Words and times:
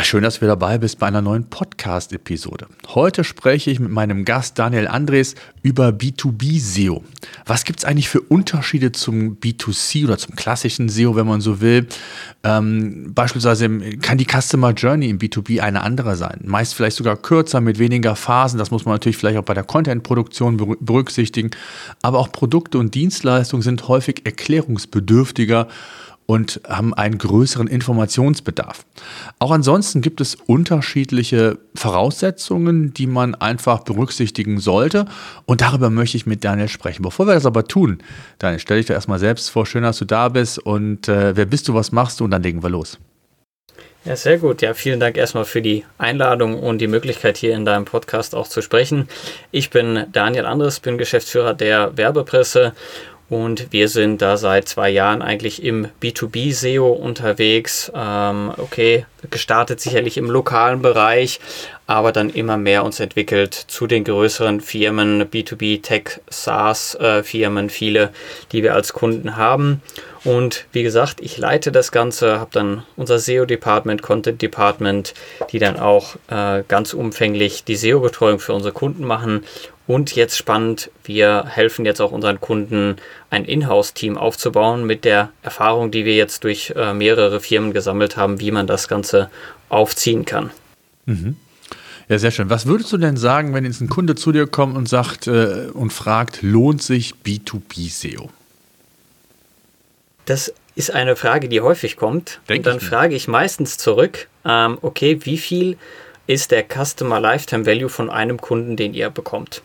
Ja, 0.00 0.04
schön, 0.04 0.22
dass 0.22 0.40
du 0.40 0.46
dabei 0.46 0.78
bist 0.78 0.98
bei 0.98 1.08
einer 1.08 1.20
neuen 1.20 1.44
Podcast-Episode. 1.50 2.68
Heute 2.88 3.22
spreche 3.22 3.70
ich 3.70 3.80
mit 3.80 3.90
meinem 3.90 4.24
Gast 4.24 4.58
Daniel 4.58 4.88
Andres 4.88 5.34
über 5.62 5.90
B2B-SEO. 5.90 7.04
Was 7.44 7.66
gibt 7.66 7.80
es 7.80 7.84
eigentlich 7.84 8.08
für 8.08 8.22
Unterschiede 8.22 8.92
zum 8.92 9.36
B2C 9.36 10.06
oder 10.06 10.16
zum 10.16 10.36
klassischen 10.36 10.88
SEO, 10.88 11.16
wenn 11.16 11.26
man 11.26 11.42
so 11.42 11.60
will? 11.60 11.86
Ähm, 12.42 13.12
beispielsweise 13.14 13.68
kann 13.98 14.16
die 14.16 14.24
Customer 14.24 14.70
Journey 14.70 15.10
im 15.10 15.18
B2B 15.18 15.60
eine 15.60 15.82
andere 15.82 16.16
sein. 16.16 16.40
Meist 16.44 16.72
vielleicht 16.72 16.96
sogar 16.96 17.18
kürzer 17.18 17.60
mit 17.60 17.78
weniger 17.78 18.16
Phasen. 18.16 18.58
Das 18.58 18.70
muss 18.70 18.86
man 18.86 18.94
natürlich 18.94 19.18
vielleicht 19.18 19.36
auch 19.36 19.44
bei 19.44 19.52
der 19.52 19.64
Content-Produktion 19.64 20.78
berücksichtigen. 20.80 21.50
Aber 22.00 22.20
auch 22.20 22.32
Produkte 22.32 22.78
und 22.78 22.94
Dienstleistungen 22.94 23.60
sind 23.60 23.86
häufig 23.86 24.24
erklärungsbedürftiger 24.24 25.68
und 26.30 26.60
haben 26.68 26.94
einen 26.94 27.18
größeren 27.18 27.66
Informationsbedarf. 27.66 28.86
Auch 29.40 29.50
ansonsten 29.50 30.00
gibt 30.00 30.20
es 30.20 30.36
unterschiedliche 30.36 31.58
Voraussetzungen, 31.74 32.94
die 32.94 33.08
man 33.08 33.34
einfach 33.34 33.80
berücksichtigen 33.80 34.60
sollte. 34.60 35.06
Und 35.44 35.60
darüber 35.60 35.90
möchte 35.90 36.16
ich 36.16 36.26
mit 36.26 36.44
Daniel 36.44 36.68
sprechen. 36.68 37.02
Bevor 37.02 37.26
wir 37.26 37.34
das 37.34 37.46
aber 37.46 37.64
tun, 37.64 37.98
Daniel, 38.38 38.60
stell 38.60 38.76
dich 38.76 38.86
doch 38.86 38.94
erstmal 38.94 39.18
selbst 39.18 39.50
vor. 39.50 39.66
Schön, 39.66 39.82
dass 39.82 39.98
du 39.98 40.04
da 40.04 40.28
bist. 40.28 40.60
Und 40.60 41.08
äh, 41.08 41.34
wer 41.34 41.46
bist 41.46 41.66
du, 41.66 41.74
was 41.74 41.90
machst 41.90 42.20
du? 42.20 42.24
Und 42.26 42.30
dann 42.30 42.44
legen 42.44 42.62
wir 42.62 42.70
los. 42.70 43.00
Ja, 44.04 44.14
sehr 44.16 44.38
gut. 44.38 44.62
Ja, 44.62 44.72
vielen 44.72 44.98
Dank 44.98 45.18
erstmal 45.18 45.44
für 45.44 45.60
die 45.60 45.84
Einladung 45.98 46.58
und 46.58 46.78
die 46.78 46.86
Möglichkeit, 46.86 47.36
hier 47.36 47.54
in 47.54 47.66
deinem 47.66 47.84
Podcast 47.84 48.34
auch 48.34 48.48
zu 48.48 48.62
sprechen. 48.62 49.08
Ich 49.50 49.68
bin 49.68 50.06
Daniel 50.12 50.46
Andres, 50.46 50.80
bin 50.80 50.96
Geschäftsführer 50.96 51.52
der 51.52 51.98
Werbepresse 51.98 52.72
und 53.30 53.72
wir 53.72 53.88
sind 53.88 54.20
da 54.22 54.36
seit 54.36 54.68
zwei 54.68 54.90
Jahren 54.90 55.22
eigentlich 55.22 55.62
im 55.62 55.86
B2B-SEO 56.02 56.90
unterwegs. 56.90 57.90
Ähm, 57.94 58.52
okay, 58.56 59.06
gestartet 59.30 59.80
sicherlich 59.80 60.18
im 60.18 60.28
lokalen 60.28 60.82
Bereich, 60.82 61.38
aber 61.86 62.10
dann 62.10 62.30
immer 62.30 62.56
mehr 62.56 62.84
uns 62.84 62.98
entwickelt 62.98 63.54
zu 63.54 63.86
den 63.86 64.02
größeren 64.02 64.60
Firmen, 64.60 65.22
B2B, 65.22 65.80
Tech, 65.80 66.20
SaaS-Firmen, 66.28 67.66
äh, 67.66 67.70
viele, 67.70 68.10
die 68.50 68.64
wir 68.64 68.74
als 68.74 68.92
Kunden 68.92 69.36
haben. 69.36 69.80
Und 70.24 70.66
wie 70.72 70.82
gesagt, 70.82 71.20
ich 71.20 71.38
leite 71.38 71.70
das 71.70 71.92
Ganze, 71.92 72.40
habe 72.40 72.50
dann 72.52 72.82
unser 72.96 73.20
SEO-Department, 73.20 74.02
Content-Department, 74.02 75.14
die 75.52 75.60
dann 75.60 75.78
auch 75.78 76.16
äh, 76.28 76.64
ganz 76.66 76.94
umfänglich 76.94 77.62
die 77.62 77.76
SEO-Betreuung 77.76 78.40
für 78.40 78.54
unsere 78.54 78.74
Kunden 78.74 79.04
machen 79.04 79.44
und 79.90 80.14
jetzt 80.14 80.38
spannend, 80.38 80.88
wir 81.02 81.46
helfen 81.48 81.84
jetzt 81.84 82.00
auch 82.00 82.12
unseren 82.12 82.40
Kunden, 82.40 82.94
ein 83.28 83.44
Inhouse-Team 83.44 84.16
aufzubauen 84.16 84.86
mit 84.86 85.04
der 85.04 85.30
Erfahrung, 85.42 85.90
die 85.90 86.04
wir 86.04 86.14
jetzt 86.14 86.44
durch 86.44 86.72
äh, 86.76 86.94
mehrere 86.94 87.40
Firmen 87.40 87.72
gesammelt 87.72 88.16
haben, 88.16 88.38
wie 88.38 88.52
man 88.52 88.68
das 88.68 88.86
Ganze 88.86 89.30
aufziehen 89.68 90.24
kann. 90.24 90.50
Mhm. 91.06 91.34
Ja, 92.08 92.20
sehr 92.20 92.30
schön. 92.30 92.48
Was 92.50 92.66
würdest 92.66 92.92
du 92.92 92.98
denn 92.98 93.16
sagen, 93.16 93.52
wenn 93.52 93.64
jetzt 93.64 93.80
ein 93.80 93.88
Kunde 93.88 94.14
zu 94.14 94.30
dir 94.30 94.46
kommt 94.46 94.76
und 94.76 94.88
sagt 94.88 95.26
äh, 95.26 95.66
und 95.74 95.92
fragt, 95.92 96.40
lohnt 96.40 96.84
sich 96.84 97.14
B2B-SEO? 97.26 98.30
Das 100.24 100.54
ist 100.76 100.92
eine 100.92 101.16
Frage, 101.16 101.48
die 101.48 101.62
häufig 101.62 101.96
kommt. 101.96 102.38
Denk 102.48 102.60
und 102.60 102.66
dann 102.66 102.76
ich 102.76 102.84
frage 102.84 103.16
ich 103.16 103.26
meistens 103.26 103.76
zurück, 103.76 104.28
ähm, 104.44 104.78
okay, 104.82 105.18
wie 105.24 105.38
viel 105.38 105.76
ist 106.28 106.52
der 106.52 106.64
Customer 106.64 107.18
Lifetime 107.18 107.66
Value 107.66 107.88
von 107.88 108.08
einem 108.08 108.40
Kunden, 108.40 108.76
den 108.76 108.94
ihr 108.94 109.10
bekommt? 109.10 109.62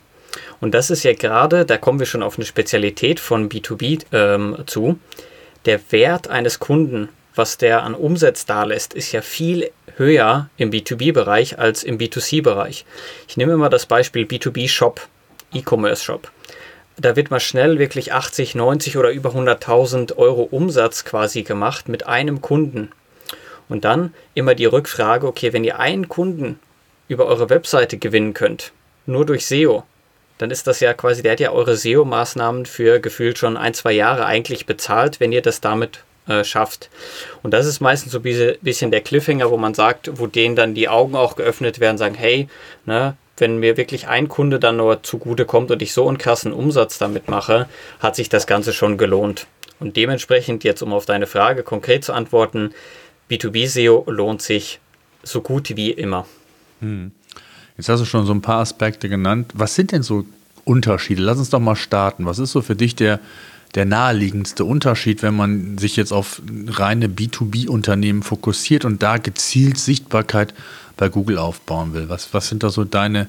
Und 0.62 0.74
das 0.74 0.90
ist 0.90 1.04
ja 1.04 1.14
gerade, 1.14 1.66
da 1.66 1.78
kommen 1.78 2.00
wir 2.00 2.06
schon 2.06 2.24
auf 2.24 2.38
eine 2.38 2.46
Spezialität 2.46 3.20
von 3.20 3.50
B2B 3.50 4.04
ähm, 4.12 4.58
zu. 4.66 5.00
Der 5.66 5.80
Wert 5.92 6.28
eines 6.28 6.60
Kunden, 6.60 7.10
was 7.34 7.58
der 7.58 7.84
an 7.84 7.96
Umsatz 7.96 8.46
da 8.46 8.64
lässt, 8.64 8.94
ist 8.94 9.12
ja 9.12 9.22
viel 9.22 9.72
höher 9.98 10.50
im 10.58 10.72
B2B-Bereich 10.72 11.60
als 11.60 11.84
im 11.84 11.98
B2C-Bereich. 11.98 12.86
Ich 13.28 13.38
nehme 13.38 13.54
immer 13.54 13.70
das 13.70 13.86
Beispiel 13.86 14.26
B2B-Shop, 14.26 15.02
E-Commerce-Shop. 15.54 16.32
Da 16.98 17.16
wird 17.16 17.30
mal 17.30 17.42
schnell 17.42 17.78
wirklich 17.78 18.14
80, 18.14 18.56
90 18.56 18.98
oder 18.98 19.12
über 19.12 19.32
100.000 19.32 20.16
Euro 20.18 20.44
Umsatz 20.44 21.04
quasi 21.04 21.44
gemacht 21.44 21.90
mit 21.90 22.08
einem 22.08 22.42
Kunden. 22.42 22.92
Und 23.68 23.84
dann 23.84 24.14
immer 24.34 24.56
die 24.56 24.66
Rückfrage, 24.66 25.28
okay, 25.28 25.52
wenn 25.52 25.64
ihr 25.64 25.80
einen 25.80 26.08
Kunden 26.08 26.60
über 27.08 27.26
eure 27.26 27.50
Webseite 27.50 27.98
gewinnen 27.98 28.34
könnt, 28.34 28.72
nur 29.06 29.26
durch 29.26 29.46
SEO, 29.46 29.84
dann 30.38 30.52
ist 30.52 30.68
das 30.68 30.80
ja 30.80 30.94
quasi, 30.94 31.22
der 31.22 31.34
hat 31.34 31.40
ja 31.40 31.52
eure 31.52 31.76
SEO-Maßnahmen 31.78 32.66
für 32.66 33.00
gefühlt 33.00 33.38
schon 33.38 33.58
ein, 33.58 33.74
zwei 33.74 33.94
Jahre 33.94 34.26
eigentlich 34.26 34.66
bezahlt, 34.66 35.20
wenn 35.20 35.32
ihr 35.32 35.42
das 35.42 35.62
damit 35.62 36.04
äh, 36.28 36.44
schafft. 36.44 36.90
Und 37.44 37.54
das 37.54 37.66
ist 37.66 37.80
meistens 37.80 38.12
so 38.12 38.20
ein 38.20 38.58
bisschen 38.62 38.92
der 38.92 39.02
Cliffhanger, 39.02 39.50
wo 39.52 39.58
man 39.58 39.74
sagt, 39.74 40.20
wo 40.20 40.28
denen 40.28 40.56
dann 40.56 40.74
die 40.74 40.90
Augen 40.90 41.16
auch 41.16 41.36
geöffnet 41.36 41.80
werden, 41.80 41.98
sagen, 41.98 42.16
hey, 42.16 42.50
ne, 42.86 43.16
wenn 43.38 43.60
mir 43.60 43.78
wirklich 43.78 44.08
ein 44.08 44.28
Kunde 44.28 44.60
dann 44.60 44.78
nur 44.78 45.04
zugute 45.04 45.46
kommt 45.46 45.72
und 45.72 45.82
ich 45.82 45.94
so 45.94 46.08
einen 46.08 46.18
krassen 46.18 46.54
Umsatz 46.54 46.98
damit 46.98 47.30
mache, 47.30 47.68
hat 48.00 48.16
sich 48.16 48.30
das 48.30 48.48
Ganze 48.48 48.74
schon 48.74 48.98
gelohnt. 48.98 49.48
Und 49.80 49.98
dementsprechend, 49.98 50.64
jetzt 50.64 50.82
um 50.82 50.94
auf 50.94 51.06
deine 51.06 51.28
Frage 51.28 51.64
konkret 51.64 52.06
zu 52.06 52.14
antworten, 52.14 52.74
B2B-SEO 53.30 54.10
lohnt 54.10 54.42
sich 54.42 54.80
so 55.24 55.42
gut 55.42 55.76
wie 55.76 55.92
immer. 55.92 56.26
Hm. 56.80 57.12
Jetzt 57.78 57.90
hast 57.90 58.00
du 58.00 58.06
schon 58.06 58.26
so 58.26 58.34
ein 58.34 58.42
paar 58.42 58.62
Aspekte 58.62 59.10
genannt. 59.10 59.52
Was 59.54 59.76
sind 59.76 59.92
denn 59.92 60.04
so 60.04 60.26
Unterschiede? 60.64 61.22
Lass 61.22 61.38
uns 61.38 61.50
doch 61.50 61.60
mal 61.60 61.76
starten. 61.76 62.26
Was 62.26 62.40
ist 62.40 62.52
so 62.52 62.62
für 62.62 62.76
dich 62.76 62.96
der, 62.96 63.20
der 63.76 63.86
naheliegendste 63.86 64.64
Unterschied, 64.64 65.22
wenn 65.22 65.36
man 65.36 65.78
sich 65.78 65.96
jetzt 65.96 66.14
auf 66.14 66.42
reine 66.68 67.08
B2B-Unternehmen 67.08 68.24
fokussiert 68.24 68.86
und 68.86 69.04
da 69.04 69.18
gezielt 69.18 69.78
Sichtbarkeit 69.78 70.54
bei 70.96 71.10
Google 71.10 71.38
aufbauen 71.38 71.94
will? 71.94 72.08
Was, 72.08 72.34
was 72.34 72.48
sind 72.48 72.64
da 72.64 72.70
so 72.70 72.86
deine 72.86 73.28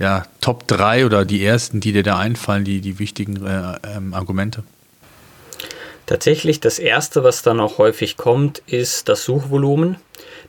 ja, 0.00 0.24
Top 0.40 0.66
3 0.66 1.06
oder 1.06 1.24
die 1.24 1.44
ersten, 1.44 1.80
die 1.80 1.92
dir 1.92 2.02
da 2.02 2.18
einfallen, 2.18 2.64
die, 2.64 2.80
die 2.80 2.98
wichtigen 2.98 3.46
äh, 3.46 3.78
ähm, 3.96 4.12
Argumente? 4.12 4.64
Tatsächlich 6.06 6.60
das 6.60 6.78
erste, 6.78 7.24
was 7.24 7.42
dann 7.42 7.60
auch 7.60 7.78
häufig 7.78 8.16
kommt, 8.16 8.58
ist 8.66 9.08
das 9.08 9.24
Suchvolumen. 9.24 9.96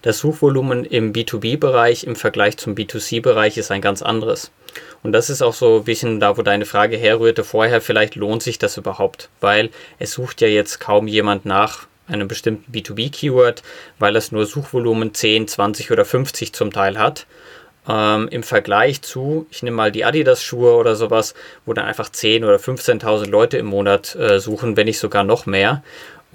Das 0.01 0.19
Suchvolumen 0.19 0.85
im 0.85 1.13
B2B-Bereich 1.13 2.03
im 2.03 2.15
Vergleich 2.15 2.57
zum 2.57 2.75
B2C-Bereich 2.75 3.57
ist 3.57 3.71
ein 3.71 3.81
ganz 3.81 4.01
anderes. 4.01 4.51
Und 5.03 5.11
das 5.11 5.29
ist 5.29 5.41
auch 5.41 5.53
so 5.53 5.77
ein 5.77 5.83
bisschen 5.83 6.19
da, 6.19 6.37
wo 6.37 6.41
deine 6.41 6.65
Frage 6.65 6.97
herrührte 6.97 7.43
vorher, 7.43 7.81
vielleicht 7.81 8.15
lohnt 8.15 8.43
sich 8.43 8.57
das 8.57 8.77
überhaupt, 8.77 9.29
weil 9.39 9.69
es 9.99 10.11
sucht 10.11 10.41
ja 10.41 10.47
jetzt 10.47 10.79
kaum 10.79 11.07
jemand 11.07 11.45
nach 11.45 11.87
einem 12.07 12.27
bestimmten 12.27 12.71
B2B-Keyword, 12.71 13.63
weil 13.99 14.15
es 14.15 14.31
nur 14.31 14.45
Suchvolumen 14.45 15.13
10, 15.13 15.47
20 15.47 15.91
oder 15.91 16.05
50 16.05 16.53
zum 16.53 16.71
Teil 16.71 16.99
hat. 16.99 17.25
Ähm, 17.87 18.27
Im 18.29 18.43
Vergleich 18.43 19.01
zu, 19.01 19.45
ich 19.51 19.61
nehme 19.61 19.77
mal 19.77 19.91
die 19.91 20.05
Adidas-Schuhe 20.05 20.75
oder 20.75 20.95
sowas, 20.95 21.35
wo 21.65 21.73
dann 21.73 21.85
einfach 21.85 22.09
10.000 22.09 22.43
oder 22.43 22.57
15.000 22.57 23.29
Leute 23.29 23.57
im 23.57 23.67
Monat 23.67 24.15
äh, 24.15 24.39
suchen, 24.39 24.75
wenn 24.75 24.85
nicht 24.85 24.99
sogar 24.99 25.23
noch 25.23 25.45
mehr. 25.45 25.83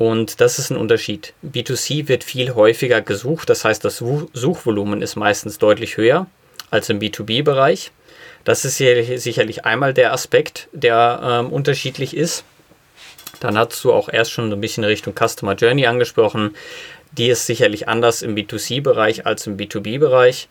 Und 0.01 0.41
das 0.41 0.59
ist 0.59 0.71
ein 0.71 0.79
Unterschied. 0.79 1.35
B2C 1.45 2.09
wird 2.09 2.25
viel 2.25 2.55
häufiger 2.55 3.03
gesucht, 3.03 3.51
das 3.51 3.67
heißt, 3.67 3.85
das 3.85 3.99
Suchvolumen 3.99 5.03
ist 5.03 5.15
meistens 5.15 5.59
deutlich 5.59 5.99
höher 5.99 6.27
als 6.71 6.89
im 6.89 7.01
B2B-Bereich. 7.01 7.93
Das 8.45 8.65
ist 8.65 8.79
sicherlich 8.79 9.67
einmal 9.67 9.93
der 9.93 10.15
Aspekt, 10.15 10.71
der 10.73 11.21
ähm, 11.23 11.53
unterschiedlich 11.53 12.17
ist. 12.17 12.45
Dann 13.41 13.59
hast 13.59 13.85
du 13.85 13.93
auch 13.93 14.09
erst 14.09 14.31
schon 14.31 14.51
ein 14.51 14.61
bisschen 14.63 14.85
Richtung 14.85 15.13
Customer 15.15 15.53
Journey 15.53 15.85
angesprochen. 15.85 16.57
Die 17.13 17.29
ist 17.29 17.45
sicherlich 17.45 17.87
anders 17.87 18.23
im 18.23 18.35
B2C-Bereich 18.35 19.27
als 19.27 19.47
im 19.47 19.59
B2B-Bereich. 19.59 20.49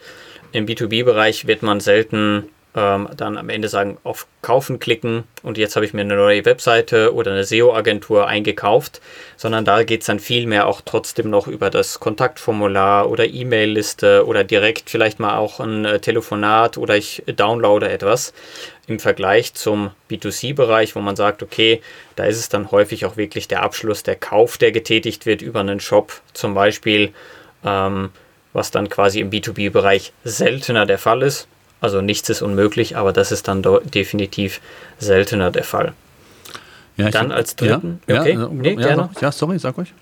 Im 0.51 0.67
B2B-Bereich 0.67 1.47
wird 1.47 1.63
man 1.63 1.79
selten 1.79 2.49
ähm, 2.75 3.09
dann 3.17 3.37
am 3.37 3.49
Ende 3.49 3.67
sagen, 3.67 3.97
auf 4.03 4.27
Kaufen 4.41 4.79
klicken 4.79 5.23
und 5.41 5.57
jetzt 5.57 5.75
habe 5.75 5.85
ich 5.85 5.93
mir 5.93 6.01
eine 6.01 6.15
neue 6.15 6.45
Webseite 6.45 7.13
oder 7.15 7.31
eine 7.31 7.43
SEO-Agentur 7.43 8.27
eingekauft, 8.27 9.01
sondern 9.37 9.65
da 9.65 9.83
geht 9.83 10.01
es 10.01 10.07
dann 10.07 10.19
viel 10.19 10.45
mehr 10.45 10.67
auch 10.67 10.81
trotzdem 10.85 11.31
noch 11.31 11.47
über 11.47 11.71
das 11.71 11.99
Kontaktformular 11.99 13.09
oder 13.09 13.25
E-Mail-Liste 13.25 14.25
oder 14.27 14.43
direkt 14.43 14.89
vielleicht 14.89 15.19
mal 15.19 15.37
auch 15.37 15.59
ein 15.59 15.83
äh, 15.83 15.99
Telefonat 15.99 16.77
oder 16.77 16.95
ich 16.95 17.23
downloade 17.25 17.89
etwas 17.89 18.33
im 18.85 18.99
Vergleich 18.99 19.55
zum 19.55 19.91
B2C-Bereich, 20.09 20.95
wo 20.95 20.99
man 20.99 21.15
sagt, 21.15 21.41
okay, 21.41 21.81
da 22.15 22.25
ist 22.25 22.37
es 22.37 22.49
dann 22.49 22.69
häufig 22.69 23.05
auch 23.05 23.17
wirklich 23.17 23.47
der 23.47 23.63
Abschluss, 23.63 24.03
der 24.03 24.15
Kauf, 24.15 24.59
der 24.59 24.71
getätigt 24.71 25.25
wird 25.25 25.41
über 25.41 25.59
einen 25.61 25.79
Shop 25.79 26.21
zum 26.33 26.53
Beispiel, 26.53 27.13
ähm, 27.65 28.11
was 28.53 28.69
dann 28.69 28.89
quasi 28.89 29.21
im 29.21 29.31
B2B-Bereich 29.31 30.13
seltener 30.23 30.85
der 30.85 30.99
Fall 30.99 31.23
ist 31.23 31.47
Also 31.81 32.01
nichts 32.01 32.29
ist 32.29 32.41
unmöglich, 32.41 32.97
aber 32.97 33.13
das 33.13 33.31
ist 33.31 33.47
dann 33.47 33.63
definitiv 33.93 34.59
seltener 34.97 35.51
der 35.51 35.63
Fall. 35.63 35.93
Ja, 36.97 37.09
dann 37.09 37.31
als 37.31 37.55
dritten, 37.55 38.01
ja, 38.07 38.19
okay, 38.19 38.33
ja, 38.33 38.49
nee, 38.51 38.73
ja, 38.73 38.87
gerne. 38.87 39.09
ja, 39.21 39.31
sorry, 39.31 39.57
sag 39.57 39.77
euch. 39.77 39.93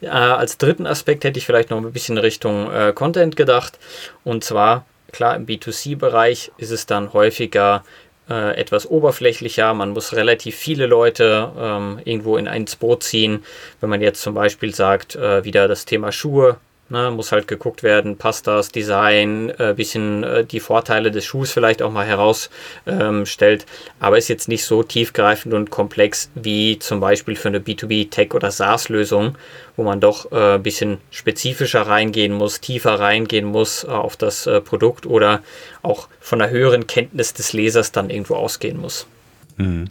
Äh, 0.00 0.08
als 0.08 0.56
dritten 0.56 0.86
Aspekt 0.86 1.24
hätte 1.24 1.38
ich 1.38 1.46
vielleicht 1.46 1.70
noch 1.70 1.78
ein 1.78 1.92
bisschen 1.92 2.16
Richtung 2.16 2.70
äh, 2.72 2.92
Content 2.94 3.36
gedacht. 3.36 3.78
Und 4.24 4.42
zwar, 4.42 4.86
klar, 5.12 5.36
im 5.36 5.46
B2C-Bereich 5.46 6.50
ist 6.56 6.70
es 6.70 6.86
dann 6.86 7.12
häufiger 7.12 7.84
äh, 8.28 8.56
etwas 8.56 8.86
oberflächlicher. 8.86 9.74
Man 9.74 9.90
muss 9.90 10.14
relativ 10.14 10.56
viele 10.56 10.86
Leute 10.86 11.52
ähm, 11.58 12.00
irgendwo 12.04 12.36
in 12.36 12.48
ein 12.48 12.66
Boot 12.80 13.02
ziehen. 13.02 13.44
Wenn 13.80 13.90
man 13.90 14.00
jetzt 14.00 14.22
zum 14.22 14.34
Beispiel 14.34 14.74
sagt, 14.74 15.16
äh, 15.16 15.44
wieder 15.44 15.68
das 15.68 15.84
Thema 15.84 16.10
Schuhe, 16.10 16.56
Ne, 16.94 17.10
muss 17.10 17.32
halt 17.32 17.48
geguckt 17.48 17.82
werden, 17.82 18.18
passt 18.18 18.46
das 18.46 18.68
Design, 18.68 19.50
äh, 19.58 19.74
bisschen 19.74 20.22
äh, 20.22 20.44
die 20.44 20.60
Vorteile 20.60 21.10
des 21.10 21.24
Schuhs 21.24 21.50
vielleicht 21.50 21.82
auch 21.82 21.90
mal 21.90 22.06
herausstellt, 22.06 23.62
ähm, 23.62 23.94
aber 23.98 24.16
ist 24.16 24.28
jetzt 24.28 24.46
nicht 24.46 24.64
so 24.64 24.84
tiefgreifend 24.84 25.54
und 25.54 25.70
komplex 25.70 26.30
wie 26.36 26.78
zum 26.78 27.00
Beispiel 27.00 27.34
für 27.34 27.48
eine 27.48 27.58
B2B-Tech- 27.58 28.32
oder 28.32 28.52
SaaS-Lösung, 28.52 29.36
wo 29.76 29.82
man 29.82 29.98
doch 29.98 30.30
äh, 30.30 30.54
ein 30.54 30.62
bisschen 30.62 30.98
spezifischer 31.10 31.82
reingehen 31.82 32.32
muss, 32.32 32.60
tiefer 32.60 33.00
reingehen 33.00 33.46
muss 33.46 33.82
äh, 33.82 33.88
auf 33.88 34.16
das 34.16 34.46
äh, 34.46 34.60
Produkt 34.60 35.04
oder 35.04 35.42
auch 35.82 36.06
von 36.20 36.40
einer 36.40 36.52
höheren 36.52 36.86
Kenntnis 36.86 37.34
des 37.34 37.52
Lesers 37.52 37.90
dann 37.90 38.08
irgendwo 38.08 38.36
ausgehen 38.36 38.80
muss. 38.80 39.08
Mhm. 39.56 39.90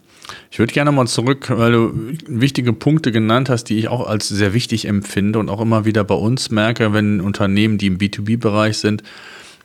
Ich 0.54 0.60
würde 0.60 0.72
gerne 0.72 0.92
mal 0.92 1.08
zurück, 1.08 1.48
weil 1.50 1.72
du 1.72 1.94
wichtige 2.28 2.74
Punkte 2.74 3.12
genannt 3.12 3.50
hast, 3.50 3.64
die 3.70 3.80
ich 3.80 3.88
auch 3.88 4.06
als 4.06 4.30
sehr 4.30 4.54
wichtig 4.54 4.86
empfinde 4.86 5.40
und 5.40 5.50
auch 5.50 5.60
immer 5.60 5.84
wieder 5.86 6.04
bei 6.04 6.14
uns 6.14 6.52
merke, 6.52 6.94
wenn 6.94 7.22
Unternehmen, 7.22 7.80
die 7.80 7.88
im 7.88 7.98
B2B-Bereich 7.98 8.78
sind, 8.78 9.02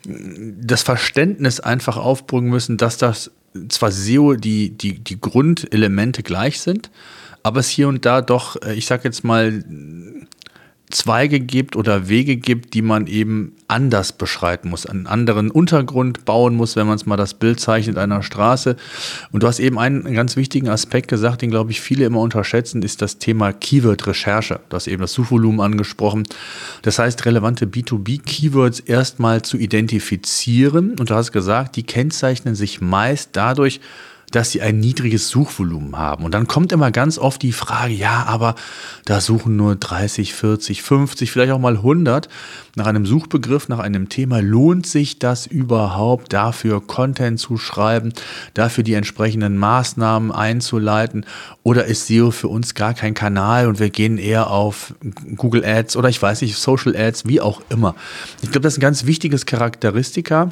das 0.03 0.81
Verständnis 0.81 1.59
einfach 1.59 1.95
aufbringen 1.95 2.49
müssen, 2.49 2.77
dass 2.77 2.97
das 2.97 3.29
zwar 3.67 3.91
SEO 3.91 4.33
die, 4.33 4.71
die, 4.71 4.97
die 4.97 5.21
Grundelemente 5.21 6.23
gleich 6.23 6.59
sind, 6.59 6.89
aber 7.43 7.59
es 7.59 7.69
hier 7.69 7.87
und 7.87 8.03
da 8.07 8.23
doch, 8.23 8.59
äh, 8.63 8.73
ich 8.73 8.87
sag 8.87 9.03
jetzt 9.03 9.23
mal, 9.23 9.63
Zweige 10.91 11.39
gibt 11.39 11.75
oder 11.75 12.09
Wege 12.09 12.35
gibt, 12.35 12.73
die 12.73 12.81
man 12.81 13.05
eben 13.05 13.55
anders 13.67 14.11
beschreiten 14.11 14.69
muss, 14.69 14.87
einen 14.87 15.05
anderen 15.05 15.51
Untergrund 15.51 16.25
bauen 16.25 16.55
muss, 16.55 16.75
wenn 16.75 16.87
man 16.87 16.95
es 16.95 17.05
mal 17.05 17.15
das 17.15 17.35
Bild 17.35 17.59
zeichnet 17.59 17.99
einer 17.99 18.23
Straße. 18.23 18.75
Und 19.31 19.43
du 19.43 19.47
hast 19.47 19.59
eben 19.59 19.77
einen 19.77 20.15
ganz 20.15 20.35
wichtigen 20.35 20.67
Aspekt 20.67 21.07
gesagt, 21.07 21.43
den 21.43 21.51
glaube 21.51 21.69
ich 21.69 21.79
viele 21.79 22.05
immer 22.05 22.21
unterschätzen, 22.21 22.81
ist 22.81 23.03
das 23.03 23.19
Thema 23.19 23.53
Keyword-Recherche. 23.53 24.61
Du 24.69 24.75
hast 24.75 24.87
eben 24.87 25.01
das 25.01 25.13
Suchvolumen 25.13 25.61
angesprochen. 25.61 26.23
Das 26.81 26.97
heißt, 26.97 27.23
relevante 27.27 27.67
B2B-Keywords 27.67 28.79
erstmal 28.79 29.43
zu 29.43 29.57
identifizieren. 29.57 30.95
Und 30.99 31.11
du 31.11 31.13
hast 31.13 31.31
gesagt, 31.31 31.75
die 31.75 31.83
kennzeichnen 31.83 32.55
sich 32.55 32.81
meist 32.81 33.29
dadurch, 33.33 33.79
dass 34.31 34.51
sie 34.51 34.61
ein 34.61 34.79
niedriges 34.79 35.29
Suchvolumen 35.29 35.97
haben. 35.97 36.23
Und 36.23 36.33
dann 36.33 36.47
kommt 36.47 36.71
immer 36.71 36.91
ganz 36.91 37.17
oft 37.17 37.41
die 37.41 37.51
Frage, 37.51 37.93
ja, 37.93 38.25
aber 38.27 38.55
da 39.05 39.21
suchen 39.21 39.55
nur 39.55 39.75
30, 39.75 40.33
40, 40.33 40.81
50, 40.81 41.31
vielleicht 41.31 41.51
auch 41.51 41.59
mal 41.59 41.77
100 41.77 42.29
nach 42.75 42.85
einem 42.85 43.05
Suchbegriff, 43.05 43.69
nach 43.69 43.79
einem 43.79 44.09
Thema. 44.09 44.41
Lohnt 44.41 44.85
sich 44.87 45.19
das 45.19 45.47
überhaupt 45.47 46.33
dafür, 46.33 46.81
Content 46.85 47.39
zu 47.39 47.57
schreiben, 47.57 48.13
dafür 48.53 48.83
die 48.83 48.93
entsprechenden 48.93 49.57
Maßnahmen 49.57 50.31
einzuleiten? 50.31 51.25
Oder 51.63 51.85
ist 51.85 52.07
SEO 52.07 52.31
für 52.31 52.47
uns 52.47 52.73
gar 52.73 52.93
kein 52.93 53.13
Kanal 53.13 53.67
und 53.67 53.79
wir 53.79 53.89
gehen 53.89 54.17
eher 54.17 54.49
auf 54.49 54.93
Google 55.35 55.65
Ads 55.65 55.95
oder 55.95 56.09
ich 56.09 56.21
weiß 56.21 56.41
nicht, 56.41 56.57
Social 56.57 56.95
Ads, 56.95 57.25
wie 57.25 57.41
auch 57.41 57.61
immer? 57.69 57.95
Ich 58.41 58.51
glaube, 58.51 58.61
das 58.61 58.73
ist 58.73 58.77
ein 58.79 58.81
ganz 58.81 59.05
wichtiges 59.05 59.45
Charakteristika 59.45 60.49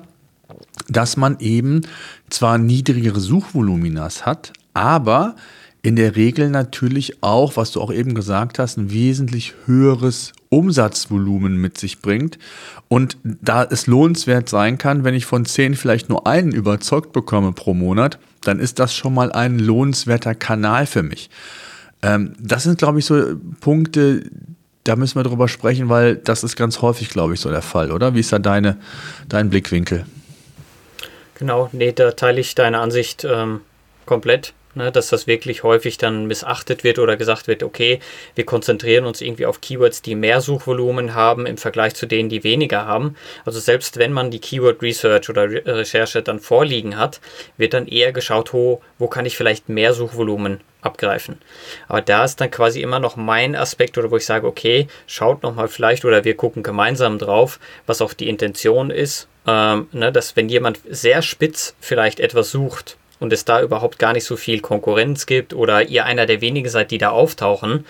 dass 0.87 1.17
man 1.17 1.39
eben 1.39 1.81
zwar 2.29 2.57
niedrigere 2.57 3.19
Suchvoluminas 3.19 4.25
hat, 4.25 4.53
aber 4.73 5.35
in 5.81 5.95
der 5.95 6.15
Regel 6.15 6.49
natürlich 6.49 7.23
auch, 7.23 7.55
was 7.55 7.71
du 7.71 7.81
auch 7.81 7.93
eben 7.93 8.13
gesagt 8.13 8.59
hast, 8.59 8.77
ein 8.77 8.91
wesentlich 8.91 9.53
höheres 9.65 10.33
Umsatzvolumen 10.49 11.57
mit 11.57 11.77
sich 11.77 12.01
bringt. 12.01 12.37
Und 12.89 13.17
da 13.23 13.63
es 13.63 13.87
lohnenswert 13.87 14.49
sein 14.49 14.77
kann, 14.77 15.03
wenn 15.03 15.13
ich 15.13 15.25
von 15.25 15.45
zehn 15.45 15.75
vielleicht 15.75 16.09
nur 16.09 16.27
einen 16.27 16.51
überzeugt 16.51 17.13
bekomme 17.13 17.53
pro 17.53 17.73
Monat, 17.73 18.19
dann 18.43 18.59
ist 18.59 18.79
das 18.79 18.93
schon 18.93 19.13
mal 19.13 19.31
ein 19.31 19.59
lohnenswerter 19.59 20.35
Kanal 20.35 20.87
für 20.87 21.03
mich. 21.03 21.29
Ähm, 22.01 22.33
das 22.39 22.63
sind, 22.63 22.79
glaube 22.79 22.99
ich, 22.99 23.05
so 23.05 23.35
Punkte, 23.59 24.23
da 24.83 24.95
müssen 24.95 25.15
wir 25.15 25.23
drüber 25.23 25.47
sprechen, 25.47 25.89
weil 25.89 26.15
das 26.15 26.43
ist 26.43 26.55
ganz 26.55 26.81
häufig, 26.81 27.09
glaube 27.09 27.33
ich, 27.33 27.39
so 27.39 27.49
der 27.49 27.61
Fall, 27.61 27.91
oder? 27.91 28.13
Wie 28.13 28.19
ist 28.19 28.31
da 28.31 28.39
deine, 28.39 28.77
dein 29.29 29.49
Blickwinkel? 29.49 30.05
Genau, 31.37 31.69
nee, 31.71 31.91
da 31.91 32.11
teile 32.11 32.41
ich 32.41 32.55
deine 32.55 32.79
Ansicht 32.79 33.23
ähm, 33.23 33.61
komplett, 34.05 34.53
ne, 34.77 34.91
dass 34.91 35.09
das 35.09 35.27
wirklich 35.27 35.63
häufig 35.63 35.97
dann 35.97 36.25
missachtet 36.25 36.83
wird 36.83 36.99
oder 36.99 37.17
gesagt 37.17 37.47
wird, 37.47 37.63
okay, 37.63 37.99
wir 38.35 38.45
konzentrieren 38.45 39.05
uns 39.05 39.21
irgendwie 39.21 39.45
auf 39.45 39.59
Keywords, 39.61 40.01
die 40.01 40.15
mehr 40.15 40.41
Suchvolumen 40.41 41.13
haben 41.13 41.45
im 41.45 41.57
Vergleich 41.57 41.95
zu 41.95 42.05
denen, 42.05 42.29
die 42.29 42.43
weniger 42.43 42.85
haben. 42.85 43.15
Also 43.45 43.59
selbst 43.59 43.97
wenn 43.97 44.13
man 44.13 44.31
die 44.31 44.39
Keyword 44.39 44.81
Research 44.81 45.29
oder 45.29 45.49
Re 45.49 45.63
Recherche 45.65 46.21
dann 46.21 46.39
vorliegen 46.39 46.97
hat, 46.97 47.19
wird 47.57 47.73
dann 47.73 47.87
eher 47.87 48.11
geschaut, 48.11 48.53
wo, 48.53 48.81
wo 48.97 49.07
kann 49.07 49.25
ich 49.25 49.35
vielleicht 49.35 49.69
mehr 49.69 49.93
Suchvolumen 49.93 50.61
abgreifen. 50.81 51.39
Aber 51.87 52.01
da 52.01 52.23
ist 52.23 52.39
dann 52.39 52.51
quasi 52.51 52.81
immer 52.81 52.99
noch 52.99 53.15
mein 53.15 53.55
Aspekt 53.55 53.97
oder 53.97 54.11
wo 54.11 54.17
ich 54.17 54.25
sage, 54.25 54.47
okay, 54.47 54.87
schaut 55.07 55.43
nochmal 55.43 55.67
vielleicht 55.67 56.05
oder 56.05 56.23
wir 56.23 56.37
gucken 56.37 56.63
gemeinsam 56.63 57.17
drauf, 57.17 57.59
was 57.85 58.01
auch 58.01 58.13
die 58.13 58.29
Intention 58.29 58.91
ist 58.91 59.27
ähm, 59.47 59.87
ne, 59.93 60.11
dass 60.11 60.35
wenn 60.35 60.49
jemand 60.49 60.79
sehr 60.89 61.21
spitz 61.21 61.75
vielleicht 61.79 62.19
etwas 62.19 62.51
sucht 62.51 62.97
und 63.19 63.33
es 63.33 63.45
da 63.45 63.61
überhaupt 63.61 63.99
gar 63.99 64.13
nicht 64.13 64.25
so 64.25 64.35
viel 64.35 64.61
Konkurrenz 64.61 65.25
gibt 65.25 65.53
oder 65.53 65.83
ihr 65.87 66.05
einer 66.05 66.25
der 66.25 66.41
wenigen 66.41 66.69
seid, 66.69 66.91
die 66.91 66.97
da 66.97 67.09
auftauchen 67.09 67.85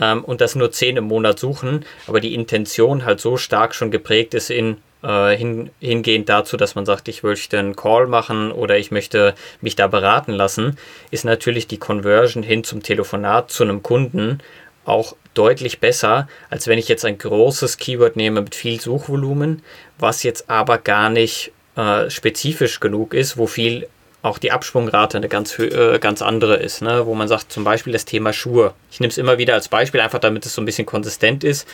ähm, 0.00 0.24
und 0.24 0.40
das 0.40 0.54
nur 0.54 0.72
zehn 0.72 0.96
im 0.96 1.04
Monat 1.04 1.38
suchen, 1.38 1.84
aber 2.06 2.20
die 2.20 2.34
Intention 2.34 3.04
halt 3.04 3.20
so 3.20 3.36
stark 3.36 3.74
schon 3.74 3.90
geprägt 3.90 4.34
ist 4.34 4.50
in 4.50 4.78
äh, 5.02 5.36
hin, 5.36 5.70
hingehend 5.80 6.28
dazu, 6.28 6.56
dass 6.56 6.74
man 6.74 6.86
sagt, 6.86 7.08
ich 7.08 7.22
möchte 7.22 7.58
einen 7.58 7.76
Call 7.76 8.06
machen 8.06 8.52
oder 8.52 8.78
ich 8.78 8.90
möchte 8.90 9.34
mich 9.60 9.76
da 9.76 9.88
beraten 9.88 10.32
lassen, 10.32 10.78
ist 11.10 11.24
natürlich 11.24 11.66
die 11.66 11.78
Conversion 11.78 12.42
hin 12.42 12.64
zum 12.64 12.82
Telefonat 12.82 13.50
zu 13.50 13.64
einem 13.64 13.82
Kunden 13.82 14.38
auch 14.84 15.14
deutlich 15.34 15.80
besser, 15.80 16.28
als 16.50 16.66
wenn 16.66 16.78
ich 16.78 16.88
jetzt 16.88 17.04
ein 17.04 17.18
großes 17.18 17.78
Keyword 17.78 18.16
nehme 18.16 18.42
mit 18.42 18.54
viel 18.54 18.80
Suchvolumen, 18.80 19.62
was 19.98 20.22
jetzt 20.22 20.50
aber 20.50 20.78
gar 20.78 21.08
nicht 21.08 21.52
äh, 21.76 22.10
spezifisch 22.10 22.80
genug 22.80 23.14
ist, 23.14 23.36
wo 23.36 23.46
viel 23.46 23.88
auch 24.22 24.38
die 24.38 24.52
Absprungrate 24.52 25.18
eine 25.18 25.28
ganz, 25.28 25.58
äh, 25.58 25.98
ganz 25.98 26.22
andere 26.22 26.54
ist, 26.56 26.80
ne? 26.80 27.04
wo 27.06 27.14
man 27.14 27.28
sagt 27.28 27.52
zum 27.52 27.64
Beispiel 27.64 27.92
das 27.92 28.04
Thema 28.04 28.32
Schuhe. 28.32 28.72
Ich 28.90 29.00
nehme 29.00 29.10
es 29.10 29.18
immer 29.18 29.38
wieder 29.38 29.54
als 29.54 29.66
Beispiel, 29.68 30.00
einfach 30.00 30.20
damit 30.20 30.46
es 30.46 30.54
so 30.54 30.62
ein 30.62 30.64
bisschen 30.64 30.86
konsistent 30.86 31.42
ist. 31.44 31.66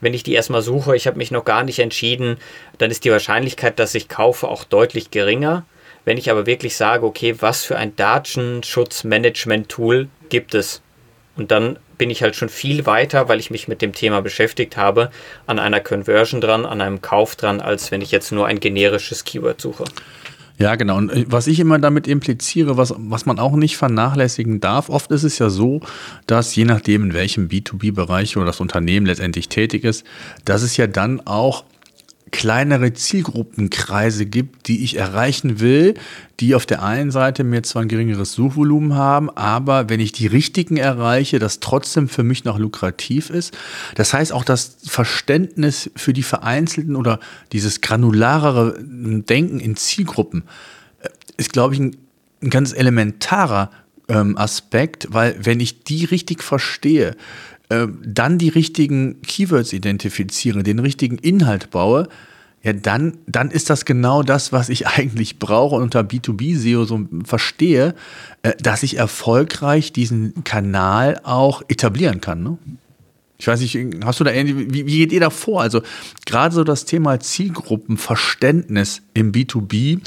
Wenn 0.00 0.12
ich 0.12 0.24
die 0.24 0.34
erstmal 0.34 0.62
suche, 0.62 0.96
ich 0.96 1.06
habe 1.06 1.18
mich 1.18 1.30
noch 1.30 1.44
gar 1.44 1.62
nicht 1.62 1.78
entschieden, 1.78 2.38
dann 2.78 2.90
ist 2.90 3.04
die 3.04 3.12
Wahrscheinlichkeit, 3.12 3.78
dass 3.78 3.94
ich 3.94 4.08
kaufe, 4.08 4.48
auch 4.48 4.64
deutlich 4.64 5.12
geringer. 5.12 5.64
Wenn 6.04 6.18
ich 6.18 6.28
aber 6.30 6.46
wirklich 6.46 6.76
sage, 6.76 7.06
okay, 7.06 7.36
was 7.40 7.64
für 7.64 7.76
ein 7.76 7.94
Datenschutzmanagement-Tool 7.96 10.08
gibt 10.28 10.54
es? 10.54 10.82
Und 11.36 11.52
dann 11.52 11.78
bin 11.96 12.10
ich 12.10 12.22
halt 12.22 12.36
schon 12.36 12.48
viel 12.48 12.86
weiter, 12.86 13.28
weil 13.28 13.40
ich 13.40 13.50
mich 13.50 13.68
mit 13.68 13.82
dem 13.82 13.92
Thema 13.92 14.20
beschäftigt 14.20 14.76
habe, 14.76 15.10
an 15.46 15.58
einer 15.58 15.80
Conversion 15.80 16.40
dran, 16.40 16.66
an 16.66 16.80
einem 16.80 17.00
Kauf 17.00 17.36
dran, 17.36 17.60
als 17.60 17.90
wenn 17.90 18.02
ich 18.02 18.10
jetzt 18.10 18.32
nur 18.32 18.46
ein 18.46 18.60
generisches 18.60 19.24
Keyword 19.24 19.60
suche. 19.60 19.84
Ja, 20.58 20.76
genau. 20.76 20.96
Und 20.96 21.10
äh, 21.10 21.24
was 21.28 21.46
ich 21.46 21.58
immer 21.58 21.78
damit 21.78 22.06
impliziere, 22.06 22.76
was, 22.76 22.94
was 22.96 23.26
man 23.26 23.38
auch 23.38 23.56
nicht 23.56 23.76
vernachlässigen 23.76 24.60
darf, 24.60 24.88
oft 24.88 25.10
ist 25.10 25.24
es 25.24 25.38
ja 25.38 25.50
so, 25.50 25.80
dass 26.26 26.54
je 26.54 26.64
nachdem, 26.64 27.04
in 27.04 27.14
welchem 27.14 27.48
B2B-Bereich 27.48 28.36
oder 28.36 28.46
das 28.46 28.60
Unternehmen 28.60 29.06
letztendlich 29.06 29.48
tätig 29.48 29.84
ist, 29.84 30.04
dass 30.44 30.62
es 30.62 30.76
ja 30.76 30.86
dann 30.86 31.20
auch 31.26 31.64
kleinere 32.34 32.92
Zielgruppenkreise 32.92 34.26
gibt, 34.26 34.66
die 34.66 34.82
ich 34.82 34.96
erreichen 34.96 35.60
will, 35.60 35.94
die 36.40 36.56
auf 36.56 36.66
der 36.66 36.82
einen 36.82 37.12
Seite 37.12 37.44
mir 37.44 37.62
zwar 37.62 37.82
ein 37.82 37.88
geringeres 37.88 38.32
Suchvolumen 38.32 38.94
haben, 38.94 39.30
aber 39.30 39.88
wenn 39.88 40.00
ich 40.00 40.10
die 40.10 40.26
richtigen 40.26 40.76
erreiche, 40.76 41.38
das 41.38 41.60
trotzdem 41.60 42.08
für 42.08 42.24
mich 42.24 42.44
noch 42.44 42.58
lukrativ 42.58 43.30
ist. 43.30 43.56
Das 43.94 44.12
heißt 44.12 44.32
auch 44.32 44.42
das 44.42 44.78
Verständnis 44.84 45.92
für 45.94 46.12
die 46.12 46.24
vereinzelten 46.24 46.96
oder 46.96 47.20
dieses 47.52 47.80
granularere 47.80 48.82
Denken 48.82 49.60
in 49.60 49.76
Zielgruppen 49.76 50.42
äh, 51.02 51.10
ist, 51.36 51.52
glaube 51.52 51.74
ich, 51.74 51.80
ein, 51.80 51.96
ein 52.42 52.50
ganz 52.50 52.72
elementarer 52.72 53.70
ähm, 54.08 54.36
Aspekt, 54.36 55.06
weil 55.12 55.36
wenn 55.40 55.60
ich 55.60 55.84
die 55.84 56.04
richtig 56.04 56.42
verstehe, 56.42 57.14
äh, 57.68 57.86
dann 58.04 58.38
die 58.38 58.48
richtigen 58.48 59.20
Keywords 59.22 59.72
identifiziere, 59.72 60.62
den 60.62 60.78
richtigen 60.78 61.18
Inhalt 61.18 61.70
baue, 61.70 62.08
ja, 62.64 62.72
dann, 62.72 63.18
dann 63.26 63.50
ist 63.50 63.68
das 63.68 63.84
genau 63.84 64.22
das, 64.22 64.50
was 64.50 64.70
ich 64.70 64.86
eigentlich 64.86 65.38
brauche 65.38 65.76
und 65.76 65.82
unter 65.82 66.00
B2B-SEO 66.00 66.84
so 66.84 67.06
verstehe, 67.24 67.94
äh, 68.42 68.52
dass 68.60 68.82
ich 68.82 68.96
erfolgreich 68.96 69.92
diesen 69.92 70.44
Kanal 70.44 71.20
auch 71.24 71.62
etablieren 71.68 72.20
kann. 72.20 72.42
Ne? 72.42 72.58
Ich 73.36 73.48
weiß 73.48 73.60
nicht, 73.60 73.76
hast 74.04 74.20
du 74.20 74.24
da 74.24 74.30
ähnlich, 74.30 74.72
wie, 74.72 74.86
wie 74.86 74.98
geht 74.98 75.12
ihr 75.12 75.20
da 75.20 75.28
vor? 75.28 75.60
Also 75.60 75.82
gerade 76.24 76.54
so 76.54 76.64
das 76.64 76.86
Thema 76.86 77.20
Zielgruppenverständnis 77.20 79.02
im 79.12 79.32
B2B, 79.32 80.00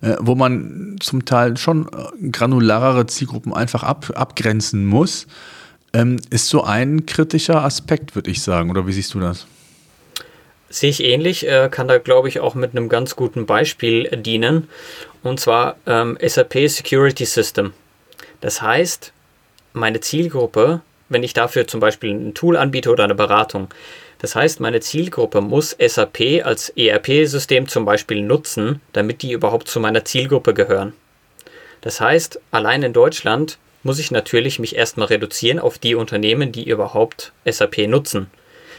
äh, 0.00 0.16
wo 0.18 0.34
man 0.34 0.96
zum 0.98 1.24
Teil 1.24 1.56
schon 1.56 1.86
äh, 1.86 2.28
granularere 2.30 3.06
Zielgruppen 3.06 3.54
einfach 3.54 3.84
ab, 3.84 4.10
abgrenzen 4.16 4.86
muss, 4.86 5.28
ähm, 5.92 6.16
ist 6.30 6.48
so 6.48 6.62
ein 6.62 7.06
kritischer 7.06 7.64
Aspekt, 7.64 8.14
würde 8.14 8.30
ich 8.30 8.42
sagen. 8.42 8.70
Oder 8.70 8.86
wie 8.86 8.92
siehst 8.92 9.14
du 9.14 9.20
das? 9.20 9.46
Sehe 10.68 10.90
ich 10.90 11.02
ähnlich, 11.02 11.48
äh, 11.48 11.68
kann 11.70 11.88
da 11.88 11.98
glaube 11.98 12.28
ich 12.28 12.40
auch 12.40 12.54
mit 12.54 12.72
einem 12.72 12.88
ganz 12.88 13.16
guten 13.16 13.46
Beispiel 13.46 14.04
dienen. 14.16 14.68
Und 15.22 15.40
zwar 15.40 15.76
ähm, 15.86 16.16
SAP 16.24 16.68
Security 16.68 17.24
System. 17.24 17.72
Das 18.40 18.62
heißt, 18.62 19.12
meine 19.72 20.00
Zielgruppe, 20.00 20.80
wenn 21.08 21.22
ich 21.22 21.34
dafür 21.34 21.66
zum 21.66 21.80
Beispiel 21.80 22.14
ein 22.14 22.34
Tool 22.34 22.56
anbiete 22.56 22.90
oder 22.90 23.04
eine 23.04 23.14
Beratung, 23.14 23.68
das 24.20 24.36
heißt, 24.36 24.60
meine 24.60 24.80
Zielgruppe 24.80 25.40
muss 25.40 25.76
SAP 25.80 26.44
als 26.44 26.68
ERP-System 26.76 27.68
zum 27.68 27.86
Beispiel 27.86 28.22
nutzen, 28.22 28.80
damit 28.92 29.22
die 29.22 29.32
überhaupt 29.32 29.66
zu 29.68 29.80
meiner 29.80 30.04
Zielgruppe 30.04 30.52
gehören. 30.52 30.92
Das 31.80 32.00
heißt, 32.00 32.38
allein 32.50 32.82
in 32.82 32.92
Deutschland 32.92 33.58
muss 33.82 33.98
ich 33.98 34.10
natürlich 34.10 34.58
mich 34.58 34.76
erstmal 34.76 35.08
reduzieren 35.08 35.58
auf 35.58 35.78
die 35.78 35.94
Unternehmen, 35.94 36.52
die 36.52 36.68
überhaupt 36.68 37.32
SAP 37.44 37.88
nutzen. 37.88 38.30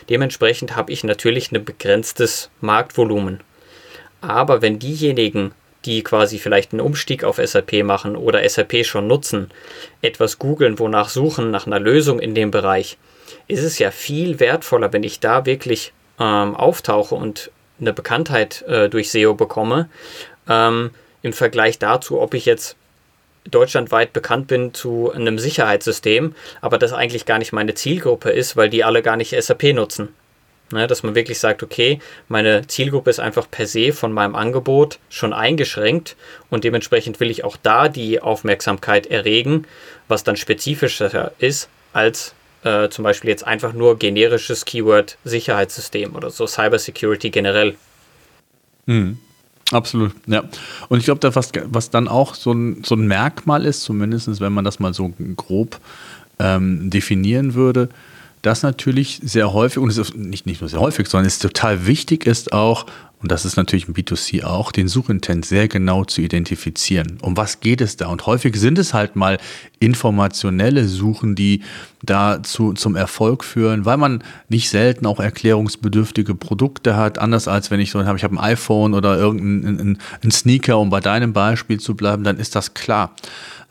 Dementsprechend 0.10 0.76
habe 0.76 0.92
ich 0.92 1.04
natürlich 1.04 1.52
ein 1.52 1.64
begrenztes 1.64 2.50
Marktvolumen. 2.60 3.40
Aber 4.22 4.62
wenn 4.62 4.80
diejenigen, 4.80 5.54
die 5.86 6.04
quasi 6.04 6.38
vielleicht 6.38 6.74
einen 6.74 6.82
Umstieg 6.82 7.24
auf 7.24 7.40
SAP 7.44 7.84
machen 7.84 8.16
oder 8.16 8.48
SAP 8.48 8.86
schon 8.86 9.08
nutzen, 9.08 9.50
etwas 10.02 10.38
googeln, 10.38 10.78
wonach 10.78 11.10
suchen, 11.10 11.50
nach 11.50 11.66
einer 11.66 11.80
Lösung 11.80 12.20
in 12.20 12.36
dem 12.36 12.52
Bereich, 12.52 12.98
ist 13.48 13.64
es 13.64 13.80
ja 13.80 13.92
viel 13.92 14.40
wertvoller, 14.40 14.94
wenn 14.94 15.04
ich 15.04 15.20
da 15.20 15.46
wirklich 15.46 15.94
ähm, 16.20 16.56
auftauche 16.56 17.16
und 17.16 17.52
eine 17.80 17.94
Bekanntheit 17.94 18.62
äh, 18.68 18.90
durch 18.90 19.10
SEO 19.10 19.34
bekomme, 19.34 19.90
ähm, 20.48 20.92
im 21.24 21.34
Vergleich 21.34 21.80
dazu, 21.80 22.20
ob 22.20 22.34
ich 22.34 22.46
jetzt 22.46 22.76
deutschlandweit 23.50 24.14
bekannt 24.14 24.48
bin 24.48 24.74
zu 24.74 25.12
einem 25.12 25.40
Sicherheitssystem, 25.40 26.36
aber 26.62 26.78
das 26.78 26.94
eigentlich 26.94 27.26
gar 27.26 27.40
nicht 27.40 27.54
meine 27.54 27.74
Zielgruppe 27.74 28.30
ist, 28.30 28.56
weil 28.56 28.70
die 28.70 28.84
alle 28.84 29.02
gar 29.02 29.18
nicht 29.18 29.36
SAP 29.40 29.74
nutzen. 29.74 30.10
Ne, 30.74 30.88
dass 30.88 31.04
man 31.04 31.16
wirklich 31.16 31.38
sagt, 31.38 31.64
okay, 31.64 32.00
meine 32.30 32.66
Zielgruppe 32.66 33.10
ist 33.10 33.20
einfach 33.20 33.52
per 33.52 33.68
se 33.68 33.92
von 33.92 34.14
meinem 34.14 34.36
Angebot 34.36 35.00
schon 35.10 35.34
eingeschränkt 35.34 36.16
und 36.50 36.64
dementsprechend 36.64 37.20
will 37.20 37.30
ich 37.30 37.44
auch 37.44 37.58
da 37.62 37.90
die 37.90 38.22
Aufmerksamkeit 38.22 39.06
erregen, 39.08 39.66
was 40.08 40.24
dann 40.24 40.38
spezifischer 40.38 41.34
ist 41.40 41.68
als 41.92 42.34
äh, 42.64 42.88
zum 42.88 43.04
Beispiel 43.04 43.30
jetzt 43.30 43.46
einfach 43.46 43.74
nur 43.74 44.00
generisches 44.00 44.64
Keyword 44.64 45.18
Sicherheitssystem 45.26 46.16
oder 46.16 46.30
so 46.30 46.48
Cybersecurity 46.48 47.32
generell. 47.32 47.76
Mhm. 48.86 49.20
Absolut, 49.72 50.14
ja. 50.28 50.44
Und 50.90 51.00
ich 51.00 51.06
glaube, 51.06 51.34
was, 51.36 51.52
was 51.66 51.90
dann 51.90 52.08
auch 52.08 52.36
so 52.36 52.52
ein, 52.52 52.84
so 52.84 52.96
ein 52.96 53.08
Merkmal 53.08 53.66
ist, 53.66 53.82
zumindest 53.82 54.40
wenn 54.42 54.54
man 54.54 54.66
das 54.66 54.80
mal 54.80 54.94
so 54.94 55.14
grob 55.38 55.80
ähm, 56.40 56.90
definieren 56.90 57.54
würde, 57.54 57.90
dass 58.42 58.64
natürlich 58.64 59.20
sehr 59.24 59.54
häufig, 59.54 59.78
und 59.78 59.90
es 59.90 59.98
ist 59.98 60.16
nicht, 60.16 60.46
nicht 60.46 60.62
nur 60.62 60.70
sehr 60.70 60.80
häufig, 60.80 61.08
sondern 61.08 61.28
es 61.28 61.40
total 61.40 61.86
wichtig 61.86 62.26
ist 62.26 62.54
auch, 62.54 62.86
und 63.22 63.32
das 63.32 63.46
ist 63.46 63.56
natürlich 63.56 63.88
im 63.88 63.94
B2C 63.94 64.44
auch, 64.44 64.72
den 64.72 64.88
Suchintent 64.88 65.46
sehr 65.46 65.68
genau 65.68 66.06
zu 66.06 66.22
identifizieren. 66.22 67.18
Um 67.22 67.38
was 67.38 67.60
geht 67.60 67.82
es 67.82 67.98
da? 67.98 68.08
Und 68.08 68.26
häufig 68.26 68.56
sind 68.56 68.80
es 68.80 68.94
halt 68.94 69.16
mal 69.16 69.38
informationelle 69.80 70.88
Suchen, 70.88 71.36
die 71.36 71.62
dazu 72.02 72.74
zum 72.74 72.96
Erfolg 72.96 73.44
führen, 73.44 73.86
weil 73.86 73.98
man 73.98 74.24
nicht 74.50 74.70
selten 74.70 75.06
auch 75.06 75.20
erklärungsbedürftige 75.20 76.34
Produkte 76.34 76.96
hat, 76.96 77.20
anders 77.20 77.48
als 77.48 77.70
wenn 77.70 77.80
ich 77.80 77.92
so 77.92 78.04
habe, 78.04 78.18
ich 78.18 78.24
habe 78.24 78.36
ein 78.36 78.40
iPhone 78.40 78.96
oder 78.96 79.18
irgendein 79.18 80.00
ein 80.24 80.32
Sneaker, 80.32 80.80
um 80.80 80.90
bei 80.90 81.00
deinem 81.00 81.34
Beispiel 81.34 81.80
zu 81.80 81.96
bleiben, 81.96 82.24
dann 82.24 82.38
ist 82.38 82.56
das 82.56 82.74
klar. 82.74 83.16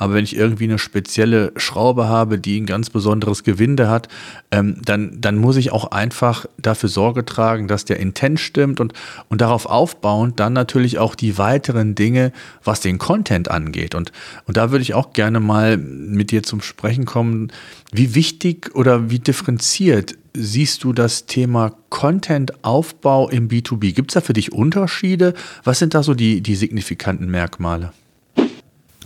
Aber 0.01 0.15
wenn 0.15 0.25
ich 0.25 0.35
irgendwie 0.35 0.65
eine 0.65 0.79
spezielle 0.79 1.53
Schraube 1.57 2.09
habe, 2.09 2.39
die 2.39 2.59
ein 2.59 2.65
ganz 2.65 2.89
besonderes 2.89 3.45
Gewinde 3.45 3.91
hat, 3.91 4.09
ähm, 4.51 4.77
dann, 4.83 5.21
dann 5.21 5.37
muss 5.37 5.57
ich 5.57 5.73
auch 5.73 5.91
einfach 5.91 6.47
dafür 6.57 6.89
Sorge 6.89 7.27
tragen, 7.27 7.69
dass 7.69 7.85
der 7.85 8.01
Intent 8.01 8.41
stimmt 8.41 8.81
und, 8.81 8.95
und 9.29 9.43
darauf 9.43 9.67
aufbauend 9.67 10.41
dann 10.41 10.55
natürlich 10.55 10.99
auch 10.99 11.15
die 11.15 11.37
weiteren 11.37 11.95
Dinge, 11.95 12.33
was 12.65 12.81
den 12.81 12.97
Content 12.97 13.51
angeht. 13.51 13.95
Und, 13.95 14.11
und 14.47 14.57
da 14.57 14.71
würde 14.71 14.81
ich 14.81 14.95
auch 14.95 15.13
gerne 15.13 15.39
mal 15.39 15.77
mit 15.77 16.31
dir 16.31 16.43
zum 16.43 16.63
Sprechen 16.63 17.05
kommen. 17.05 17.53
Wie 17.93 18.15
wichtig 18.15 18.75
oder 18.75 19.11
wie 19.11 19.19
differenziert 19.19 20.15
siehst 20.33 20.83
du 20.83 20.95
das 20.95 21.27
Thema 21.27 21.75
Content-Aufbau 21.91 23.29
im 23.29 23.49
B2B? 23.49 23.93
Gibt 23.93 24.13
es 24.13 24.15
da 24.15 24.23
für 24.23 24.33
dich 24.33 24.51
Unterschiede? 24.51 25.35
Was 25.63 25.79
sind 25.79 25.93
da 25.93 26.03
so 26.03 26.15
die, 26.15 26.41
die 26.41 26.55
signifikanten 26.55 27.31
Merkmale? 27.31 27.93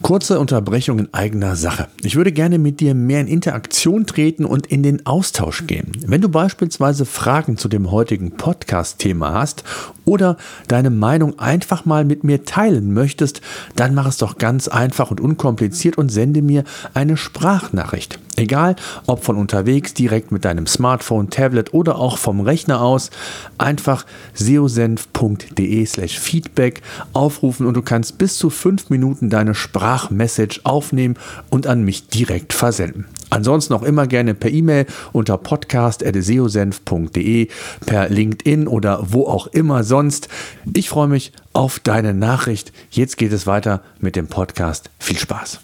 Kurze 0.03 0.41
Unterbrechung 0.41 0.99
in 0.99 1.15
eigener 1.15 1.57
Sache. 1.57 1.89
Ich 2.03 2.17
würde 2.17 2.33
gerne 2.33 2.59
mit 2.59 2.81
dir 2.81 2.95
mehr 2.95 3.21
in 3.21 3.29
Interaktion 3.29 4.07
treten 4.07 4.45
und 4.45 4.67
in 4.67 4.83
den 4.83 5.07
Austausch 5.07 5.67
gehen. 5.67 5.93
Wenn 6.07 6.21
du 6.21 6.29
beispielsweise 6.29 7.07
Fragen 7.07 7.57
zu 7.57 7.69
dem 7.69 7.91
heutigen 7.91 8.33
Podcast-Thema 8.33 9.33
hast 9.33 9.63
oder 10.05 10.37
deine 10.69 10.91
Meinung 10.91 11.39
einfach 11.39 11.85
mal 11.85 12.05
mit 12.05 12.25
mir 12.25 12.45
teilen 12.45 12.93
möchtest, 12.93 13.41
dann 13.77 13.95
mach 13.95 14.07
es 14.07 14.19
doch 14.19 14.39
ganz 14.39 14.69
einfach 14.69 15.11
und 15.11 15.21
unkompliziert 15.21 15.99
und 15.99 16.11
sende 16.11 16.43
mir 16.43 16.65
eine 16.95 17.17
Sprachnachricht. 17.17 18.19
Egal, 18.37 18.75
ob 19.07 19.25
von 19.25 19.37
unterwegs, 19.37 19.95
direkt 19.95 20.33
mit 20.33 20.45
deinem 20.45 20.67
Smartphone, 20.67 21.31
Tablet 21.31 21.73
oder 21.73 21.99
auch 21.99 22.19
vom 22.19 22.41
Rechner 22.41 22.81
aus, 22.81 23.11
einfach 23.59 24.07
seosenf.de 24.35 25.87
slash 25.87 26.19
feedback 26.19 26.83
aufrufen 27.13 27.67
und 27.67 27.75
du 27.75 27.83
kannst 27.83 28.19
bis 28.19 28.37
zu 28.37 28.51
fünf 28.51 28.91
Minuten 28.91 29.31
deine 29.31 29.55
Sprachmessage 29.55 30.61
aufnehmen 30.65 31.17
und 31.49 31.69
an 31.69 31.85
mich 31.85 32.09
direkt 32.09 32.53
versenden. 32.53 33.07
Ansonsten 33.35 33.75
auch 33.75 33.83
immer 33.83 34.07
gerne 34.07 34.33
per 34.33 34.53
E-Mail 34.53 34.87
unter 35.13 35.37
podcast.seosenf.de, 35.39 37.49
per 37.85 38.09
LinkedIn 38.09 38.69
oder 38.69 39.01
wo 39.11 39.27
auch 39.27 39.49
immer 39.49 39.83
sonst. 39.83 40.29
Ich 40.73 40.89
freue 40.89 41.09
mich 41.09 41.33
auf 41.53 41.81
deine 41.81 42.15
Nachricht. 42.15 42.73
Jetzt 42.93 43.17
geht 43.17 43.33
es 43.33 43.49
weiter 43.49 43.83
mit 43.99 44.15
dem 44.15 44.29
Podcast. 44.29 44.89
Viel 45.01 45.19
Spaß. 45.19 45.63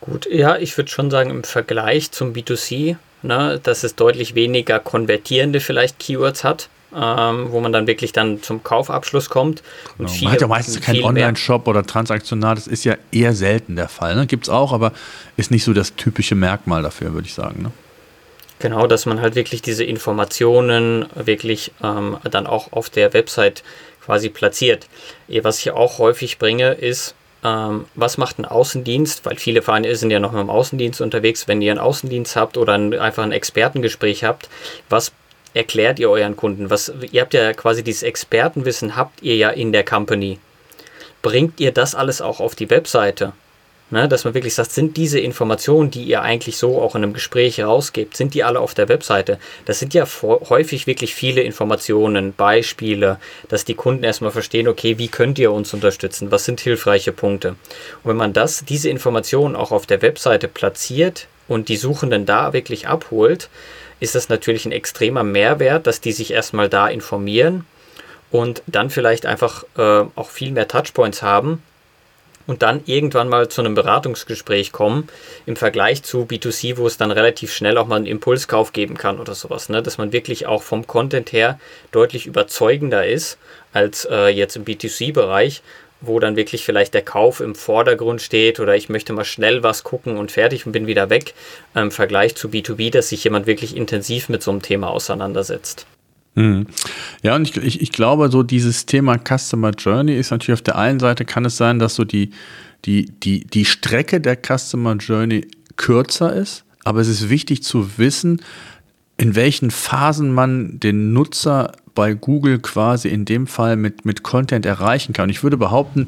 Gut, 0.00 0.26
ja, 0.28 0.56
ich 0.56 0.76
würde 0.76 0.90
schon 0.90 1.12
sagen, 1.12 1.30
im 1.30 1.44
Vergleich 1.44 2.10
zum 2.10 2.32
B2C, 2.32 2.96
ne, 3.22 3.60
dass 3.62 3.84
es 3.84 3.94
deutlich 3.94 4.34
weniger 4.34 4.80
konvertierende 4.80 5.60
vielleicht 5.60 6.00
Keywords 6.00 6.42
hat, 6.42 6.68
ähm, 6.94 7.48
wo 7.50 7.60
man 7.60 7.72
dann 7.72 7.86
wirklich 7.86 8.12
dann 8.12 8.42
zum 8.42 8.62
Kaufabschluss 8.62 9.30
kommt. 9.30 9.62
Genau. 9.96 10.08
Viele, 10.08 10.24
man 10.24 10.32
hat 10.32 10.40
ja 10.40 10.46
meistens 10.46 10.80
keinen 10.80 11.04
Online-Shop 11.04 11.68
oder 11.68 11.84
transaktional, 11.84 12.54
das 12.54 12.66
ist 12.66 12.84
ja 12.84 12.96
eher 13.12 13.34
selten 13.34 13.76
der 13.76 13.88
Fall. 13.88 14.16
Ne? 14.16 14.26
Gibt 14.26 14.44
es 14.44 14.48
auch, 14.48 14.72
aber 14.72 14.92
ist 15.36 15.50
nicht 15.50 15.64
so 15.64 15.72
das 15.72 15.94
typische 15.96 16.34
Merkmal 16.34 16.82
dafür, 16.82 17.12
würde 17.14 17.26
ich 17.26 17.34
sagen. 17.34 17.62
Ne? 17.62 17.72
Genau, 18.58 18.86
dass 18.86 19.06
man 19.06 19.20
halt 19.20 19.34
wirklich 19.36 19.62
diese 19.62 19.84
Informationen 19.84 21.06
wirklich 21.14 21.72
ähm, 21.82 22.18
dann 22.30 22.46
auch 22.46 22.72
auf 22.72 22.90
der 22.90 23.12
Website 23.14 23.62
quasi 24.04 24.28
platziert. 24.28 24.86
Was 25.28 25.58
ich 25.60 25.70
auch 25.70 25.98
häufig 25.98 26.38
bringe, 26.38 26.72
ist, 26.72 27.14
ähm, 27.42 27.86
was 27.94 28.18
macht 28.18 28.38
ein 28.38 28.44
Außendienst? 28.44 29.24
Weil 29.24 29.36
viele 29.36 29.62
fahren, 29.62 29.84
sind 29.94 30.10
ja 30.10 30.20
noch 30.20 30.32
mit 30.32 30.40
dem 30.40 30.50
Außendienst 30.50 31.00
unterwegs. 31.00 31.48
Wenn 31.48 31.62
ihr 31.62 31.72
einen 31.72 31.80
Außendienst 31.80 32.36
habt 32.36 32.58
oder 32.58 32.74
ein, 32.74 32.92
einfach 32.98 33.22
ein 33.22 33.32
Expertengespräch 33.32 34.24
habt, 34.24 34.48
was 34.88 35.12
erklärt 35.54 35.98
ihr 35.98 36.10
euren 36.10 36.36
Kunden? 36.36 36.70
Was, 36.70 36.92
ihr 37.12 37.20
habt 37.20 37.34
ja 37.34 37.52
quasi 37.52 37.82
dieses 37.82 38.02
Expertenwissen, 38.02 38.96
habt 38.96 39.22
ihr 39.22 39.36
ja 39.36 39.50
in 39.50 39.72
der 39.72 39.84
Company. 39.84 40.38
Bringt 41.22 41.60
ihr 41.60 41.72
das 41.72 41.94
alles 41.94 42.20
auch 42.20 42.40
auf 42.40 42.54
die 42.54 42.70
Webseite? 42.70 43.32
Ne, 43.92 44.06
dass 44.06 44.24
man 44.24 44.34
wirklich 44.34 44.54
sagt, 44.54 44.70
sind 44.70 44.96
diese 44.96 45.18
Informationen, 45.18 45.90
die 45.90 46.04
ihr 46.04 46.22
eigentlich 46.22 46.58
so 46.58 46.80
auch 46.80 46.94
in 46.94 47.02
einem 47.02 47.12
Gespräch 47.12 47.60
rausgebt, 47.60 48.16
sind 48.16 48.34
die 48.34 48.44
alle 48.44 48.60
auf 48.60 48.72
der 48.72 48.88
Webseite? 48.88 49.40
Das 49.64 49.80
sind 49.80 49.94
ja 49.94 50.06
häufig 50.22 50.86
wirklich 50.86 51.12
viele 51.12 51.40
Informationen, 51.42 52.32
Beispiele, 52.32 53.18
dass 53.48 53.64
die 53.64 53.74
Kunden 53.74 54.04
erstmal 54.04 54.30
verstehen, 54.30 54.68
okay, 54.68 54.98
wie 54.98 55.08
könnt 55.08 55.40
ihr 55.40 55.50
uns 55.50 55.74
unterstützen? 55.74 56.30
Was 56.30 56.44
sind 56.44 56.60
hilfreiche 56.60 57.10
Punkte? 57.10 57.56
Und 58.04 58.10
wenn 58.10 58.16
man 58.16 58.32
das, 58.32 58.64
diese 58.64 58.88
Informationen 58.88 59.56
auch 59.56 59.72
auf 59.72 59.86
der 59.86 60.02
Webseite 60.02 60.46
platziert 60.46 61.26
und 61.48 61.68
die 61.68 61.76
Suchenden 61.76 62.26
da 62.26 62.52
wirklich 62.52 62.86
abholt, 62.86 63.50
ist 64.00 64.14
das 64.14 64.28
natürlich 64.28 64.66
ein 64.66 64.72
extremer 64.72 65.22
Mehrwert, 65.22 65.86
dass 65.86 66.00
die 66.00 66.12
sich 66.12 66.32
erstmal 66.32 66.68
da 66.68 66.88
informieren 66.88 67.66
und 68.30 68.62
dann 68.66 68.90
vielleicht 68.90 69.26
einfach 69.26 69.64
äh, 69.76 70.04
auch 70.14 70.30
viel 70.30 70.52
mehr 70.52 70.68
Touchpoints 70.68 71.22
haben 71.22 71.62
und 72.46 72.62
dann 72.62 72.82
irgendwann 72.86 73.28
mal 73.28 73.48
zu 73.48 73.60
einem 73.60 73.74
Beratungsgespräch 73.74 74.72
kommen, 74.72 75.08
im 75.46 75.56
Vergleich 75.56 76.02
zu 76.02 76.24
B2C, 76.24 76.78
wo 76.78 76.86
es 76.86 76.96
dann 76.96 77.10
relativ 77.10 77.52
schnell 77.52 77.78
auch 77.78 77.86
mal 77.86 77.96
einen 77.96 78.06
Impulskauf 78.06 78.72
geben 78.72 78.96
kann 78.96 79.20
oder 79.20 79.34
sowas, 79.34 79.68
ne? 79.68 79.82
dass 79.82 79.98
man 79.98 80.12
wirklich 80.12 80.46
auch 80.46 80.62
vom 80.62 80.86
Content 80.86 81.32
her 81.32 81.60
deutlich 81.92 82.26
überzeugender 82.26 83.06
ist 83.06 83.38
als 83.72 84.04
äh, 84.10 84.28
jetzt 84.28 84.56
im 84.56 84.64
B2C-Bereich, 84.64 85.62
wo 86.00 86.18
dann 86.18 86.36
wirklich 86.36 86.64
vielleicht 86.64 86.94
der 86.94 87.02
Kauf 87.02 87.40
im 87.40 87.54
Vordergrund 87.54 88.22
steht 88.22 88.60
oder 88.60 88.76
ich 88.76 88.88
möchte 88.88 89.12
mal 89.12 89.24
schnell 89.24 89.62
was 89.62 89.84
gucken 89.84 90.16
und 90.16 90.32
fertig 90.32 90.66
und 90.66 90.72
bin 90.72 90.86
wieder 90.86 91.10
weg, 91.10 91.34
im 91.74 91.90
Vergleich 91.90 92.34
zu 92.34 92.48
B2B, 92.48 92.90
dass 92.90 93.10
sich 93.10 93.24
jemand 93.24 93.46
wirklich 93.46 93.76
intensiv 93.76 94.28
mit 94.28 94.42
so 94.42 94.50
einem 94.50 94.62
Thema 94.62 94.88
auseinandersetzt. 94.88 95.86
Mhm. 96.34 96.66
Ja, 97.22 97.34
und 97.34 97.48
ich, 97.48 97.56
ich, 97.56 97.80
ich 97.82 97.92
glaube, 97.92 98.30
so 98.30 98.42
dieses 98.42 98.86
Thema 98.86 99.18
Customer 99.18 99.70
Journey 99.70 100.16
ist 100.16 100.30
natürlich 100.30 100.58
auf 100.58 100.62
der 100.62 100.78
einen 100.78 101.00
Seite 101.00 101.24
kann 101.24 101.44
es 101.44 101.56
sein, 101.56 101.78
dass 101.78 101.96
so 101.96 102.04
die, 102.04 102.30
die, 102.84 103.06
die, 103.06 103.44
die 103.44 103.64
Strecke 103.64 104.20
der 104.20 104.36
Customer 104.36 104.94
Journey 104.96 105.46
kürzer 105.76 106.34
ist, 106.34 106.64
aber 106.84 107.00
es 107.00 107.08
ist 107.08 107.28
wichtig 107.28 107.62
zu 107.62 107.98
wissen, 107.98 108.40
in 109.20 109.34
welchen 109.34 109.70
Phasen 109.70 110.32
man 110.32 110.80
den 110.80 111.12
Nutzer 111.12 111.72
bei 111.94 112.14
Google 112.14 112.58
quasi 112.58 113.08
in 113.08 113.26
dem 113.26 113.46
Fall 113.46 113.76
mit, 113.76 114.06
mit 114.06 114.22
Content 114.22 114.64
erreichen 114.64 115.12
kann. 115.12 115.28
Ich 115.28 115.42
würde 115.42 115.58
behaupten, 115.58 116.06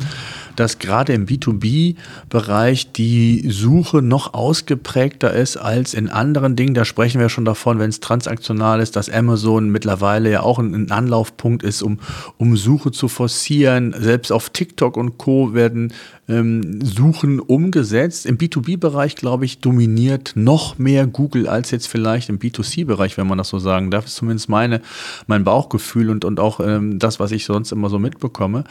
dass 0.56 0.78
gerade 0.78 1.12
im 1.12 1.26
B2B-Bereich 1.26 2.92
die 2.92 3.48
Suche 3.48 4.02
noch 4.02 4.34
ausgeprägter 4.34 5.32
ist 5.32 5.56
als 5.56 5.94
in 5.94 6.08
anderen 6.08 6.56
Dingen. 6.56 6.74
Da 6.74 6.84
sprechen 6.84 7.20
wir 7.20 7.28
schon 7.28 7.44
davon, 7.44 7.78
wenn 7.78 7.90
es 7.90 8.00
transaktional 8.00 8.80
ist, 8.80 8.96
dass 8.96 9.10
Amazon 9.10 9.70
mittlerweile 9.70 10.30
ja 10.30 10.42
auch 10.42 10.58
ein, 10.58 10.90
Anlaufpunkt 10.90 11.62
ist, 11.62 11.82
um, 11.82 11.98
um 12.36 12.56
Suche 12.56 12.90
zu 12.90 13.08
forcieren. 13.08 13.94
Selbst 13.98 14.30
auf 14.30 14.50
TikTok 14.50 14.96
und 14.96 15.18
Co. 15.18 15.54
werden 15.54 15.92
ähm, 16.28 16.84
Suchen 16.84 17.40
umgesetzt. 17.40 18.26
Im 18.26 18.38
B2B-Bereich, 18.38 19.16
glaube 19.16 19.44
ich, 19.44 19.60
dominiert 19.60 20.32
noch 20.34 20.78
mehr 20.78 21.06
Google 21.06 21.48
als 21.48 21.70
jetzt 21.70 21.88
vielleicht 21.88 22.28
im 22.28 22.38
B2C-Bereich, 22.38 23.16
wenn 23.16 23.26
man 23.26 23.38
das 23.38 23.48
so 23.48 23.58
sagen 23.58 23.90
darf. 23.90 24.04
Das 24.04 24.12
ist 24.12 24.18
zumindest 24.18 24.48
meine, 24.48 24.80
mein 25.26 25.44
Bauchgefühl 25.44 26.10
und, 26.10 26.24
und 26.24 26.40
auch 26.40 26.60
ähm, 26.60 26.98
das, 26.98 27.20
was 27.20 27.32
ich 27.32 27.44
sonst 27.44 27.72
immer 27.72 27.88
so 27.88 27.98
mitbekomme. 27.98 28.64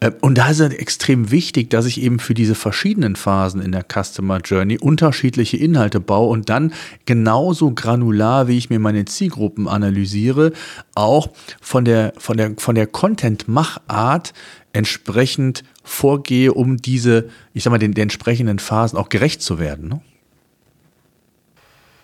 Äh, 0.00 0.12
und 0.20 0.38
da 0.38 0.48
ist 0.48 0.60
es 0.60 0.72
extrem 0.72 1.21
wichtig, 1.30 1.70
dass 1.70 1.86
ich 1.86 2.00
eben 2.00 2.18
für 2.18 2.34
diese 2.34 2.54
verschiedenen 2.54 3.16
Phasen 3.16 3.60
in 3.60 3.72
der 3.72 3.84
Customer 3.84 4.38
Journey 4.38 4.78
unterschiedliche 4.78 5.56
Inhalte 5.56 6.00
baue 6.00 6.30
und 6.30 6.48
dann 6.48 6.72
genauso 7.06 7.72
granular, 7.72 8.48
wie 8.48 8.58
ich 8.58 8.70
mir 8.70 8.78
meine 8.78 9.04
Zielgruppen 9.04 9.68
analysiere, 9.68 10.52
auch 10.94 11.30
von 11.60 11.84
der, 11.84 12.12
von 12.18 12.36
der, 12.36 12.54
von 12.58 12.74
der 12.74 12.86
Content-Machart 12.86 14.32
entsprechend 14.72 15.64
vorgehe, 15.84 16.52
um 16.52 16.78
diese, 16.78 17.28
ich 17.52 17.62
sag 17.62 17.70
mal, 17.70 17.78
den, 17.78 17.94
den 17.94 18.02
entsprechenden 18.02 18.58
Phasen 18.58 18.98
auch 18.98 19.08
gerecht 19.08 19.42
zu 19.42 19.58
werden. 19.58 19.88
Ne? 19.88 20.00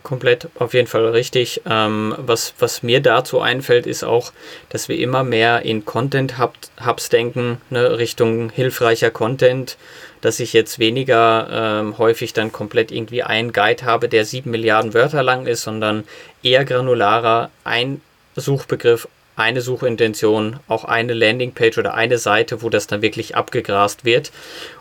Komplett, 0.08 0.48
auf 0.54 0.72
jeden 0.72 0.86
Fall 0.86 1.06
richtig. 1.08 1.60
Ähm, 1.68 2.14
was, 2.16 2.54
was 2.58 2.82
mir 2.82 3.02
dazu 3.02 3.42
einfällt, 3.42 3.86
ist 3.86 4.04
auch, 4.04 4.32
dass 4.70 4.88
wir 4.88 4.96
immer 4.96 5.22
mehr 5.22 5.66
in 5.66 5.84
Content-Hubs 5.84 7.10
denken, 7.10 7.60
ne, 7.68 7.98
Richtung 7.98 8.48
hilfreicher 8.48 9.10
Content, 9.10 9.76
dass 10.22 10.40
ich 10.40 10.54
jetzt 10.54 10.78
weniger 10.78 11.48
ähm, 11.52 11.98
häufig 11.98 12.32
dann 12.32 12.52
komplett 12.52 12.90
irgendwie 12.90 13.22
einen 13.22 13.52
Guide 13.52 13.84
habe, 13.84 14.08
der 14.08 14.24
sieben 14.24 14.50
Milliarden 14.50 14.94
Wörter 14.94 15.22
lang 15.22 15.44
ist, 15.44 15.60
sondern 15.60 16.04
eher 16.42 16.64
granularer, 16.64 17.50
ein 17.64 18.00
Suchbegriff, 18.34 19.08
eine 19.36 19.60
Suchintention, 19.60 20.58
auch 20.68 20.84
eine 20.84 21.12
Landingpage 21.12 21.76
oder 21.76 21.92
eine 21.92 22.16
Seite, 22.16 22.62
wo 22.62 22.70
das 22.70 22.86
dann 22.86 23.02
wirklich 23.02 23.36
abgegrast 23.36 24.06
wird. 24.06 24.32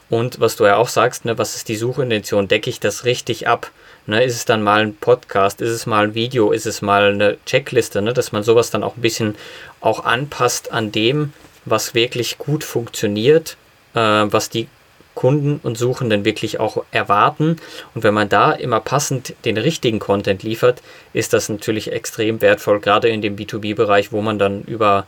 Und 0.09 0.39
was 0.39 0.55
du 0.55 0.63
ja 0.63 0.77
auch 0.77 0.87
sagst, 0.87 1.25
ne, 1.25 1.37
was 1.37 1.57
ist 1.57 1.67
die 1.67 1.75
Suchintention? 1.75 2.47
Decke 2.47 2.69
ich 2.69 2.79
das 2.79 3.03
richtig 3.03 3.49
ab? 3.49 3.71
Ne, 4.09 4.23
ist 4.23 4.35
es 4.35 4.45
dann 4.45 4.63
mal 4.63 4.83
ein 4.83 4.95
Podcast? 4.95 5.59
Ist 5.59 5.69
es 5.69 5.85
mal 5.85 6.05
ein 6.05 6.15
Video? 6.15 6.51
Ist 6.53 6.65
es 6.65 6.81
mal 6.81 7.11
eine 7.11 7.37
Checkliste? 7.45 8.01
Ne, 8.01 8.13
dass 8.13 8.31
man 8.31 8.41
sowas 8.41 8.71
dann 8.71 8.81
auch 8.81 8.95
ein 8.95 9.01
bisschen 9.01 9.35
auch 9.81 10.05
anpasst 10.05 10.71
an 10.71 10.93
dem, 10.93 11.33
was 11.65 11.93
wirklich 11.93 12.37
gut 12.37 12.63
funktioniert, 12.63 13.57
äh, 13.95 13.99
was 13.99 14.49
die 14.49 14.69
Kunden 15.13 15.59
und 15.61 15.77
Suchenden 15.77 16.23
wirklich 16.23 16.57
auch 16.57 16.85
erwarten. 16.91 17.57
Und 17.95 18.03
wenn 18.03 18.13
man 18.13 18.29
da 18.29 18.53
immer 18.53 18.79
passend 18.79 19.33
den 19.43 19.57
richtigen 19.57 19.99
Content 19.99 20.41
liefert, 20.41 20.81
ist 21.11 21.33
das 21.33 21.49
natürlich 21.49 21.91
extrem 21.91 22.41
wertvoll, 22.41 22.79
gerade 22.79 23.09
in 23.09 23.21
dem 23.21 23.35
B2B-Bereich, 23.35 24.13
wo 24.13 24.21
man 24.21 24.39
dann 24.39 24.61
über 24.61 25.05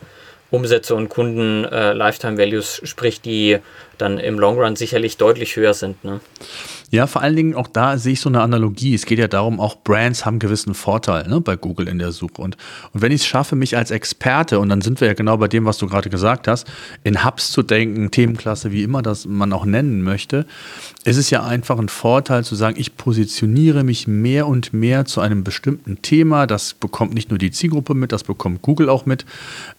Umsätze 0.51 0.95
und 0.95 1.07
Kunden 1.07 1.63
äh, 1.63 1.93
Lifetime 1.93 2.37
Values 2.37 2.81
spricht, 2.83 3.23
die 3.23 3.59
dann 3.97 4.17
im 4.17 4.39
Long 4.39 4.59
Run 4.59 4.75
sicherlich 4.75 5.15
deutlich 5.15 5.55
höher 5.55 5.73
sind. 5.73 6.03
Ne? 6.03 6.19
Ja, 6.91 7.07
vor 7.07 7.21
allen 7.21 7.35
Dingen 7.35 7.55
auch 7.55 7.67
da 7.67 7.97
sehe 7.97 8.13
ich 8.13 8.21
so 8.21 8.29
eine 8.29 8.41
Analogie. 8.41 8.95
Es 8.95 9.05
geht 9.05 9.19
ja 9.19 9.27
darum, 9.27 9.59
auch 9.59 9.77
Brands 9.83 10.25
haben 10.25 10.39
gewissen 10.39 10.73
Vorteil 10.73 11.27
ne, 11.27 11.39
bei 11.39 11.55
Google 11.55 11.87
in 11.87 11.99
der 11.99 12.11
Suche. 12.11 12.41
Und, 12.41 12.57
und 12.93 13.01
wenn 13.01 13.11
ich 13.11 13.21
es 13.21 13.27
schaffe, 13.27 13.55
mich 13.55 13.77
als 13.77 13.91
Experte, 13.91 14.59
und 14.59 14.69
dann 14.69 14.81
sind 14.81 14.99
wir 14.99 15.07
ja 15.07 15.13
genau 15.13 15.37
bei 15.37 15.47
dem, 15.47 15.65
was 15.65 15.77
du 15.77 15.87
gerade 15.87 16.09
gesagt 16.09 16.47
hast, 16.47 16.67
in 17.03 17.23
Hubs 17.23 17.51
zu 17.51 17.61
denken, 17.61 18.09
Themenklasse, 18.11 18.71
wie 18.71 18.83
immer 18.83 19.01
das 19.01 19.25
man 19.25 19.53
auch 19.53 19.65
nennen 19.65 20.01
möchte, 20.01 20.45
ist 21.05 21.17
es 21.17 21.29
ja 21.29 21.43
einfach 21.43 21.79
ein 21.79 21.87
Vorteil 21.87 22.43
zu 22.43 22.55
sagen, 22.55 22.75
ich 22.77 22.97
positioniere 22.97 23.83
mich 23.83 24.07
mehr 24.07 24.47
und 24.47 24.73
mehr 24.73 25.05
zu 25.05 25.21
einem 25.21 25.43
bestimmten 25.43 26.01
Thema. 26.01 26.45
Das 26.45 26.73
bekommt 26.73 27.13
nicht 27.13 27.29
nur 27.29 27.39
die 27.39 27.51
Zielgruppe 27.51 27.93
mit, 27.93 28.11
das 28.11 28.23
bekommt 28.23 28.61
Google 28.61 28.89
auch 28.89 29.05
mit. 29.05 29.25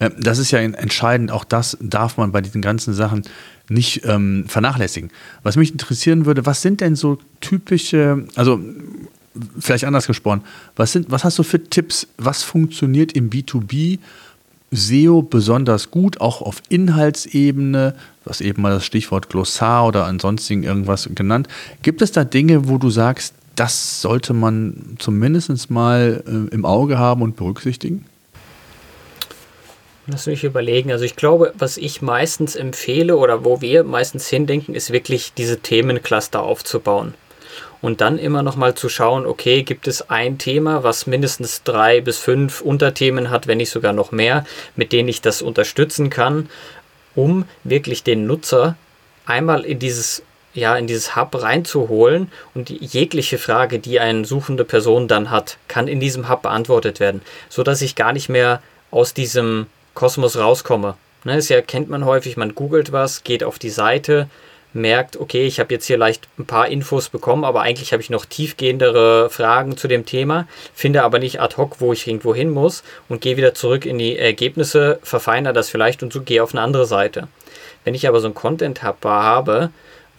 Ähm, 0.00 0.12
das 0.18 0.38
ist 0.38 0.50
ja 0.50 0.61
entscheidend. 0.61 1.30
Auch 1.30 1.44
das 1.44 1.76
darf 1.80 2.16
man 2.16 2.33
bei 2.33 2.40
diesen 2.40 2.62
ganzen 2.62 2.94
Sachen 2.94 3.22
nicht 3.68 4.02
ähm, 4.04 4.46
vernachlässigen. 4.48 5.11
Was 5.42 5.56
mich 5.56 5.72
interessieren 5.72 6.24
würde, 6.24 6.46
was 6.46 6.62
sind 6.62 6.80
denn 6.80 6.96
so 6.96 7.18
typische, 7.40 8.26
also 8.35 8.59
vielleicht 9.59 9.85
anders 9.85 10.06
gesprochen, 10.06 10.42
was, 10.74 10.92
sind, 10.92 11.11
was 11.11 11.24
hast 11.24 11.38
du 11.38 11.42
für 11.42 11.62
Tipps, 11.62 12.09
was 12.16 12.42
funktioniert 12.42 13.12
im 13.12 13.30
B2B 13.30 13.98
SEO 14.70 15.22
besonders 15.22 15.90
gut, 15.90 16.20
auch 16.20 16.42
auf 16.42 16.62
Inhaltsebene, 16.68 17.94
was 18.24 18.40
eben 18.40 18.62
mal 18.62 18.70
das 18.70 18.85
Stichwort 18.85 19.28
Glossar 19.28 19.87
oder 19.87 20.06
ansonsten 20.06 20.62
irgendwas 20.62 21.09
genannt. 21.14 21.48
Gibt 21.83 22.02
es 22.02 22.12
da 22.12 22.24
Dinge, 22.24 22.68
wo 22.68 22.78
du 22.78 22.90
sagst, 22.90 23.35
das 23.56 24.00
sollte 24.00 24.33
man 24.33 24.96
zumindest 24.98 25.70
mal 25.70 26.22
äh, 26.26 26.54
im 26.54 26.64
Auge 26.64 26.98
haben 26.98 27.22
und 27.22 27.37
berücksichtigen? 27.37 28.06
Lass 30.06 30.26
mich 30.26 30.44
überlegen. 30.44 30.90
Also 30.90 31.04
ich 31.04 31.16
glaube, 31.16 31.52
was 31.59 31.76
ich 31.76 32.02
meistens 32.02 32.56
empfehle 32.56 33.16
oder 33.16 33.44
wo 33.44 33.61
wir 33.61 33.85
meistens 33.85 34.28
hindenken, 34.28 34.74
ist 34.74 34.92
wirklich 34.92 35.35
diese 35.35 35.59
Themencluster 35.59 36.42
aufzubauen. 36.42 37.14
Und 37.82 38.00
dann 38.00 38.18
immer 38.18 38.42
noch 38.42 38.56
mal 38.56 38.74
zu 38.74 38.88
schauen, 38.88 39.24
okay, 39.24 39.62
gibt 39.62 39.88
es 39.88 40.10
ein 40.10 40.36
Thema, 40.36 40.82
was 40.84 41.06
mindestens 41.06 41.62
drei 41.62 42.00
bis 42.00 42.18
fünf 42.18 42.60
Unterthemen 42.60 43.30
hat, 43.30 43.46
wenn 43.46 43.58
nicht 43.58 43.70
sogar 43.70 43.92
noch 43.92 44.12
mehr, 44.12 44.44
mit 44.76 44.92
denen 44.92 45.08
ich 45.08 45.22
das 45.22 45.40
unterstützen 45.40 46.10
kann, 46.10 46.50
um 47.14 47.44
wirklich 47.64 48.02
den 48.02 48.26
Nutzer 48.26 48.76
einmal 49.24 49.64
in 49.64 49.78
dieses 49.78 50.22
ja, 50.52 50.76
in 50.76 50.88
dieses 50.88 51.14
Hub 51.14 51.40
reinzuholen 51.40 52.30
und 52.54 52.70
jegliche 52.70 53.38
Frage, 53.38 53.78
die 53.78 54.00
eine 54.00 54.24
suchende 54.24 54.64
Person 54.64 55.06
dann 55.06 55.30
hat, 55.30 55.58
kann 55.68 55.86
in 55.86 56.00
diesem 56.00 56.28
Hub 56.28 56.42
beantwortet 56.42 56.98
werden, 56.98 57.22
so 57.48 57.62
dass 57.62 57.82
ich 57.82 57.94
gar 57.94 58.12
nicht 58.12 58.28
mehr 58.28 58.60
aus 58.90 59.14
diesem 59.14 59.66
Kosmos 59.94 60.36
rauskomme. 60.36 60.96
Ne, 61.24 61.36
das 61.36 61.50
ja, 61.50 61.60
kennt 61.60 61.88
man 61.88 62.04
häufig, 62.04 62.36
man 62.36 62.54
googelt 62.54 62.92
was, 62.92 63.24
geht 63.24 63.44
auf 63.44 63.58
die 63.58 63.70
Seite, 63.70 64.28
merkt, 64.72 65.16
okay, 65.18 65.46
ich 65.46 65.61
habe 65.61 65.74
jetzt 65.74 65.87
hier 65.87 65.98
leicht 65.98 66.28
ein 66.38 66.46
paar 66.46 66.68
Infos 66.68 67.09
bekommen, 67.09 67.44
aber 67.44 67.62
eigentlich 67.62 67.92
habe 67.92 68.02
ich 68.02 68.11
noch 68.11 68.24
tiefgehendere 68.24 69.30
Fragen 69.30 69.76
zu 69.76 69.88
dem 69.88 70.06
Thema, 70.06 70.46
finde 70.74 71.02
aber 71.02 71.18
nicht 71.18 71.40
ad 71.40 71.56
hoc, 71.56 71.80
wo 71.80 71.92
ich 71.92 72.06
irgendwo 72.06 72.35
hin 72.35 72.50
muss 72.50 72.83
und 73.09 73.20
gehe 73.20 73.37
wieder 73.37 73.54
zurück 73.54 73.87
in 73.87 73.98
die 73.98 74.16
Ergebnisse, 74.16 74.98
verfeinere 75.02 75.52
das 75.52 75.68
vielleicht 75.68 76.02
und 76.02 76.12
so 76.12 76.22
gehe 76.22 76.42
auf 76.42 76.54
eine 76.54 76.62
andere 76.62 76.87
Seite. 76.87 77.28
Wenn 77.85 77.94
ich 77.94 78.06
aber 78.06 78.20
so 78.20 78.28
ein 78.28 78.35
Content-Hub 78.35 79.04
habe, 79.04 79.70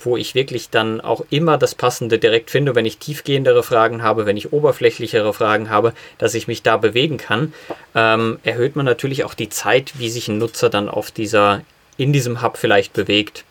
wo 0.06 0.18
ich 0.18 0.36
wirklich 0.36 0.70
dann 0.70 1.00
auch 1.00 1.24
immer 1.30 1.58
das 1.58 1.76
Passende 1.76 2.18
direkt 2.18 2.50
finde, 2.50 2.76
wenn 2.76 2.86
ich 2.86 2.98
tiefgehendere 2.98 3.64
Fragen 3.64 4.02
habe, 4.02 4.26
wenn 4.26 4.38
ich 4.38 4.52
oberflächlichere 4.52 5.34
Fragen 5.34 5.70
habe, 5.70 5.94
dass 6.18 6.34
ich 6.34 6.48
mich 6.48 6.64
da 6.64 6.78
bewegen 6.78 7.18
kann, 7.18 7.54
ähm, 7.96 8.40
erhöht 8.44 8.76
man 8.76 8.86
natürlich 8.86 9.24
auch 9.24 9.34
die 9.34 9.50
Zeit, 9.50 9.94
wie 10.00 10.10
sich 10.10 10.28
ein 10.28 10.40
Nutzer 10.40 10.70
dann 10.70 10.90
auf 10.90 11.12
dieser, 11.12 11.62
in 11.98 12.14
diesem 12.14 12.42
Hub 12.42 12.58
vielleicht 12.58 12.94
bewegt. 12.94 13.44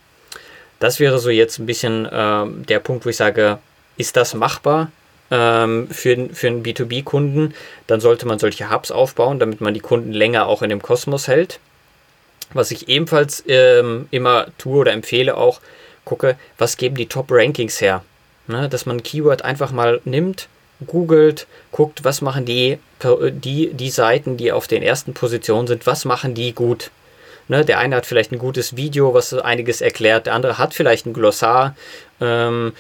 Das 0.80 0.98
wäre 0.98 1.18
so 1.18 1.30
jetzt 1.30 1.58
ein 1.58 1.66
bisschen 1.66 2.06
äh, 2.06 2.46
der 2.66 2.80
Punkt, 2.80 3.04
wo 3.04 3.10
ich 3.10 3.16
sage, 3.16 3.58
ist 3.96 4.16
das 4.16 4.34
machbar 4.34 4.90
ähm, 5.30 5.88
für, 5.90 6.28
für 6.32 6.48
einen 6.48 6.64
B2B-Kunden? 6.64 7.54
Dann 7.86 8.00
sollte 8.00 8.26
man 8.26 8.38
solche 8.38 8.70
Hubs 8.70 8.90
aufbauen, 8.90 9.38
damit 9.38 9.60
man 9.60 9.74
die 9.74 9.80
Kunden 9.80 10.12
länger 10.12 10.46
auch 10.46 10.62
in 10.62 10.70
dem 10.70 10.82
Kosmos 10.82 11.28
hält. 11.28 11.60
Was 12.52 12.70
ich 12.72 12.88
ebenfalls 12.88 13.44
ähm, 13.46 14.08
immer 14.10 14.46
tue 14.58 14.80
oder 14.80 14.92
empfehle 14.92 15.36
auch, 15.36 15.60
gucke, 16.04 16.36
was 16.58 16.76
geben 16.76 16.96
die 16.96 17.06
Top-Rankings 17.06 17.80
her. 17.80 18.02
Ne, 18.46 18.68
dass 18.68 18.86
man 18.86 18.96
ein 18.96 19.02
Keyword 19.02 19.44
einfach 19.44 19.70
mal 19.70 20.00
nimmt, 20.04 20.48
googelt, 20.86 21.46
guckt, 21.70 22.04
was 22.04 22.20
machen 22.20 22.46
die, 22.46 22.78
die, 23.04 23.72
die 23.74 23.90
Seiten, 23.90 24.36
die 24.36 24.50
auf 24.50 24.66
den 24.66 24.82
ersten 24.82 25.14
Positionen 25.14 25.68
sind, 25.68 25.86
was 25.86 26.04
machen 26.04 26.34
die 26.34 26.52
gut. 26.52 26.90
Ne, 27.50 27.64
der 27.64 27.80
eine 27.80 27.96
hat 27.96 28.06
vielleicht 28.06 28.30
ein 28.30 28.38
gutes 28.38 28.76
Video, 28.76 29.12
was 29.12 29.34
einiges 29.34 29.80
erklärt, 29.80 30.26
der 30.26 30.34
andere 30.34 30.56
hat 30.56 30.72
vielleicht 30.72 31.06
ein 31.06 31.12
Glossar 31.12 31.74
ähm, 32.20 32.74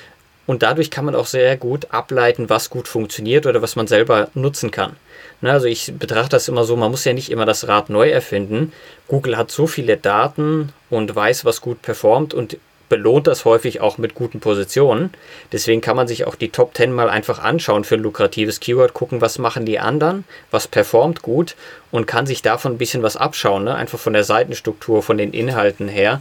Und 0.46 0.62
dadurch 0.62 0.92
kann 0.92 1.04
man 1.04 1.16
auch 1.16 1.26
sehr 1.26 1.56
gut 1.56 1.88
ableiten, 1.90 2.48
was 2.48 2.70
gut 2.70 2.86
funktioniert 2.86 3.46
oder 3.46 3.62
was 3.62 3.74
man 3.74 3.88
selber 3.88 4.28
nutzen 4.34 4.70
kann. 4.70 4.94
Ne, 5.40 5.50
also 5.50 5.66
ich 5.66 5.92
betrachte 5.98 6.36
das 6.36 6.46
immer 6.46 6.62
so, 6.62 6.76
man 6.76 6.92
muss 6.92 7.04
ja 7.04 7.12
nicht 7.12 7.32
immer 7.32 7.46
das 7.46 7.66
Rad 7.66 7.90
neu 7.90 8.10
erfinden. 8.10 8.72
Google 9.08 9.36
hat 9.36 9.50
so 9.50 9.66
viele 9.66 9.96
Daten 9.96 10.72
und 10.88 11.16
weiß, 11.16 11.44
was 11.44 11.60
gut 11.60 11.82
performt 11.82 12.32
und 12.32 12.56
belohnt 12.90 13.26
das 13.26 13.46
häufig 13.46 13.80
auch 13.80 13.96
mit 13.96 14.14
guten 14.14 14.40
Positionen. 14.40 15.14
Deswegen 15.52 15.80
kann 15.80 15.96
man 15.96 16.06
sich 16.06 16.26
auch 16.26 16.34
die 16.34 16.50
Top 16.50 16.76
10 16.76 16.92
mal 16.92 17.08
einfach 17.08 17.38
anschauen 17.38 17.84
für 17.84 17.94
ein 17.94 18.02
lukratives 18.02 18.60
Keyword, 18.60 18.92
gucken, 18.92 19.22
was 19.22 19.38
machen 19.38 19.64
die 19.64 19.78
anderen, 19.78 20.24
was 20.50 20.68
performt 20.68 21.22
gut 21.22 21.56
und 21.90 22.06
kann 22.06 22.26
sich 22.26 22.42
davon 22.42 22.72
ein 22.72 22.78
bisschen 22.78 23.02
was 23.02 23.16
abschauen, 23.16 23.64
ne? 23.64 23.74
einfach 23.74 23.98
von 23.98 24.12
der 24.12 24.24
Seitenstruktur, 24.24 25.02
von 25.02 25.16
den 25.16 25.32
Inhalten 25.32 25.88
her. 25.88 26.20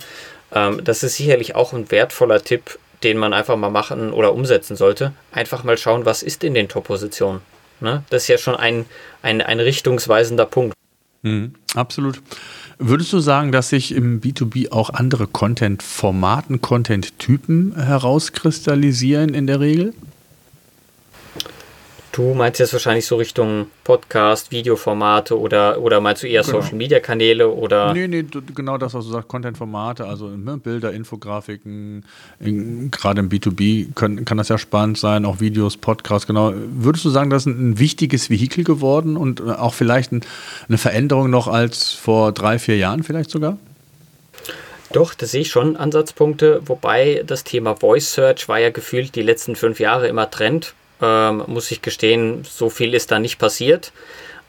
Ähm, 0.53 0.81
das 0.83 1.03
ist 1.03 1.17
sicherlich 1.17 1.55
auch 1.55 1.73
ein 1.73 1.91
wertvoller 1.91 2.41
Tipp, 2.41 2.79
den 3.03 3.17
man 3.17 3.33
einfach 3.33 3.57
mal 3.57 3.69
machen 3.69 4.13
oder 4.13 4.33
umsetzen 4.33 4.77
sollte. 4.77 5.11
Einfach 5.31 5.63
mal 5.63 5.77
schauen, 5.77 6.05
was 6.05 6.23
ist 6.23 6.43
in 6.43 6.53
den 6.53 6.69
Top-Positionen. 6.69 7.41
Ne? 7.81 8.03
Das 8.09 8.23
ist 8.23 8.27
ja 8.27 8.37
schon 8.37 8.55
ein, 8.55 8.85
ein, 9.21 9.41
ein 9.41 9.59
richtungsweisender 9.59 10.45
Punkt. 10.45 10.75
Mhm, 11.23 11.55
absolut. 11.75 12.21
Würdest 12.81 13.11
du 13.11 13.19
sagen, 13.19 13.51
dass 13.51 13.67
sich 13.67 13.93
im 13.93 14.21
B2B 14.21 14.71
auch 14.71 14.89
andere 14.89 15.27
Content-Formaten, 15.27 16.61
Content-Typen 16.61 17.75
herauskristallisieren 17.75 19.33
in 19.33 19.47
der 19.47 19.59
Regel? 19.59 19.93
Du 22.19 22.33
meinst 22.33 22.59
jetzt 22.59 22.73
wahrscheinlich 22.73 23.05
so 23.05 23.15
Richtung 23.15 23.67
Podcast, 23.85 24.51
Videoformate 24.51 25.39
oder, 25.39 25.79
oder 25.79 26.01
meinst 26.01 26.21
du 26.21 26.27
eher 26.27 26.41
genau. 26.41 26.59
Social 26.59 26.75
Media 26.75 26.99
Kanäle 26.99 27.47
oder? 27.47 27.93
Nee, 27.93 28.09
nee, 28.09 28.25
genau 28.53 28.77
das, 28.77 28.93
was 28.93 29.05
du 29.05 29.11
sagst, 29.11 29.29
Content-Formate, 29.29 30.05
also 30.05 30.27
ne, 30.27 30.57
Bilder, 30.57 30.91
Infografiken, 30.91 32.03
in, 32.41 32.91
gerade 32.91 33.21
im 33.21 33.29
B2B 33.29 33.93
können, 33.95 34.25
kann 34.25 34.37
das 34.37 34.49
ja 34.49 34.57
spannend 34.57 34.97
sein, 34.97 35.23
auch 35.23 35.39
Videos, 35.39 35.77
Podcasts, 35.77 36.27
genau. 36.27 36.51
Würdest 36.53 37.05
du 37.05 37.09
sagen, 37.09 37.29
das 37.29 37.43
ist 37.43 37.53
ein, 37.53 37.69
ein 37.69 37.79
wichtiges 37.79 38.29
Vehikel 38.29 38.65
geworden 38.65 39.15
und 39.15 39.39
äh, 39.39 39.51
auch 39.51 39.73
vielleicht 39.73 40.11
ein, 40.11 40.19
eine 40.67 40.77
Veränderung 40.77 41.29
noch 41.29 41.47
als 41.47 41.93
vor 41.93 42.33
drei, 42.33 42.59
vier 42.59 42.75
Jahren 42.75 43.03
vielleicht 43.03 43.29
sogar? 43.29 43.57
Doch, 44.91 45.13
da 45.13 45.25
sehe 45.25 45.39
ich 45.39 45.51
schon 45.51 45.77
Ansatzpunkte, 45.77 46.63
wobei 46.65 47.23
das 47.25 47.45
Thema 47.45 47.77
Voice 47.77 48.11
Search 48.11 48.49
war 48.49 48.59
ja 48.59 48.71
gefühlt 48.71 49.15
die 49.15 49.21
letzten 49.21 49.55
fünf 49.55 49.79
Jahre 49.79 50.09
immer 50.09 50.29
Trend 50.29 50.73
ähm, 51.01 51.43
muss 51.47 51.71
ich 51.71 51.81
gestehen, 51.81 52.43
so 52.43 52.69
viel 52.69 52.93
ist 52.93 53.11
da 53.11 53.19
nicht 53.19 53.37
passiert. 53.37 53.91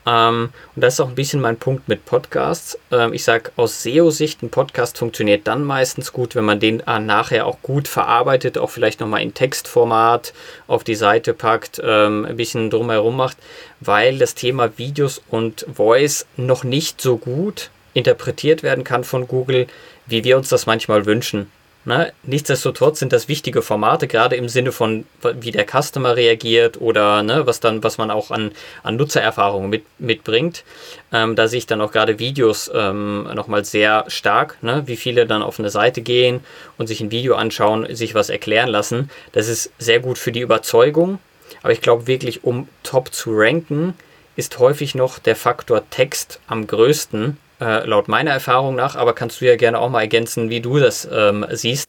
Ähm, 0.07 0.51
und 0.75 0.83
das 0.83 0.95
ist 0.95 1.01
auch 1.01 1.09
ein 1.09 1.15
bisschen 1.15 1.41
mein 1.41 1.59
Punkt 1.59 1.89
mit 1.89 2.05
Podcasts. 2.07 2.79
Ähm, 2.91 3.13
ich 3.13 3.23
sage, 3.23 3.53
aus 3.57 3.83
SEO-Sicht, 3.83 4.43
ein 4.43 4.51
Podcast 4.51 4.99
funktioniert 4.99 5.47
dann 5.47 5.63
meistens 5.63 6.13
gut, 6.13 6.35
wenn 6.35 6.45
man 6.45 6.59
den 6.59 6.81
äh, 6.81 6.99
nachher 6.99 7.47
auch 7.47 7.61
gut 7.63 7.87
verarbeitet, 7.87 8.57
auch 8.57 8.71
vielleicht 8.71 9.01
nochmal 9.01 9.23
in 9.23 9.35
Textformat 9.35 10.33
auf 10.67 10.85
die 10.85 10.95
Seite 10.95 11.35
packt, 11.35 11.81
ähm, 11.85 12.25
ein 12.25 12.37
bisschen 12.37 12.71
drumherum 12.71 13.17
macht, 13.17 13.37
weil 13.81 14.19
das 14.19 14.35
Thema 14.35 14.79
Videos 14.79 15.23
und 15.29 15.67
Voice 15.73 16.27
noch 16.37 16.65
nicht 16.65 17.01
so 17.01 17.17
gut 17.17 17.71
interpretiert 17.93 18.63
werden 18.63 18.85
kann 18.85 19.05
von 19.05 19.29
Google, 19.29 19.67
wie 20.07 20.25
wir 20.25 20.37
uns 20.37 20.49
das 20.49 20.67
manchmal 20.67 21.07
wünschen. 21.07 21.51
Ne? 21.87 22.13
Nichtsdestotrotz 22.25 22.99
sind 22.99 23.13
das 23.13 23.29
wichtige 23.29 23.63
Formate, 23.63 24.07
gerade 24.07 24.37
im 24.37 24.51
Sinne 24.51 24.71
von, 24.71 25.07
wie 25.41 25.51
der 25.51 25.65
Customer 25.67 26.15
reagiert 26.15 26.79
oder 26.79 27.23
ne, 27.23 27.47
was 27.47 27.61
dann, 27.61 27.83
was 27.83 27.97
man 27.97 28.11
auch 28.11 28.31
an, 28.31 28.53
an 28.83 28.97
Nutzererfahrungen 28.97 29.71
mit, 29.71 29.85
mitbringt. 29.99 30.63
Ähm, 31.11 31.37
da 31.37 31.49
sehe 31.49 31.59
ich 31.59 31.67
dann 31.67 31.81
auch 31.81 31.91
gerade 31.91 32.19
Videos 32.19 32.71
ähm, 32.75 33.27
nochmal 33.35 33.65
sehr 33.65 34.05
stark, 34.09 34.63
ne? 34.63 34.83
wie 34.87 34.97
viele 34.97 35.27
dann 35.27 35.43
auf 35.43 35.59
eine 35.59 35.71
Seite 35.71 36.03
gehen 36.03 36.41
und 36.77 36.87
sich 36.87 37.01
ein 37.01 37.11
Video 37.11 37.35
anschauen, 37.35 37.95
sich 37.97 38.15
was 38.15 38.29
erklären 38.29 38.69
lassen. 38.69 39.11
Das 39.33 39.49
ist 39.49 39.73
sehr 39.79 40.01
gut 40.01 40.19
für 40.19 40.33
die 40.33 40.41
Überzeugung. 40.41 41.19
Aber 41.63 41.73
ich 41.73 41.81
glaube 41.81 42.07
wirklich, 42.07 42.45
um 42.45 42.69
top 42.83 43.13
zu 43.13 43.31
ranken, 43.35 43.95
ist 44.37 44.59
häufig 44.59 44.95
noch 44.95 45.19
der 45.19 45.37
Faktor 45.37 45.89
Text 45.91 46.41
am 46.47 46.67
größten 46.67 47.39
äh, 47.61 47.87
laut 47.87 48.09
meiner 48.09 48.31
Erfahrung 48.31 48.75
nach, 48.75 48.97
aber 48.97 49.15
kannst 49.15 49.41
du 49.41 49.47
ja 49.47 49.57
gerne 49.57 49.79
auch 49.79 49.91
mal 49.91 50.01
ergänzen, 50.01 50.51
wie 50.51 50.61
du 50.61 50.79
das 50.79 51.09
ähm, 51.13 51.47
siehst. 51.51 51.89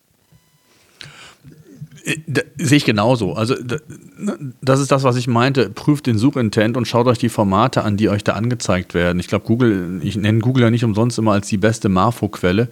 Äh, 2.04 2.18
da, 2.28 2.42
sehe 2.58 2.78
ich 2.78 2.86
genauso. 2.86 3.34
Also 3.34 3.56
ne, 4.18 4.54
das 4.62 4.80
ist 4.80 4.92
das, 4.92 5.04
was 5.04 5.16
ich 5.16 5.28
meinte. 5.28 5.70
Prüft 5.70 6.08
den 6.08 6.18
Suchintent 6.18 6.78
und 6.78 6.88
schaut 6.88 7.08
euch 7.08 7.18
die 7.18 7.30
Formate 7.30 7.84
an, 7.84 7.98
die 7.98 8.10
euch 8.10 8.24
da 8.24 8.34
angezeigt 8.34 8.94
werden. 8.94 9.20
Ich 9.20 9.28
glaube, 9.28 9.46
Google, 9.46 10.00
ich 10.04 10.16
nenne 10.16 10.40
Google 10.40 10.64
ja 10.64 10.70
nicht 10.70 10.84
umsonst 10.84 11.18
immer 11.18 11.34
als 11.34 11.48
die 11.48 11.58
beste 11.58 11.90
Marfo-Quelle, 11.90 12.70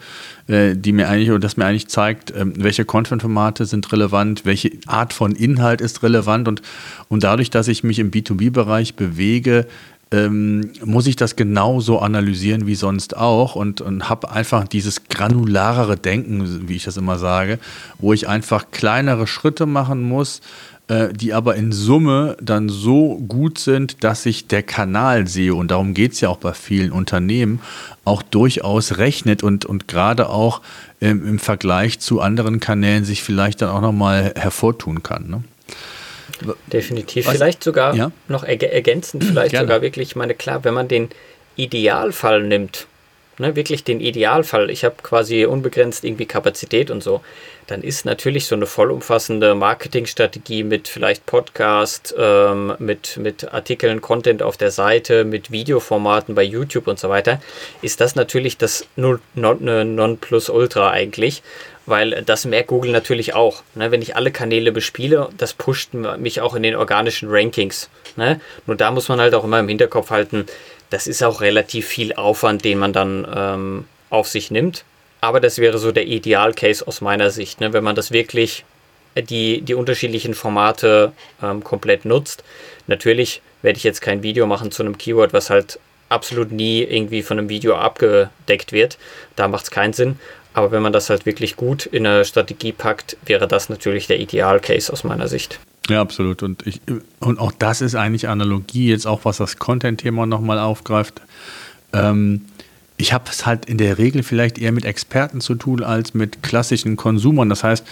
äh, 0.48 0.76
die 0.76 0.92
mir 0.92 1.10
eigentlich 1.10 1.30
oder 1.30 1.40
das 1.40 1.58
mir 1.58 1.66
eigentlich 1.66 1.88
zeigt, 1.88 2.32
äh, 2.32 2.46
welche 2.56 2.86
Content-Formate 2.86 3.66
sind 3.66 3.92
relevant, 3.92 4.46
welche 4.46 4.72
Art 4.88 5.14
von 5.14 5.34
Inhalt 5.34 5.82
ist 5.82 6.04
relevant 6.04 6.48
und, 6.48 6.62
und 7.08 7.24
dadurch, 7.24 7.50
dass 7.50 7.68
ich 7.68 7.84
mich 7.84 8.00
im 8.00 8.12
B2B-Bereich 8.12 8.96
bewege, 8.96 9.68
ähm, 10.12 10.72
muss 10.84 11.08
ich 11.08 11.16
das 11.16 11.36
genauso 11.36 12.00
analysieren 12.00 12.66
wie 12.66 12.76
sonst 12.76 13.16
auch 13.16 13.56
und, 13.56 13.82
und 13.82 14.10
habe 14.10 14.32
einfach 14.32 14.68
dieses 14.68 15.06
granularere 15.06 15.98
Denken, 15.98 16.68
wie 16.68 16.76
ich 16.76 16.84
das 16.84 16.98
immer 16.98 17.20
sage, 17.20 17.60
wo 18.00 18.14
ich 18.14 18.28
einfach 18.28 18.72
kleinere 18.72 19.28
Schritte 19.28 19.68
machen 19.68 20.02
muss, 20.02 20.42
äh, 20.88 21.14
die 21.14 21.34
aber 21.34 21.56
in 21.56 21.72
Summe 21.72 22.36
dann 22.42 22.70
so 22.70 23.18
gut 23.28 23.60
sind, 23.60 24.04
dass 24.04 24.24
sich 24.24 24.48
der 24.48 24.64
Kanal 24.64 25.28
sehe, 25.28 25.54
und 25.54 25.70
darum 25.70 25.94
geht 25.94 26.14
es 26.14 26.22
ja 26.22 26.30
auch 26.30 26.38
bei 26.38 26.54
vielen 26.54 26.92
Unternehmen, 26.92 27.60
auch 28.04 28.24
durchaus 28.24 28.98
rechnet 28.98 29.44
und, 29.44 29.66
und 29.66 29.88
gerade 29.88 30.30
auch 30.30 30.62
ähm, 31.02 31.24
im 31.28 31.38
Vergleich 31.38 32.00
zu 32.00 32.20
anderen 32.20 32.60
Kanälen 32.60 33.06
sich 33.06 33.22
vielleicht 33.22 33.62
dann 33.62 33.70
auch 33.70 33.82
nochmal 33.82 34.34
hervortun 34.36 35.04
kann. 35.04 35.30
Ne? 35.30 35.44
Definitiv. 36.72 37.28
Was? 37.28 37.36
Vielleicht 37.36 37.64
sogar 37.64 37.96
ja? 37.96 38.12
noch 38.28 38.44
ergänzend, 38.44 39.24
vielleicht 39.24 39.52
Gerne. 39.52 39.68
sogar 39.68 39.82
wirklich, 39.82 40.10
ich 40.10 40.16
meine, 40.16 40.36
klar, 40.36 40.64
wenn 40.64 40.74
man 40.74 40.88
den 40.88 41.10
Idealfall 41.56 42.44
nimmt, 42.44 42.88
ne, 43.40 43.56
wirklich 43.56 43.84
den 43.84 44.00
Idealfall, 44.00 44.70
ich 44.70 44.84
habe 44.84 44.96
quasi 45.02 45.46
unbegrenzt 45.46 46.04
irgendwie 46.04 46.26
Kapazität 46.26 46.92
und 46.92 47.02
so, 47.02 47.22
dann 47.68 47.82
ist 47.82 48.06
natürlich 48.06 48.48
so 48.48 48.56
eine 48.56 48.66
vollumfassende 48.66 49.56
Marketingstrategie 49.56 50.64
mit 50.64 50.88
vielleicht 50.88 51.26
Podcast, 51.26 52.16
ähm, 52.18 52.74
mit, 52.80 53.18
mit 53.18 53.54
Artikeln, 53.54 54.02
Content 54.02 54.42
auf 54.42 54.58
der 54.58 54.72
Seite, 54.72 55.24
mit 55.24 55.52
Videoformaten 55.52 56.36
bei 56.36 56.44
YouTube 56.44 56.88
und 56.88 57.00
so 57.00 57.10
weiter, 57.10 57.42
ist 57.82 58.02
das 58.02 58.16
natürlich 58.16 58.58
das 58.58 58.88
Nonplusultra 58.96 60.92
eigentlich 60.92 61.42
weil 61.90 62.22
das 62.24 62.46
merkt 62.46 62.68
Google 62.68 62.92
natürlich 62.92 63.34
auch. 63.34 63.64
Ne? 63.76 63.92
Wenn 63.92 64.02
ich 64.02 64.16
alle 64.16 64.32
Kanäle 64.32 64.72
bespiele, 64.72 65.30
das 65.38 65.54
pusht 65.54 65.94
mich 65.94 66.40
auch 66.40 66.56
in 66.56 66.64
den 66.64 66.76
organischen 66.76 67.30
Rankings. 67.30 67.90
Ne? 68.16 68.40
Nur 68.68 68.78
da 68.78 68.92
muss 68.92 69.10
man 69.10 69.20
halt 69.20 69.34
auch 69.34 69.44
immer 69.44 69.60
im 69.60 69.68
Hinterkopf 69.68 70.12
halten, 70.12 70.46
das 70.90 71.08
ist 71.08 71.24
auch 71.24 71.42
relativ 71.42 71.88
viel 71.88 72.14
Aufwand, 72.14 72.66
den 72.66 72.80
man 72.80 72.94
dann 72.94 73.28
ähm, 73.34 73.86
auf 74.10 74.28
sich 74.28 74.52
nimmt. 74.52 74.84
Aber 75.22 75.40
das 75.40 75.58
wäre 75.58 75.78
so 75.78 75.92
der 75.92 76.08
Idealcase 76.08 76.88
aus 76.88 77.02
meiner 77.02 77.30
Sicht, 77.30 77.60
ne? 77.60 77.74
wenn 77.74 77.84
man 77.84 77.96
das 77.96 78.12
wirklich 78.12 78.64
äh, 79.16 79.24
die, 79.24 79.62
die 79.62 79.74
unterschiedlichen 79.74 80.34
Formate 80.34 81.12
ähm, 81.44 81.64
komplett 81.64 82.06
nutzt. 82.06 82.44
Natürlich 82.88 83.42
werde 83.62 83.78
ich 83.78 83.84
jetzt 83.84 84.02
kein 84.02 84.24
Video 84.24 84.48
machen 84.48 84.72
zu 84.72 84.84
einem 84.84 84.98
Keyword, 84.98 85.34
was 85.34 85.50
halt 85.50 85.80
absolut 86.08 86.52
nie 86.52 86.82
irgendwie 86.82 87.22
von 87.22 87.38
einem 87.38 87.50
Video 87.50 87.76
abgedeckt 87.76 88.72
wird. 88.72 88.98
Da 89.36 89.48
macht 89.48 89.66
es 89.66 89.72
keinen 89.72 89.94
Sinn. 89.94 90.20
Aber 90.54 90.72
wenn 90.72 90.82
man 90.82 90.94
das 90.94 91.10
halt 91.10 91.26
wirklich 91.26 91.56
gut 91.56 91.86
in 91.86 92.08
eine 92.08 92.26
Strategie 92.26 92.72
packt, 92.72 93.18
wäre 93.26 93.48
das 93.48 93.70
natürlich 93.70 94.08
der 94.08 94.20
Idealcase 94.20 94.92
aus 94.92 95.04
meiner 95.04 95.28
Sicht. 95.28 95.60
Ja, 95.90 96.02
absolut. 96.02 96.44
Und, 96.44 96.66
ich, 96.68 96.82
und 97.20 97.40
auch 97.40 97.52
das 97.52 97.82
ist 97.82 97.96
eigentlich 97.96 98.28
Analogie, 98.28 98.90
jetzt 98.90 99.08
auch 99.08 99.26
was 99.26 99.38
das 99.38 99.58
Content-Thema 99.58 100.26
nochmal 100.26 100.60
aufgreift. 100.60 101.22
Ähm, 101.94 102.42
ich 102.98 103.14
habe 103.14 103.26
es 103.30 103.46
halt 103.46 103.66
in 103.66 103.78
der 103.78 103.98
Regel 103.98 104.24
vielleicht 104.24 104.60
eher 104.60 104.72
mit 104.72 104.86
Experten 104.86 105.42
zu 105.42 105.56
tun 105.56 105.84
als 105.84 106.14
mit 106.14 106.44
klassischen 106.44 106.98
Konsumern. 106.98 107.50
Das 107.50 107.64
heißt, 107.64 107.86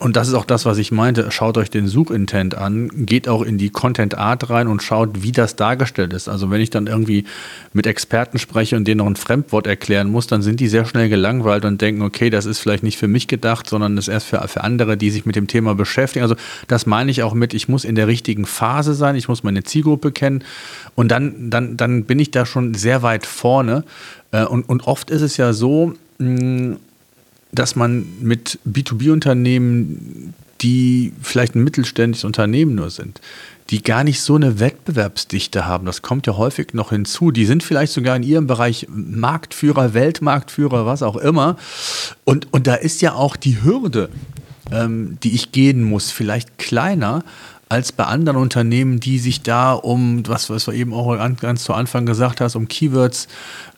und 0.00 0.16
das 0.16 0.26
ist 0.26 0.34
auch 0.34 0.44
das, 0.44 0.64
was 0.66 0.78
ich 0.78 0.90
meinte, 0.90 1.30
schaut 1.30 1.56
euch 1.56 1.70
den 1.70 1.86
Suchintent 1.86 2.56
an, 2.56 2.90
geht 3.06 3.28
auch 3.28 3.42
in 3.42 3.58
die 3.58 3.70
Content 3.70 4.18
Art 4.18 4.50
rein 4.50 4.66
und 4.66 4.82
schaut, 4.82 5.22
wie 5.22 5.30
das 5.30 5.54
dargestellt 5.54 6.12
ist. 6.12 6.28
Also 6.28 6.50
wenn 6.50 6.60
ich 6.60 6.70
dann 6.70 6.88
irgendwie 6.88 7.24
mit 7.72 7.86
Experten 7.86 8.38
spreche 8.38 8.76
und 8.76 8.88
denen 8.88 8.98
noch 8.98 9.06
ein 9.06 9.14
Fremdwort 9.14 9.68
erklären 9.68 10.10
muss, 10.10 10.26
dann 10.26 10.42
sind 10.42 10.58
die 10.58 10.66
sehr 10.66 10.84
schnell 10.84 11.08
gelangweilt 11.08 11.64
und 11.64 11.80
denken, 11.80 12.02
okay, 12.02 12.28
das 12.28 12.44
ist 12.44 12.58
vielleicht 12.58 12.82
nicht 12.82 12.98
für 12.98 13.06
mich 13.06 13.28
gedacht, 13.28 13.68
sondern 13.68 13.94
das 13.94 14.08
ist 14.08 14.14
erst 14.14 14.26
für, 14.26 14.48
für 14.48 14.64
andere, 14.64 14.96
die 14.96 15.10
sich 15.10 15.26
mit 15.26 15.36
dem 15.36 15.46
Thema 15.46 15.76
beschäftigen. 15.76 16.24
Also 16.24 16.34
das 16.66 16.86
meine 16.86 17.12
ich 17.12 17.22
auch 17.22 17.34
mit, 17.34 17.54
ich 17.54 17.68
muss 17.68 17.84
in 17.84 17.94
der 17.94 18.08
richtigen 18.08 18.46
Phase 18.46 18.94
sein, 18.94 19.14
ich 19.14 19.28
muss 19.28 19.44
meine 19.44 19.62
Zielgruppe 19.62 20.10
kennen 20.10 20.42
und 20.96 21.08
dann, 21.08 21.50
dann, 21.50 21.76
dann 21.76 22.04
bin 22.04 22.18
ich 22.18 22.32
da 22.32 22.46
schon 22.46 22.74
sehr 22.74 23.02
weit 23.02 23.26
vorne 23.26 23.84
äh, 24.32 24.44
und, 24.44 24.68
und 24.68 24.88
oft 24.88 25.10
ist 25.10 25.22
es 25.22 25.36
ja 25.36 25.52
so, 25.52 25.94
mm, 26.18 26.74
dass 27.52 27.76
man 27.76 28.06
mit 28.20 28.58
B2B-Unternehmen, 28.66 30.34
die 30.60 31.12
vielleicht 31.22 31.54
ein 31.54 31.64
mittelständisches 31.64 32.24
Unternehmen 32.24 32.74
nur 32.74 32.90
sind, 32.90 33.20
die 33.70 33.82
gar 33.82 34.02
nicht 34.02 34.20
so 34.22 34.34
eine 34.34 34.60
Wettbewerbsdichte 34.60 35.66
haben. 35.66 35.86
Das 35.86 36.02
kommt 36.02 36.26
ja 36.26 36.36
häufig 36.36 36.72
noch 36.72 36.90
hinzu. 36.90 37.30
Die 37.30 37.44
sind 37.44 37.62
vielleicht 37.62 37.92
sogar 37.92 38.16
in 38.16 38.22
ihrem 38.22 38.46
Bereich 38.46 38.86
Marktführer, 38.90 39.94
Weltmarktführer, 39.94 40.86
was 40.86 41.02
auch 41.02 41.16
immer. 41.16 41.56
Und, 42.24 42.52
und 42.52 42.66
da 42.66 42.74
ist 42.74 43.02
ja 43.02 43.12
auch 43.12 43.36
die 43.36 43.62
Hürde, 43.62 44.08
ähm, 44.72 45.18
die 45.22 45.34
ich 45.34 45.52
gehen 45.52 45.82
muss, 45.82 46.10
vielleicht 46.10 46.58
kleiner 46.58 47.24
als 47.68 47.92
bei 47.92 48.04
anderen 48.04 48.38
Unternehmen, 48.38 49.00
die 49.00 49.18
sich 49.18 49.42
da 49.42 49.72
um, 49.72 50.26
was, 50.26 50.48
was 50.48 50.64
du 50.64 50.72
eben 50.72 50.94
auch 50.94 51.14
ganz 51.38 51.64
zu 51.64 51.74
Anfang 51.74 52.06
gesagt 52.06 52.40
hast, 52.40 52.56
um 52.56 52.68
Keywords 52.68 53.28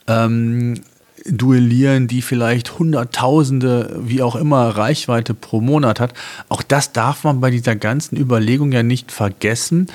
ähm, 0.06 0.80
duellieren, 1.26 2.08
die 2.08 2.22
vielleicht 2.22 2.78
Hunderttausende, 2.78 3.98
wie 4.00 4.22
auch 4.22 4.36
immer, 4.36 4.68
Reichweite 4.68 5.34
pro 5.34 5.60
Monat 5.60 6.00
hat. 6.00 6.14
Auch 6.48 6.62
das 6.62 6.92
darf 6.92 7.24
man 7.24 7.40
bei 7.40 7.50
dieser 7.50 7.76
ganzen 7.76 8.16
Überlegung 8.16 8.72
ja 8.72 8.82
nicht 8.82 9.12
vergessen, 9.12 9.88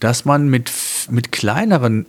dass 0.00 0.24
man 0.24 0.48
mit, 0.48 0.70
mit 1.10 1.32
kleineren, 1.32 2.06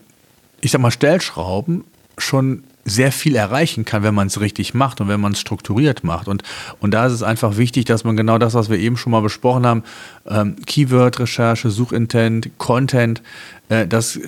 ich 0.61 0.71
sag 0.71 0.81
mal, 0.81 0.91
Stellschrauben 0.91 1.83
schon 2.17 2.63
sehr 2.87 3.11
viel 3.11 3.35
erreichen 3.35 3.83
kann, 3.83 4.01
wenn 4.01 4.15
man 4.15 4.27
es 4.27 4.39
richtig 4.39 4.73
macht 4.73 5.01
und 5.01 5.09
wenn 5.09 5.19
man 5.19 5.33
es 5.33 5.39
strukturiert 5.39 6.03
macht. 6.03 6.27
Und, 6.27 6.43
und 6.79 6.93
da 6.93 7.05
ist 7.05 7.13
es 7.13 7.21
einfach 7.21 7.57
wichtig, 7.57 7.85
dass 7.85 8.05
man 8.05 8.15
genau 8.15 8.37
das, 8.37 8.53
was 8.53 8.69
wir 8.69 8.79
eben 8.79 8.95
schon 8.95 9.11
mal 9.11 9.21
besprochen 9.21 9.65
haben, 9.65 9.83
ähm, 10.25 10.55
Keyword-Recherche, 10.65 11.69
Suchintent, 11.69 12.57
Content, 12.57 13.21
äh, 13.67 13.85
das 13.85 14.19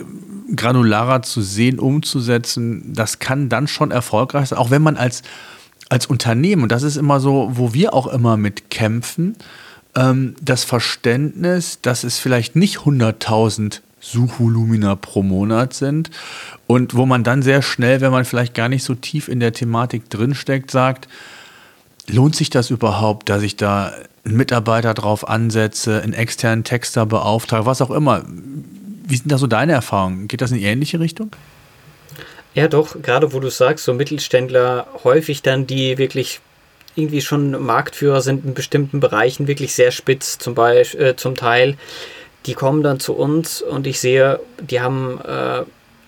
granularer 0.56 1.22
zu 1.22 1.42
sehen, 1.42 1.80
umzusetzen, 1.80 2.94
das 2.94 3.20
kann 3.20 3.48
dann 3.48 3.68
schon 3.68 3.92
erfolgreich 3.92 4.50
sein, 4.50 4.60
auch 4.60 4.72
wenn 4.72 4.82
man 4.82 4.98
als, 4.98 5.24
als 5.88 6.06
Unternehmen, 6.06 6.64
und 6.64 6.72
das 6.72 6.84
ist 6.84 6.98
immer 6.98 7.22
so, 7.22 7.52
wo 7.54 7.74
wir 7.74 7.94
auch 7.94 8.08
immer 8.08 8.36
mit 8.36 8.70
kämpfen, 8.70 9.38
ähm, 9.96 10.36
das 10.42 10.66
Verständnis, 10.66 11.80
dass 11.82 12.04
es 12.04 12.20
vielleicht 12.20 12.58
nicht 12.58 12.80
100.000 12.80 13.82
Suchvolumina 14.00 14.96
pro 14.96 15.24
Monat 15.24 15.74
sind 15.74 16.10
und 16.68 16.96
wo 16.96 17.06
man 17.06 17.24
dann 17.24 17.42
sehr 17.42 17.62
schnell, 17.62 18.02
wenn 18.02 18.12
man 18.12 18.26
vielleicht 18.26 18.54
gar 18.54 18.70
nicht 18.70 18.84
so 18.84 18.96
tief 18.96 19.28
in 19.28 19.40
der 19.40 19.54
Thematik 19.54 20.10
drinsteckt, 20.10 20.72
sagt, 20.72 21.08
lohnt 22.08 22.36
sich 22.36 22.50
das 22.50 22.70
überhaupt, 22.70 23.30
dass 23.30 23.44
ich 23.44 23.56
da 23.56 23.94
einen 24.26 24.38
Mitarbeiter 24.38 24.94
drauf 24.94 25.28
ansetze, 25.28 26.02
einen 26.02 26.14
externen 26.14 26.64
Texter 26.64 27.06
beauftrage, 27.06 27.66
was 27.66 27.82
auch 27.82 27.92
immer. 27.92 28.24
Wie 28.28 29.16
sind 29.16 29.32
da 29.32 29.38
so 29.38 29.48
deine 29.48 29.74
Erfahrungen? 29.74 30.28
Geht 30.28 30.42
das 30.42 30.52
in 30.52 30.58
die 30.58 30.66
ähnliche 30.66 31.00
Richtung? 31.00 31.32
Ja, 32.54 32.68
doch, 32.68 33.02
gerade 33.02 33.34
wo 33.34 33.40
du 33.40 33.50
sagst, 33.50 33.86
so 33.86 33.94
Mittelständler 33.94 34.88
häufig 35.04 35.42
dann, 35.42 35.68
die 35.68 35.98
wirklich 35.98 36.42
irgendwie 36.96 37.22
schon 37.22 37.52
Marktführer 37.64 38.22
sind 38.22 38.46
in 38.46 38.54
bestimmten 38.54 39.00
Bereichen, 39.00 39.48
wirklich 39.48 39.74
sehr 39.74 39.92
spitz 39.92 40.38
zum 40.38 40.56
Beispiel, 40.56 41.02
äh, 41.02 41.16
zum 41.16 41.36
Teil 41.36 41.78
die 42.46 42.54
kommen 42.54 42.84
dann 42.84 43.00
zu 43.00 43.14
uns 43.16 43.62
und 43.62 43.88
ich 43.88 44.00
sehe, 44.00 44.40
die 44.60 44.82
haben 44.82 45.20
äh, 45.24 45.64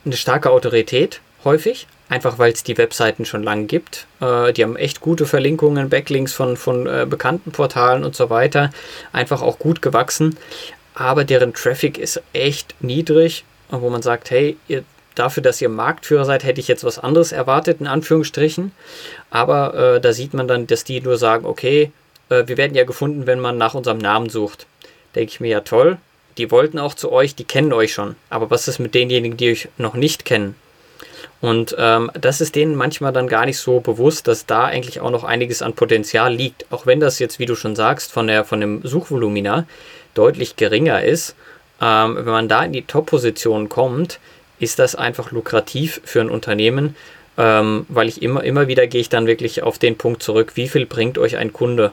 eine 0.05 0.15
starke 0.15 0.49
Autorität 0.49 1.21
häufig, 1.43 1.87
einfach 2.09 2.39
weil 2.39 2.53
es 2.53 2.63
die 2.63 2.77
Webseiten 2.77 3.25
schon 3.25 3.43
lange 3.43 3.65
gibt. 3.65 4.07
Äh, 4.19 4.53
die 4.53 4.63
haben 4.63 4.75
echt 4.75 5.01
gute 5.01 5.25
Verlinkungen, 5.25 5.89
Backlinks 5.89 6.33
von, 6.33 6.57
von 6.57 6.87
äh, 6.87 7.05
bekannten 7.09 7.51
Portalen 7.51 8.03
und 8.03 8.15
so 8.15 8.29
weiter, 8.29 8.71
einfach 9.11 9.41
auch 9.41 9.59
gut 9.59 9.81
gewachsen, 9.81 10.37
aber 10.93 11.23
deren 11.23 11.53
Traffic 11.53 11.97
ist 11.97 12.21
echt 12.33 12.75
niedrig, 12.79 13.43
wo 13.69 13.89
man 13.89 14.01
sagt, 14.01 14.29
hey, 14.31 14.57
ihr, 14.67 14.83
dafür, 15.15 15.43
dass 15.43 15.61
ihr 15.61 15.69
Marktführer 15.69 16.25
seid, 16.25 16.43
hätte 16.43 16.59
ich 16.59 16.67
jetzt 16.67 16.83
was 16.83 16.99
anderes 16.99 17.31
erwartet, 17.31 17.79
in 17.79 17.87
Anführungsstrichen. 17.87 18.71
Aber 19.29 19.73
äh, 19.73 20.01
da 20.01 20.13
sieht 20.13 20.33
man 20.33 20.47
dann, 20.47 20.67
dass 20.67 20.83
die 20.83 21.01
nur 21.01 21.17
sagen, 21.17 21.45
okay, 21.45 21.91
äh, 22.29 22.43
wir 22.47 22.57
werden 22.57 22.75
ja 22.75 22.83
gefunden, 22.83 23.27
wenn 23.27 23.39
man 23.39 23.57
nach 23.57 23.73
unserem 23.73 23.97
Namen 23.97 24.29
sucht. 24.29 24.67
Denke 25.15 25.31
ich 25.31 25.39
mir, 25.39 25.49
ja 25.49 25.61
toll, 25.61 25.97
die 26.41 26.49
wollten 26.49 26.79
auch 26.79 26.95
zu 26.95 27.11
euch, 27.11 27.35
die 27.35 27.43
kennen 27.43 27.71
euch 27.71 27.93
schon. 27.93 28.15
Aber 28.31 28.49
was 28.49 28.67
ist 28.67 28.79
mit 28.79 28.95
denjenigen, 28.95 29.37
die 29.37 29.51
euch 29.51 29.67
noch 29.77 29.93
nicht 29.93 30.25
kennen? 30.25 30.55
Und 31.39 31.75
ähm, 31.77 32.09
das 32.19 32.41
ist 32.41 32.55
denen 32.55 32.75
manchmal 32.75 33.13
dann 33.13 33.27
gar 33.27 33.45
nicht 33.45 33.59
so 33.59 33.79
bewusst, 33.79 34.27
dass 34.27 34.47
da 34.47 34.65
eigentlich 34.65 35.01
auch 35.01 35.11
noch 35.11 35.23
einiges 35.23 35.61
an 35.61 35.73
Potenzial 35.73 36.33
liegt. 36.33 36.65
Auch 36.71 36.87
wenn 36.87 36.99
das 36.99 37.19
jetzt, 37.19 37.37
wie 37.37 37.45
du 37.45 37.55
schon 37.55 37.75
sagst, 37.75 38.11
von, 38.11 38.25
der, 38.25 38.43
von 38.43 38.59
dem 38.59 38.81
Suchvolumina 38.83 39.67
deutlich 40.15 40.55
geringer 40.55 41.03
ist. 41.03 41.35
Ähm, 41.79 42.15
wenn 42.15 42.25
man 42.25 42.49
da 42.49 42.63
in 42.63 42.73
die 42.73 42.85
Top-Position 42.85 43.69
kommt, 43.69 44.19
ist 44.59 44.79
das 44.79 44.95
einfach 44.95 45.31
lukrativ 45.31 46.01
für 46.03 46.21
ein 46.21 46.29
Unternehmen, 46.31 46.95
ähm, 47.37 47.85
weil 47.87 48.07
ich 48.07 48.23
immer, 48.23 48.43
immer 48.43 48.67
wieder 48.67 48.87
gehe 48.87 49.01
ich 49.01 49.09
dann 49.09 49.27
wirklich 49.27 49.61
auf 49.61 49.77
den 49.77 49.95
Punkt 49.95 50.23
zurück, 50.23 50.53
wie 50.55 50.67
viel 50.67 50.87
bringt 50.87 51.19
euch 51.19 51.37
ein 51.37 51.53
Kunde? 51.53 51.91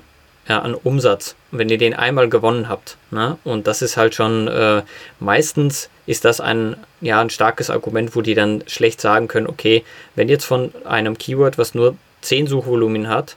Ja, 0.48 0.60
an 0.60 0.74
Umsatz, 0.74 1.36
wenn 1.50 1.68
ihr 1.68 1.78
den 1.78 1.94
einmal 1.94 2.28
gewonnen 2.28 2.68
habt. 2.68 2.96
Ne? 3.10 3.36
Und 3.44 3.66
das 3.66 3.82
ist 3.82 3.96
halt 3.96 4.14
schon, 4.14 4.48
äh, 4.48 4.82
meistens 5.20 5.90
ist 6.06 6.24
das 6.24 6.40
ein, 6.40 6.76
ja, 7.02 7.20
ein 7.20 7.30
starkes 7.30 7.68
Argument, 7.68 8.16
wo 8.16 8.22
die 8.22 8.34
dann 8.34 8.64
schlecht 8.66 9.00
sagen 9.00 9.28
können, 9.28 9.46
okay, 9.46 9.84
wenn 10.14 10.28
jetzt 10.28 10.46
von 10.46 10.72
einem 10.86 11.18
Keyword, 11.18 11.58
was 11.58 11.74
nur 11.74 11.96
10 12.22 12.46
Suchvolumen 12.46 13.08
hat, 13.08 13.36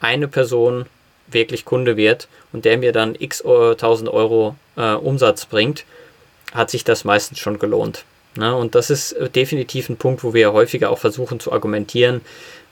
eine 0.00 0.28
Person 0.28 0.86
wirklich 1.26 1.64
Kunde 1.64 1.96
wird 1.96 2.28
und 2.52 2.64
der 2.64 2.78
mir 2.78 2.92
dann 2.92 3.16
x 3.18 3.40
äh, 3.40 3.74
tausend 3.74 4.08
Euro 4.08 4.54
äh, 4.76 4.92
Umsatz 4.92 5.44
bringt, 5.44 5.84
hat 6.54 6.70
sich 6.70 6.84
das 6.84 7.04
meistens 7.04 7.40
schon 7.40 7.58
gelohnt. 7.58 8.04
Ne? 8.36 8.54
Und 8.54 8.76
das 8.76 8.90
ist 8.90 9.12
äh, 9.12 9.28
definitiv 9.28 9.88
ein 9.88 9.96
Punkt, 9.96 10.22
wo 10.22 10.34
wir 10.34 10.52
häufiger 10.52 10.90
auch 10.90 10.98
versuchen 10.98 11.40
zu 11.40 11.52
argumentieren, 11.52 12.20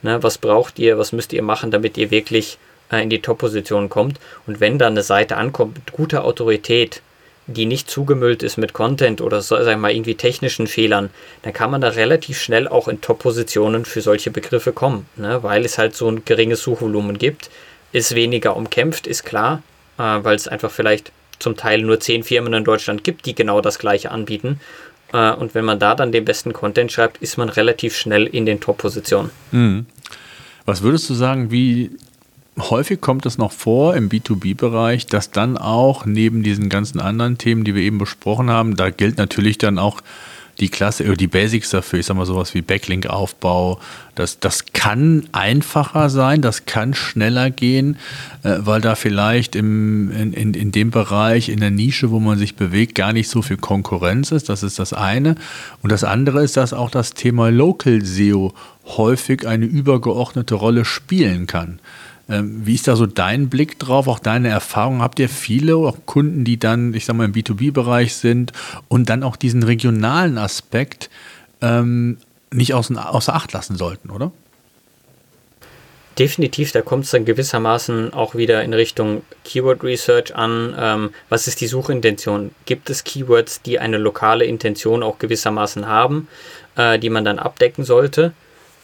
ne? 0.03 0.23
was 0.23 0.37
braucht 0.37 0.79
ihr, 0.79 0.97
was 0.97 1.11
müsst 1.11 1.33
ihr 1.33 1.43
machen, 1.43 1.69
damit 1.69 1.97
ihr 1.97 2.11
wirklich 2.11 2.53
äh, 2.53 2.66
in 2.91 3.09
die 3.09 3.21
Top-Position 3.21 3.89
kommt. 3.89 4.19
Und 4.45 4.59
wenn 4.59 4.77
dann 4.79 4.93
eine 4.93 5.03
Seite 5.03 5.37
ankommt 5.37 5.75
mit 5.75 5.91
guter 5.91 6.23
Autorität, 6.23 7.01
die 7.47 7.65
nicht 7.65 7.89
zugemüllt 7.89 8.43
ist 8.43 8.57
mit 8.57 8.73
Content 8.73 9.21
oder 9.21 9.41
so, 9.41 9.55
sagen 9.55 9.67
wir 9.67 9.77
mal 9.77 9.91
irgendwie 9.91 10.15
technischen 10.15 10.67
Fehlern, 10.67 11.09
dann 11.43 11.53
kann 11.53 11.71
man 11.71 11.81
da 11.81 11.89
relativ 11.89 12.39
schnell 12.39 12.67
auch 12.67 12.87
in 12.87 12.99
Top-Positionen 13.01 13.85
für 13.85 14.01
solche 14.01 14.31
Begriffe 14.31 14.73
kommen, 14.73 15.05
ne? 15.15 15.41
weil 15.43 15.63
es 15.63 15.77
halt 15.77 15.95
so 15.95 16.09
ein 16.09 16.25
geringes 16.25 16.61
Suchvolumen 16.61 17.17
gibt, 17.17 17.49
ist 17.93 18.15
weniger 18.15 18.57
umkämpft, 18.57 19.07
ist 19.07 19.23
klar, 19.23 19.63
äh, 19.97 20.01
weil 20.01 20.35
es 20.35 20.49
einfach 20.49 20.71
vielleicht 20.71 21.13
zum 21.39 21.55
Teil 21.55 21.81
nur 21.81 21.99
zehn 21.99 22.23
Firmen 22.23 22.53
in 22.53 22.65
Deutschland 22.65 23.03
gibt, 23.03 23.25
die 23.25 23.35
genau 23.35 23.61
das 23.61 23.79
gleiche 23.79 24.11
anbieten. 24.11 24.59
Äh, 25.13 25.31
und 25.31 25.55
wenn 25.55 25.63
man 25.63 25.79
da 25.79 25.95
dann 25.95 26.11
den 26.11 26.25
besten 26.25 26.51
Content 26.51 26.91
schreibt, 26.91 27.21
ist 27.21 27.37
man 27.37 27.47
relativ 27.47 27.95
schnell 27.95 28.25
in 28.25 28.45
den 28.45 28.59
Top-Positionen. 28.59 29.31
Mhm. 29.51 29.85
Was 30.65 30.81
würdest 30.81 31.09
du 31.09 31.13
sagen, 31.13 31.49
wie 31.49 31.91
häufig 32.57 33.01
kommt 33.01 33.25
es 33.25 33.37
noch 33.37 33.51
vor 33.51 33.95
im 33.95 34.09
B2B-Bereich, 34.09 35.05
dass 35.05 35.31
dann 35.31 35.57
auch 35.57 36.05
neben 36.05 36.43
diesen 36.43 36.69
ganzen 36.69 36.99
anderen 36.99 37.37
Themen, 37.37 37.63
die 37.63 37.75
wir 37.75 37.83
eben 37.83 37.97
besprochen 37.97 38.49
haben, 38.49 38.75
da 38.75 38.89
gilt 38.89 39.17
natürlich 39.17 39.57
dann 39.57 39.79
auch 39.79 40.01
die 40.59 40.69
Klasse, 40.69 41.15
die 41.15 41.27
Basics 41.27 41.69
dafür, 41.69 41.99
ich 41.99 42.07
sag 42.07 42.17
mal 42.17 42.25
sowas 42.25 42.53
wie 42.53 42.61
Backlink-Aufbau, 42.61 43.79
das, 44.15 44.39
das 44.39 44.65
kann 44.73 45.27
einfacher 45.31 46.09
sein, 46.09 46.41
das 46.41 46.65
kann 46.65 46.95
schneller 46.95 47.51
gehen, 47.51 47.97
äh, 48.41 48.55
weil 48.59 48.81
da 48.81 48.95
vielleicht 48.95 49.55
im, 49.55 50.11
in, 50.11 50.33
in, 50.33 50.53
in 50.55 50.71
dem 50.71 50.89
Bereich, 50.89 51.49
in 51.49 51.59
der 51.59 51.69
Nische, 51.69 52.09
wo 52.09 52.19
man 52.19 52.39
sich 52.39 52.55
bewegt, 52.55 52.95
gar 52.95 53.13
nicht 53.13 53.29
so 53.29 53.43
viel 53.43 53.57
Konkurrenz 53.57 54.31
ist. 54.31 54.49
Das 54.49 54.63
ist 54.63 54.79
das 54.79 54.93
eine. 54.93 55.35
Und 55.83 55.91
das 55.91 56.03
andere 56.03 56.43
ist, 56.43 56.57
dass 56.57 56.73
auch 56.73 56.89
das 56.89 57.13
Thema 57.13 57.51
Local 57.51 58.03
SEO 58.03 58.53
häufig 58.85 59.47
eine 59.47 59.65
übergeordnete 59.65 60.55
Rolle 60.55 60.85
spielen 60.85 61.45
kann. 61.45 61.79
Ähm, 62.29 62.65
wie 62.65 62.75
ist 62.75 62.87
da 62.87 62.95
so 62.95 63.05
dein 63.05 63.49
Blick 63.49 63.79
drauf, 63.79 64.07
auch 64.07 64.19
deine 64.19 64.49
Erfahrung? 64.49 65.01
Habt 65.01 65.19
ihr 65.19 65.29
viele 65.29 65.93
Kunden, 66.05 66.43
die 66.43 66.57
dann, 66.57 66.93
ich 66.93 67.05
sag 67.05 67.15
mal, 67.15 67.25
im 67.25 67.33
B2B-Bereich 67.33 68.15
sind 68.15 68.51
und 68.87 69.09
dann 69.09 69.23
auch 69.23 69.35
diesen 69.35 69.63
regionalen 69.63 70.37
Aspekt 70.37 71.09
ähm, 71.61 72.17
nicht 72.51 72.73
außer, 72.73 73.13
außer 73.13 73.33
Acht 73.33 73.53
lassen 73.53 73.75
sollten, 73.75 74.09
oder? 74.09 74.31
Definitiv, 76.19 76.71
da 76.71 76.81
kommt 76.81 77.05
es 77.05 77.11
dann 77.11 77.25
gewissermaßen 77.25 78.11
auch 78.11 78.33
wieder 78.33 78.63
in 78.63 78.73
Richtung 78.73 79.21
Keyword 79.43 79.83
Research 79.83 80.35
an. 80.35 80.75
Ähm, 80.77 81.11
was 81.29 81.47
ist 81.47 81.61
die 81.61 81.67
Suchintention? 81.67 82.51
Gibt 82.65 82.89
es 82.89 83.03
Keywords, 83.03 83.61
die 83.61 83.77
eine 83.77 83.97
lokale 83.97 84.45
Intention 84.45 85.03
auch 85.03 85.19
gewissermaßen 85.19 85.85
haben, 85.85 86.27
äh, 86.75 86.97
die 86.97 87.11
man 87.11 87.23
dann 87.23 87.37
abdecken 87.37 87.83
sollte? 87.83 88.33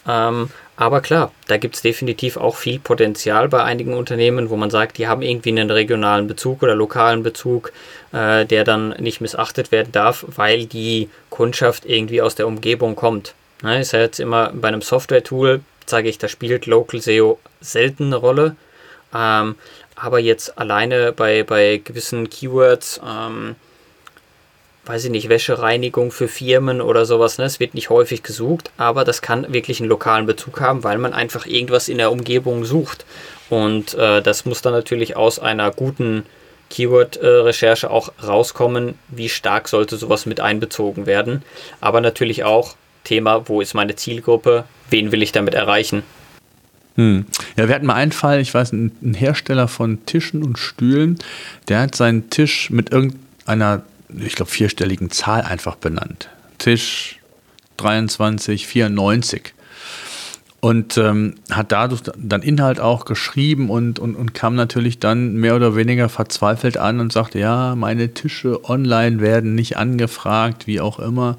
Ähm, 0.06 0.50
aber 0.76 1.00
klar, 1.00 1.30
da 1.46 1.56
gibt 1.56 1.76
es 1.76 1.82
definitiv 1.82 2.36
auch 2.36 2.56
viel 2.56 2.80
Potenzial 2.80 3.48
bei 3.48 3.62
einigen 3.62 3.94
Unternehmen, 3.94 4.50
wo 4.50 4.56
man 4.56 4.70
sagt, 4.70 4.98
die 4.98 5.06
haben 5.06 5.22
irgendwie 5.22 5.50
einen 5.50 5.70
regionalen 5.70 6.26
Bezug 6.26 6.62
oder 6.62 6.74
lokalen 6.74 7.22
Bezug, 7.22 7.72
äh, 8.12 8.44
der 8.44 8.64
dann 8.64 8.90
nicht 8.98 9.20
missachtet 9.20 9.70
werden 9.70 9.92
darf, 9.92 10.24
weil 10.28 10.66
die 10.66 11.08
Kundschaft 11.30 11.84
irgendwie 11.86 12.20
aus 12.20 12.34
der 12.34 12.48
Umgebung 12.48 12.96
kommt. 12.96 13.34
Ne, 13.62 13.80
ist 13.80 13.92
ja 13.92 14.00
jetzt 14.00 14.18
immer 14.18 14.50
bei 14.52 14.68
einem 14.68 14.82
Software-Tool, 14.82 15.60
sage 15.86 16.08
ich, 16.08 16.18
da 16.18 16.26
spielt 16.26 16.66
Local 16.66 17.00
SEO 17.00 17.38
selten 17.60 18.06
eine 18.06 18.16
Rolle. 18.16 18.56
Ähm, 19.14 19.54
aber 19.96 20.18
jetzt 20.18 20.58
alleine 20.58 21.12
bei, 21.12 21.44
bei 21.44 21.80
gewissen 21.82 22.28
Keywords, 22.28 23.00
ähm, 23.06 23.54
weiß 24.86 25.04
ich 25.04 25.10
nicht, 25.10 25.28
Wäschereinigung 25.28 26.10
für 26.10 26.28
Firmen 26.28 26.80
oder 26.80 27.06
sowas. 27.06 27.38
Ne? 27.38 27.44
Es 27.44 27.60
wird 27.60 27.74
nicht 27.74 27.90
häufig 27.90 28.22
gesucht, 28.22 28.70
aber 28.76 29.04
das 29.04 29.22
kann 29.22 29.52
wirklich 29.52 29.80
einen 29.80 29.88
lokalen 29.88 30.26
Bezug 30.26 30.60
haben, 30.60 30.84
weil 30.84 30.98
man 30.98 31.12
einfach 31.12 31.46
irgendwas 31.46 31.88
in 31.88 31.98
der 31.98 32.12
Umgebung 32.12 32.64
sucht. 32.64 33.04
Und 33.50 33.94
äh, 33.94 34.22
das 34.22 34.44
muss 34.44 34.62
dann 34.62 34.72
natürlich 34.72 35.16
aus 35.16 35.38
einer 35.38 35.70
guten 35.70 36.24
Keyword-Recherche 36.70 37.90
auch 37.90 38.12
rauskommen, 38.26 38.94
wie 39.08 39.28
stark 39.28 39.68
sollte 39.68 39.96
sowas 39.96 40.26
mit 40.26 40.40
einbezogen 40.40 41.06
werden. 41.06 41.42
Aber 41.80 42.00
natürlich 42.00 42.44
auch 42.44 42.74
Thema, 43.04 43.48
wo 43.48 43.60
ist 43.60 43.74
meine 43.74 43.96
Zielgruppe, 43.96 44.64
wen 44.90 45.12
will 45.12 45.22
ich 45.22 45.32
damit 45.32 45.54
erreichen. 45.54 46.02
Hm. 46.96 47.26
Ja, 47.56 47.68
wir 47.68 47.74
hatten 47.74 47.86
mal 47.86 47.94
einen 47.94 48.12
Fall, 48.12 48.40
ich 48.40 48.54
weiß, 48.54 48.72
ein 48.72 49.14
Hersteller 49.14 49.68
von 49.68 50.04
Tischen 50.06 50.42
und 50.42 50.58
Stühlen, 50.58 51.18
der 51.68 51.80
hat 51.80 51.94
seinen 51.94 52.30
Tisch 52.30 52.70
mit 52.70 52.92
irgendeiner, 52.92 53.82
ich 54.18 54.34
glaube, 54.34 54.50
vierstelligen 54.50 55.10
Zahl 55.10 55.42
einfach 55.42 55.76
benannt. 55.76 56.28
Tisch 56.58 57.18
2394 57.78 59.54
und 60.64 60.96
ähm, 60.96 61.34
hat 61.50 61.72
dadurch 61.72 62.00
dann 62.16 62.40
Inhalt 62.40 62.80
auch 62.80 63.04
geschrieben 63.04 63.68
und, 63.68 63.98
und, 63.98 64.14
und 64.14 64.32
kam 64.32 64.54
natürlich 64.54 64.98
dann 64.98 65.34
mehr 65.34 65.56
oder 65.56 65.76
weniger 65.76 66.08
verzweifelt 66.08 66.78
an 66.78 67.00
und 67.00 67.12
sagte, 67.12 67.38
ja, 67.38 67.74
meine 67.74 68.14
Tische 68.14 68.64
online 68.64 69.20
werden 69.20 69.54
nicht 69.54 69.76
angefragt, 69.76 70.66
wie 70.66 70.80
auch 70.80 70.98
immer. 70.98 71.36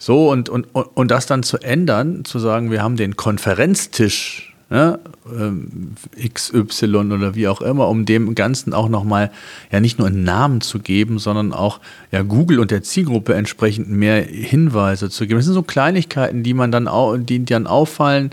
So, 0.00 0.28
und, 0.28 0.48
und, 0.48 0.64
und 0.74 1.08
das 1.08 1.26
dann 1.26 1.44
zu 1.44 1.58
ändern, 1.58 2.24
zu 2.24 2.40
sagen, 2.40 2.72
wir 2.72 2.82
haben 2.82 2.96
den 2.96 3.14
Konferenztisch 3.14 4.47
ne, 4.70 4.98
ähm, 5.30 5.94
XY 6.22 6.96
oder 6.96 7.34
wie 7.34 7.48
auch 7.48 7.60
immer, 7.60 7.88
um 7.88 8.04
dem 8.04 8.34
Ganzen 8.34 8.72
auch 8.72 8.88
nochmal 8.88 9.30
ja 9.70 9.80
nicht 9.80 9.98
nur 9.98 10.08
einen 10.08 10.24
Namen 10.24 10.60
zu 10.60 10.78
geben, 10.78 11.18
sondern 11.18 11.52
auch 11.52 11.80
ja 12.12 12.22
Google 12.22 12.60
und 12.60 12.70
der 12.70 12.82
Zielgruppe 12.82 13.34
entsprechend 13.34 13.88
mehr 13.88 14.22
Hinweise 14.22 15.10
zu 15.10 15.26
geben. 15.26 15.38
Das 15.38 15.46
sind 15.46 15.54
so 15.54 15.62
Kleinigkeiten, 15.62 16.42
die 16.42 16.54
man 16.54 16.70
dann 16.70 16.88
auch, 16.88 17.16
die 17.16 17.44
dann 17.44 17.66
auffallen, 17.66 18.30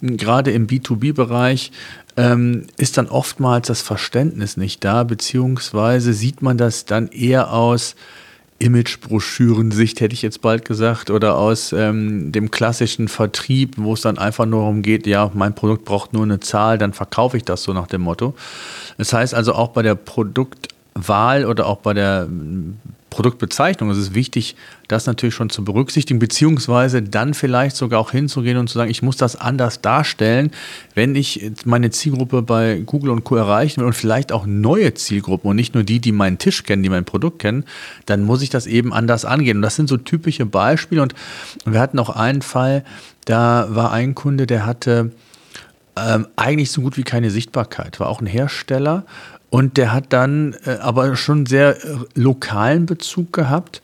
gerade 0.00 0.52
im 0.52 0.66
B2B-Bereich. 0.66 1.72
Ähm, 2.14 2.64
ist 2.76 2.98
dann 2.98 3.08
oftmals 3.08 3.68
das 3.68 3.80
Verständnis 3.80 4.58
nicht 4.58 4.84
da, 4.84 5.02
beziehungsweise 5.02 6.12
sieht 6.12 6.42
man 6.42 6.58
das 6.58 6.84
dann 6.84 7.08
eher 7.08 7.54
aus, 7.54 7.96
Imagebroschüren-Sicht, 8.62 10.00
hätte 10.00 10.14
ich 10.14 10.22
jetzt 10.22 10.40
bald 10.40 10.64
gesagt, 10.64 11.10
oder 11.10 11.36
aus 11.36 11.72
ähm, 11.72 12.30
dem 12.32 12.50
klassischen 12.50 13.08
Vertrieb, 13.08 13.74
wo 13.76 13.94
es 13.94 14.02
dann 14.02 14.18
einfach 14.18 14.46
nur 14.46 14.60
darum 14.60 14.82
geht, 14.82 15.06
ja, 15.06 15.30
mein 15.34 15.54
Produkt 15.54 15.84
braucht 15.84 16.12
nur 16.12 16.22
eine 16.22 16.40
Zahl, 16.40 16.78
dann 16.78 16.92
verkaufe 16.92 17.36
ich 17.36 17.42
das 17.42 17.64
so 17.64 17.72
nach 17.72 17.88
dem 17.88 18.02
Motto. 18.02 18.34
Das 18.98 19.12
heißt 19.12 19.34
also 19.34 19.54
auch 19.54 19.68
bei 19.68 19.82
der 19.82 19.96
Produktwahl 19.96 21.44
oder 21.44 21.66
auch 21.66 21.78
bei 21.78 21.92
der 21.92 22.28
Produktbezeichnung. 23.12 23.90
Es 23.90 23.98
ist 23.98 24.14
wichtig, 24.14 24.56
das 24.88 25.06
natürlich 25.06 25.34
schon 25.34 25.50
zu 25.50 25.64
berücksichtigen, 25.64 26.18
beziehungsweise 26.18 27.02
dann 27.02 27.34
vielleicht 27.34 27.76
sogar 27.76 28.00
auch 28.00 28.10
hinzugehen 28.10 28.56
und 28.56 28.68
zu 28.68 28.78
sagen, 28.78 28.90
ich 28.90 29.02
muss 29.02 29.16
das 29.18 29.36
anders 29.36 29.82
darstellen, 29.82 30.50
wenn 30.94 31.14
ich 31.14 31.52
meine 31.64 31.90
Zielgruppe 31.90 32.42
bei 32.42 32.82
Google 32.84 33.10
und 33.10 33.24
Co. 33.24 33.36
erreichen 33.36 33.80
will 33.80 33.86
und 33.86 33.92
vielleicht 33.92 34.32
auch 34.32 34.46
neue 34.46 34.94
Zielgruppen 34.94 35.50
und 35.50 35.56
nicht 35.56 35.74
nur 35.74 35.84
die, 35.84 36.00
die 36.00 36.12
meinen 36.12 36.38
Tisch 36.38 36.64
kennen, 36.64 36.82
die 36.82 36.88
mein 36.88 37.04
Produkt 37.04 37.38
kennen, 37.38 37.64
dann 38.06 38.24
muss 38.24 38.40
ich 38.42 38.48
das 38.48 38.66
eben 38.66 38.92
anders 38.92 39.24
angehen. 39.24 39.58
Und 39.58 39.62
das 39.62 39.76
sind 39.76 39.88
so 39.88 39.98
typische 39.98 40.46
Beispiele. 40.46 41.02
Und 41.02 41.14
wir 41.66 41.80
hatten 41.80 41.98
auch 41.98 42.10
einen 42.10 42.42
Fall, 42.42 42.82
da 43.26 43.68
war 43.68 43.92
ein 43.92 44.14
Kunde, 44.14 44.46
der 44.46 44.64
hatte 44.64 45.12
ähm, 45.96 46.26
eigentlich 46.36 46.70
so 46.70 46.80
gut 46.80 46.96
wie 46.96 47.02
keine 47.02 47.30
Sichtbarkeit, 47.30 48.00
war 48.00 48.08
auch 48.08 48.20
ein 48.20 48.26
Hersteller 48.26 49.04
und 49.52 49.76
der 49.76 49.92
hat 49.92 50.14
dann 50.14 50.56
äh, 50.64 50.78
aber 50.80 51.14
schon 51.14 51.44
sehr 51.44 51.76
äh, 51.84 51.96
lokalen 52.14 52.86
Bezug 52.86 53.34
gehabt 53.34 53.82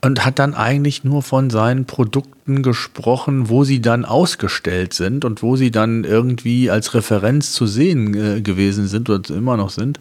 und 0.00 0.24
hat 0.24 0.40
dann 0.40 0.54
eigentlich 0.54 1.04
nur 1.04 1.22
von 1.22 1.50
seinen 1.50 1.84
Produkten 1.84 2.64
gesprochen, 2.64 3.48
wo 3.48 3.62
sie 3.62 3.80
dann 3.80 4.04
ausgestellt 4.04 4.92
sind 4.92 5.24
und 5.24 5.40
wo 5.40 5.54
sie 5.54 5.70
dann 5.70 6.02
irgendwie 6.02 6.68
als 6.68 6.94
Referenz 6.94 7.52
zu 7.52 7.68
sehen 7.68 8.12
äh, 8.14 8.40
gewesen 8.40 8.88
sind 8.88 9.08
oder 9.08 9.32
immer 9.32 9.56
noch 9.56 9.70
sind. 9.70 10.00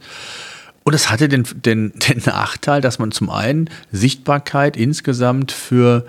Und 0.83 0.95
es 0.95 1.11
hatte 1.11 1.29
den, 1.29 1.43
den, 1.63 1.93
den 2.09 2.21
Nachteil, 2.25 2.81
dass 2.81 2.97
man 2.97 3.11
zum 3.11 3.29
einen 3.29 3.69
Sichtbarkeit 3.91 4.75
insgesamt 4.75 5.51
für 5.51 6.07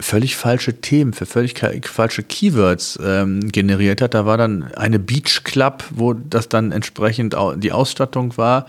völlig 0.00 0.36
falsche 0.36 0.80
Themen, 0.80 1.12
für 1.12 1.26
völlig 1.26 1.58
falsche 1.86 2.22
Keywords 2.22 2.98
ähm, 3.02 3.50
generiert 3.50 4.00
hat. 4.00 4.14
Da 4.14 4.26
war 4.26 4.36
dann 4.36 4.72
eine 4.74 4.98
Beach 4.98 5.42
Club, 5.44 5.84
wo 5.90 6.14
das 6.14 6.48
dann 6.48 6.72
entsprechend 6.72 7.36
die 7.56 7.72
Ausstattung 7.72 8.36
war. 8.36 8.66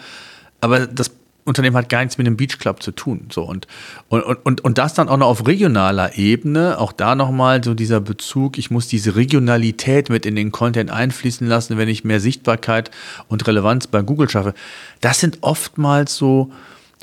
Aber 0.61 0.87
das 0.87 1.11
Unternehmen 1.49 1.75
hat 1.75 1.89
gar 1.89 1.99
nichts 2.01 2.17
mit 2.17 2.27
dem 2.27 2.37
Beach 2.37 2.59
Club 2.59 2.81
zu 2.81 2.91
tun. 2.91 3.27
So 3.31 3.43
und, 3.43 3.67
und, 4.07 4.21
und, 4.21 4.61
und 4.61 4.77
das 4.77 4.93
dann 4.93 5.09
auch 5.09 5.17
noch 5.17 5.27
auf 5.27 5.47
regionaler 5.47 6.17
Ebene, 6.17 6.79
auch 6.79 6.91
da 6.91 7.15
nochmal 7.15 7.63
so 7.63 7.73
dieser 7.73 7.99
Bezug, 7.99 8.57
ich 8.57 8.71
muss 8.71 8.87
diese 8.87 9.15
Regionalität 9.15 10.09
mit 10.09 10.25
in 10.25 10.35
den 10.35 10.51
Content 10.51 10.91
einfließen 10.91 11.47
lassen, 11.47 11.77
wenn 11.77 11.89
ich 11.89 12.03
mehr 12.03 12.19
Sichtbarkeit 12.19 12.91
und 13.27 13.45
Relevanz 13.47 13.87
bei 13.87 14.01
Google 14.01 14.29
schaffe. 14.29 14.53
Das 15.01 15.19
sind 15.19 15.39
oftmals 15.41 16.15
so, 16.15 16.51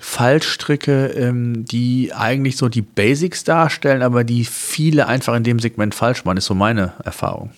Fallstricke, 0.00 1.06
ähm, 1.08 1.64
die 1.64 2.12
eigentlich 2.14 2.56
so 2.56 2.68
die 2.68 2.82
Basics 2.82 3.44
darstellen, 3.44 4.02
aber 4.02 4.24
die 4.24 4.44
viele 4.44 5.06
einfach 5.06 5.34
in 5.34 5.44
dem 5.44 5.58
Segment 5.58 5.94
falsch 5.94 6.24
machen, 6.24 6.38
ist 6.38 6.46
so 6.46 6.54
meine 6.54 6.92
Erfahrung. 7.04 7.50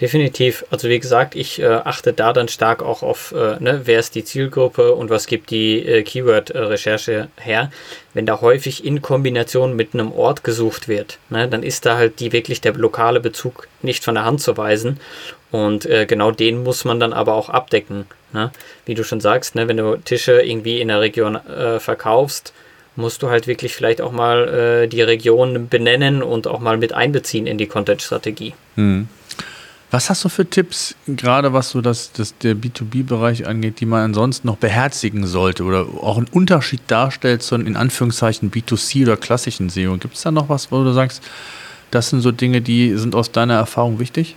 Definitiv. 0.00 0.64
Also 0.70 0.88
wie 0.88 0.98
gesagt, 0.98 1.34
ich 1.36 1.60
äh, 1.60 1.66
achte 1.66 2.14
da 2.14 2.32
dann 2.32 2.48
stark 2.48 2.82
auch 2.82 3.02
auf, 3.02 3.32
äh, 3.32 3.56
ne, 3.60 3.82
wer 3.84 3.98
ist 3.98 4.14
die 4.14 4.24
Zielgruppe 4.24 4.94
und 4.94 5.10
was 5.10 5.26
gibt 5.26 5.50
die 5.50 5.84
äh, 5.86 6.02
Keyword-Recherche 6.02 7.28
her. 7.36 7.70
Wenn 8.14 8.24
da 8.24 8.40
häufig 8.40 8.84
in 8.84 9.02
Kombination 9.02 9.76
mit 9.76 9.92
einem 9.92 10.10
Ort 10.12 10.42
gesucht 10.42 10.88
wird, 10.88 11.18
ne, 11.28 11.48
dann 11.48 11.62
ist 11.62 11.84
da 11.84 11.98
halt 11.98 12.20
die 12.20 12.32
wirklich 12.32 12.62
der 12.62 12.72
lokale 12.72 13.20
Bezug 13.20 13.68
nicht 13.82 14.02
von 14.02 14.14
der 14.14 14.24
Hand 14.24 14.40
zu 14.40 14.56
weisen. 14.56 15.00
Und 15.50 15.84
äh, 15.84 16.06
genau 16.06 16.30
den 16.30 16.62
muss 16.62 16.86
man 16.86 16.98
dann 16.98 17.12
aber 17.12 17.34
auch 17.34 17.50
abdecken. 17.50 18.06
Ne? 18.32 18.52
Wie 18.86 18.94
du 18.94 19.04
schon 19.04 19.20
sagst, 19.20 19.54
ne, 19.54 19.68
wenn 19.68 19.76
du 19.76 19.96
Tische 19.96 20.40
irgendwie 20.40 20.80
in 20.80 20.88
der 20.88 21.00
Region 21.00 21.36
äh, 21.36 21.78
verkaufst, 21.78 22.54
musst 22.96 23.22
du 23.22 23.28
halt 23.28 23.46
wirklich 23.46 23.74
vielleicht 23.74 24.00
auch 24.00 24.12
mal 24.12 24.48
äh, 24.84 24.88
die 24.88 25.02
Region 25.02 25.68
benennen 25.68 26.22
und 26.22 26.46
auch 26.46 26.60
mal 26.60 26.78
mit 26.78 26.94
einbeziehen 26.94 27.46
in 27.46 27.58
die 27.58 27.66
Content-Strategie. 27.66 28.54
Hm. 28.76 29.08
Was 29.90 30.08
hast 30.08 30.24
du 30.24 30.28
für 30.28 30.48
Tipps, 30.48 30.94
gerade 31.08 31.52
was 31.52 31.70
so 31.70 31.80
das, 31.80 32.12
das 32.12 32.38
der 32.38 32.54
B2B-Bereich 32.54 33.46
angeht, 33.46 33.80
die 33.80 33.86
man 33.86 34.02
ansonsten 34.02 34.46
noch 34.46 34.56
beherzigen 34.56 35.26
sollte 35.26 35.64
oder 35.64 35.84
auch 36.00 36.16
einen 36.16 36.28
Unterschied 36.28 36.80
darstellt 36.86 37.42
zu 37.42 37.56
in 37.56 37.76
Anführungszeichen 37.76 38.52
B2C 38.52 39.02
oder 39.02 39.16
klassischen 39.16 39.68
SEO? 39.68 39.96
Gibt 39.96 40.14
es 40.14 40.22
da 40.22 40.30
noch 40.30 40.48
was, 40.48 40.70
wo 40.70 40.84
du 40.84 40.92
sagst, 40.92 41.22
das 41.90 42.10
sind 42.10 42.20
so 42.20 42.30
Dinge, 42.30 42.60
die 42.60 42.96
sind 42.96 43.16
aus 43.16 43.32
deiner 43.32 43.54
Erfahrung 43.54 43.98
wichtig? 43.98 44.36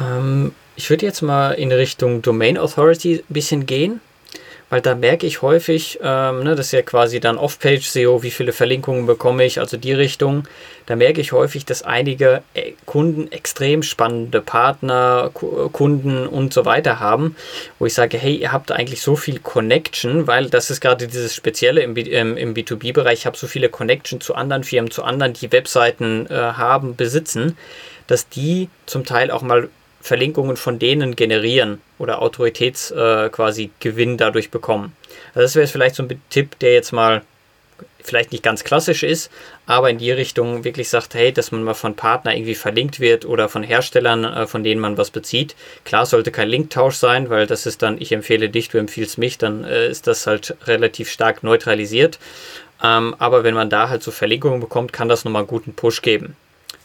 Ähm, 0.00 0.52
ich 0.76 0.88
würde 0.88 1.04
jetzt 1.04 1.22
mal 1.22 1.52
in 1.52 1.72
Richtung 1.72 2.22
Domain 2.22 2.58
Authority 2.58 3.24
ein 3.28 3.34
bisschen 3.34 3.66
gehen 3.66 4.00
weil 4.70 4.80
da 4.80 4.94
merke 4.94 5.26
ich 5.26 5.42
häufig, 5.42 5.98
ähm, 6.02 6.44
ne, 6.44 6.54
das 6.54 6.66
ist 6.66 6.72
ja 6.72 6.82
quasi 6.82 7.18
dann 7.18 7.36
Off-Page-SEO, 7.36 8.22
wie 8.22 8.30
viele 8.30 8.52
Verlinkungen 8.52 9.04
bekomme 9.04 9.44
ich, 9.44 9.58
also 9.58 9.76
die 9.76 9.92
Richtung. 9.92 10.44
Da 10.86 10.96
merke 10.96 11.20
ich 11.20 11.32
häufig, 11.32 11.64
dass 11.64 11.82
einige 11.82 12.42
äh, 12.54 12.72
Kunden 12.86 13.30
extrem 13.32 13.82
spannende 13.82 14.40
Partner, 14.40 15.30
Kunden 15.34 16.26
und 16.26 16.54
so 16.54 16.64
weiter 16.64 17.00
haben, 17.00 17.36
wo 17.80 17.86
ich 17.86 17.94
sage, 17.94 18.16
hey, 18.16 18.36
ihr 18.36 18.52
habt 18.52 18.70
eigentlich 18.70 19.02
so 19.02 19.16
viel 19.16 19.40
Connection, 19.40 20.28
weil 20.28 20.48
das 20.48 20.70
ist 20.70 20.80
gerade 20.80 21.08
dieses 21.08 21.34
Spezielle 21.34 21.82
im, 21.82 21.96
ähm, 21.96 22.36
im 22.36 22.54
B2B-Bereich, 22.54 23.20
ich 23.20 23.26
habe 23.26 23.36
so 23.36 23.48
viele 23.48 23.68
Connection 23.68 24.20
zu 24.20 24.36
anderen 24.36 24.62
Firmen, 24.62 24.92
zu 24.92 25.02
anderen, 25.02 25.32
die 25.32 25.50
Webseiten 25.50 26.26
äh, 26.30 26.34
haben, 26.34 26.94
besitzen, 26.94 27.56
dass 28.06 28.28
die 28.28 28.68
zum 28.86 29.04
Teil 29.04 29.32
auch 29.32 29.42
mal 29.42 29.68
Verlinkungen 30.00 30.56
von 30.56 30.78
denen 30.78 31.16
generieren 31.16 31.80
oder 31.98 32.22
Autoritäts 32.22 32.90
äh, 32.90 33.28
quasi 33.30 33.70
Gewinn 33.80 34.16
dadurch 34.16 34.50
bekommen. 34.50 34.96
Also 35.34 35.42
das 35.42 35.54
wäre 35.56 35.66
vielleicht 35.66 35.94
so 35.94 36.02
ein 36.02 36.22
Tipp, 36.30 36.58
der 36.58 36.72
jetzt 36.72 36.92
mal 36.92 37.22
vielleicht 38.02 38.32
nicht 38.32 38.42
ganz 38.42 38.64
klassisch 38.64 39.02
ist, 39.02 39.30
aber 39.66 39.90
in 39.90 39.98
die 39.98 40.10
Richtung 40.10 40.64
wirklich 40.64 40.88
sagt, 40.88 41.14
hey, 41.14 41.32
dass 41.32 41.52
man 41.52 41.62
mal 41.62 41.74
von 41.74 41.94
Partner 41.94 42.34
irgendwie 42.34 42.54
verlinkt 42.54 43.00
wird 43.00 43.24
oder 43.24 43.48
von 43.48 43.62
Herstellern, 43.62 44.24
äh, 44.24 44.46
von 44.46 44.64
denen 44.64 44.80
man 44.80 44.96
was 44.96 45.10
bezieht. 45.10 45.54
Klar 45.84 46.06
sollte 46.06 46.30
kein 46.30 46.48
Linktausch 46.48 46.96
sein, 46.96 47.30
weil 47.30 47.46
das 47.46 47.66
ist 47.66 47.82
dann, 47.82 48.00
ich 48.00 48.12
empfehle 48.12 48.48
dich, 48.48 48.68
du 48.68 48.78
empfiehlst 48.78 49.18
mich, 49.18 49.38
dann 49.38 49.64
äh, 49.64 49.88
ist 49.88 50.06
das 50.06 50.26
halt 50.26 50.56
relativ 50.64 51.10
stark 51.10 51.42
neutralisiert. 51.42 52.18
Ähm, 52.82 53.14
aber 53.18 53.44
wenn 53.44 53.54
man 53.54 53.70
da 53.70 53.88
halt 53.88 54.02
so 54.02 54.10
Verlinkungen 54.10 54.60
bekommt, 54.60 54.92
kann 54.92 55.08
das 55.08 55.24
nochmal 55.24 55.40
einen 55.40 55.48
guten 55.48 55.74
Push 55.74 56.02
geben. 56.02 56.36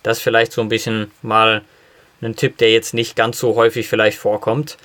Das 0.04 0.19
vielleicht 0.19 0.51
so 0.51 0.62
ein 0.62 0.69
bisschen 0.69 1.12
mal 1.21 1.62
ein 2.26 2.36
Tipp, 2.36 2.58
der 2.58 2.72
jetzt 2.72 2.94
nicht 2.94 3.16
ganz 3.16 3.40
so 3.40 3.56
häufig 3.56 3.88
vielleicht 3.88 4.18
vorkommt. 4.18 4.78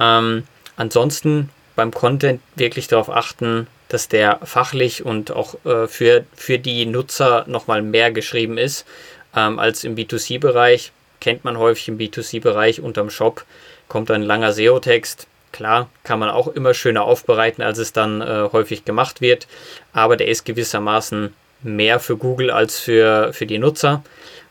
Ähm, 0.00 0.44
ansonsten 0.76 1.50
beim 1.76 1.92
Content 1.92 2.40
wirklich 2.56 2.88
darauf 2.88 3.10
achten, 3.10 3.66
dass 3.88 4.08
der 4.08 4.40
fachlich 4.42 5.04
und 5.04 5.30
auch 5.30 5.54
äh, 5.64 5.86
für, 5.86 6.24
für 6.34 6.58
die 6.58 6.86
Nutzer 6.86 7.44
nochmal 7.46 7.82
mehr 7.82 8.10
geschrieben 8.10 8.58
ist 8.58 8.86
ähm, 9.34 9.58
als 9.58 9.84
im 9.84 9.96
B2C-Bereich. 9.96 10.92
Kennt 11.20 11.44
man 11.44 11.58
häufig 11.58 11.88
im 11.88 11.98
B2C-Bereich 11.98 12.80
unterm 12.80 13.10
Shop, 13.10 13.44
kommt 13.88 14.10
ein 14.10 14.22
langer 14.22 14.52
SEO-Text. 14.52 15.26
Klar, 15.50 15.88
kann 16.04 16.18
man 16.18 16.28
auch 16.28 16.48
immer 16.48 16.74
schöner 16.74 17.04
aufbereiten, 17.04 17.62
als 17.62 17.78
es 17.78 17.92
dann 17.92 18.20
äh, 18.20 18.48
häufig 18.52 18.84
gemacht 18.84 19.20
wird, 19.20 19.46
aber 19.92 20.16
der 20.16 20.28
ist 20.28 20.44
gewissermaßen 20.44 21.32
mehr 21.62 21.98
für 22.00 22.16
Google 22.16 22.50
als 22.50 22.78
für, 22.78 23.32
für 23.32 23.46
die 23.46 23.58
Nutzer. 23.58 24.04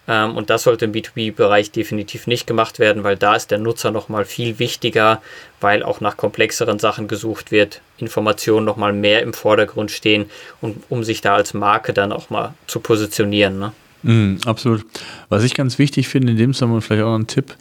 Ähm, 0.08 0.36
und 0.36 0.49
das 0.49 0.64
sollte 0.64 0.86
im 0.86 0.93
B2B-Bereich 0.93 1.72
definitiv 1.72 2.28
nicht 2.28 2.47
gemacht 2.47 2.80
werden, 2.80 3.03
weil 3.03 3.18
da 3.18 3.36
ist 3.36 3.51
der 3.51 3.58
Nutzer 3.58 3.91
nochmal 3.91 4.26
viel 4.26 4.60
wichtiger, 4.60 5.22
weil 5.60 5.84
auch 5.84 6.01
nach 6.01 6.18
komplexeren 6.18 6.80
Sachen 6.80 7.08
gesucht 7.08 7.51
wird, 7.51 7.82
Informationen 7.97 8.66
nochmal 8.66 8.93
mehr 8.93 9.22
im 9.22 9.34
Vordergrund 9.34 9.91
stehen 9.91 10.30
und 10.62 10.84
um 10.89 11.03
sich 11.03 11.22
da 11.22 11.36
als 11.36 11.53
Marke 11.53 11.93
dann 11.93 12.12
auch 12.12 12.30
mal 12.30 12.53
zu 12.68 12.80
positionieren. 12.80 13.60
Ne? 13.60 13.72
Mm, 14.03 14.38
absolut. 14.45 14.86
Was 15.30 15.43
ich 15.43 15.55
ganz 15.55 15.80
wichtig 15.80 16.08
finde, 16.08 16.32
in 16.32 16.38
dem 16.38 16.53
Zusammenhang 16.53 16.82
vielleicht 16.82 17.03
auch 17.03 17.12
noch 17.12 17.20
ein 17.20 17.28
Tipp, 17.28 17.55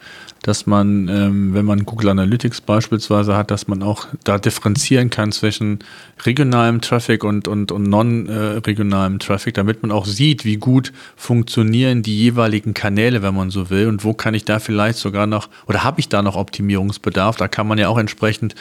dass 0.47 0.65
man, 0.65 1.09
ähm, 1.09 1.53
wenn 1.53 1.65
man 1.65 1.85
Google 1.85 2.07
Analytics 2.07 2.61
beispielsweise 2.61 3.35
hat, 3.35 3.51
dass 3.51 3.67
man 3.67 3.83
auch 3.83 4.07
da 4.23 4.37
differenzieren 4.37 5.09
kann 5.09 5.33
zwischen 5.33 5.79
regionalem 6.23 6.79
Traffic 6.79 7.25
und, 7.25 7.49
und, 7.49 7.73
und 7.73 7.83
non-regionalem 7.83 9.19
Traffic, 9.19 9.55
damit 9.55 9.81
man 9.81 9.91
auch 9.91 10.05
sieht, 10.05 10.45
wie 10.45 10.55
gut 10.55 10.93
funktionieren 11.17 12.01
die 12.01 12.17
jeweiligen 12.17 12.73
Kanäle, 12.73 13.21
wenn 13.21 13.35
man 13.35 13.49
so 13.49 13.69
will, 13.69 13.87
und 13.87 14.05
wo 14.05 14.13
kann 14.13 14.33
ich 14.35 14.45
da 14.45 14.59
vielleicht 14.59 14.99
sogar 14.99 15.27
noch, 15.27 15.49
oder 15.67 15.83
habe 15.83 15.99
ich 15.99 16.07
da 16.07 16.21
noch 16.21 16.37
Optimierungsbedarf? 16.37 17.35
Da 17.35 17.49
kann 17.49 17.67
man 17.67 17.77
ja 17.77 17.89
auch 17.89 17.97
entsprechend 17.97 18.55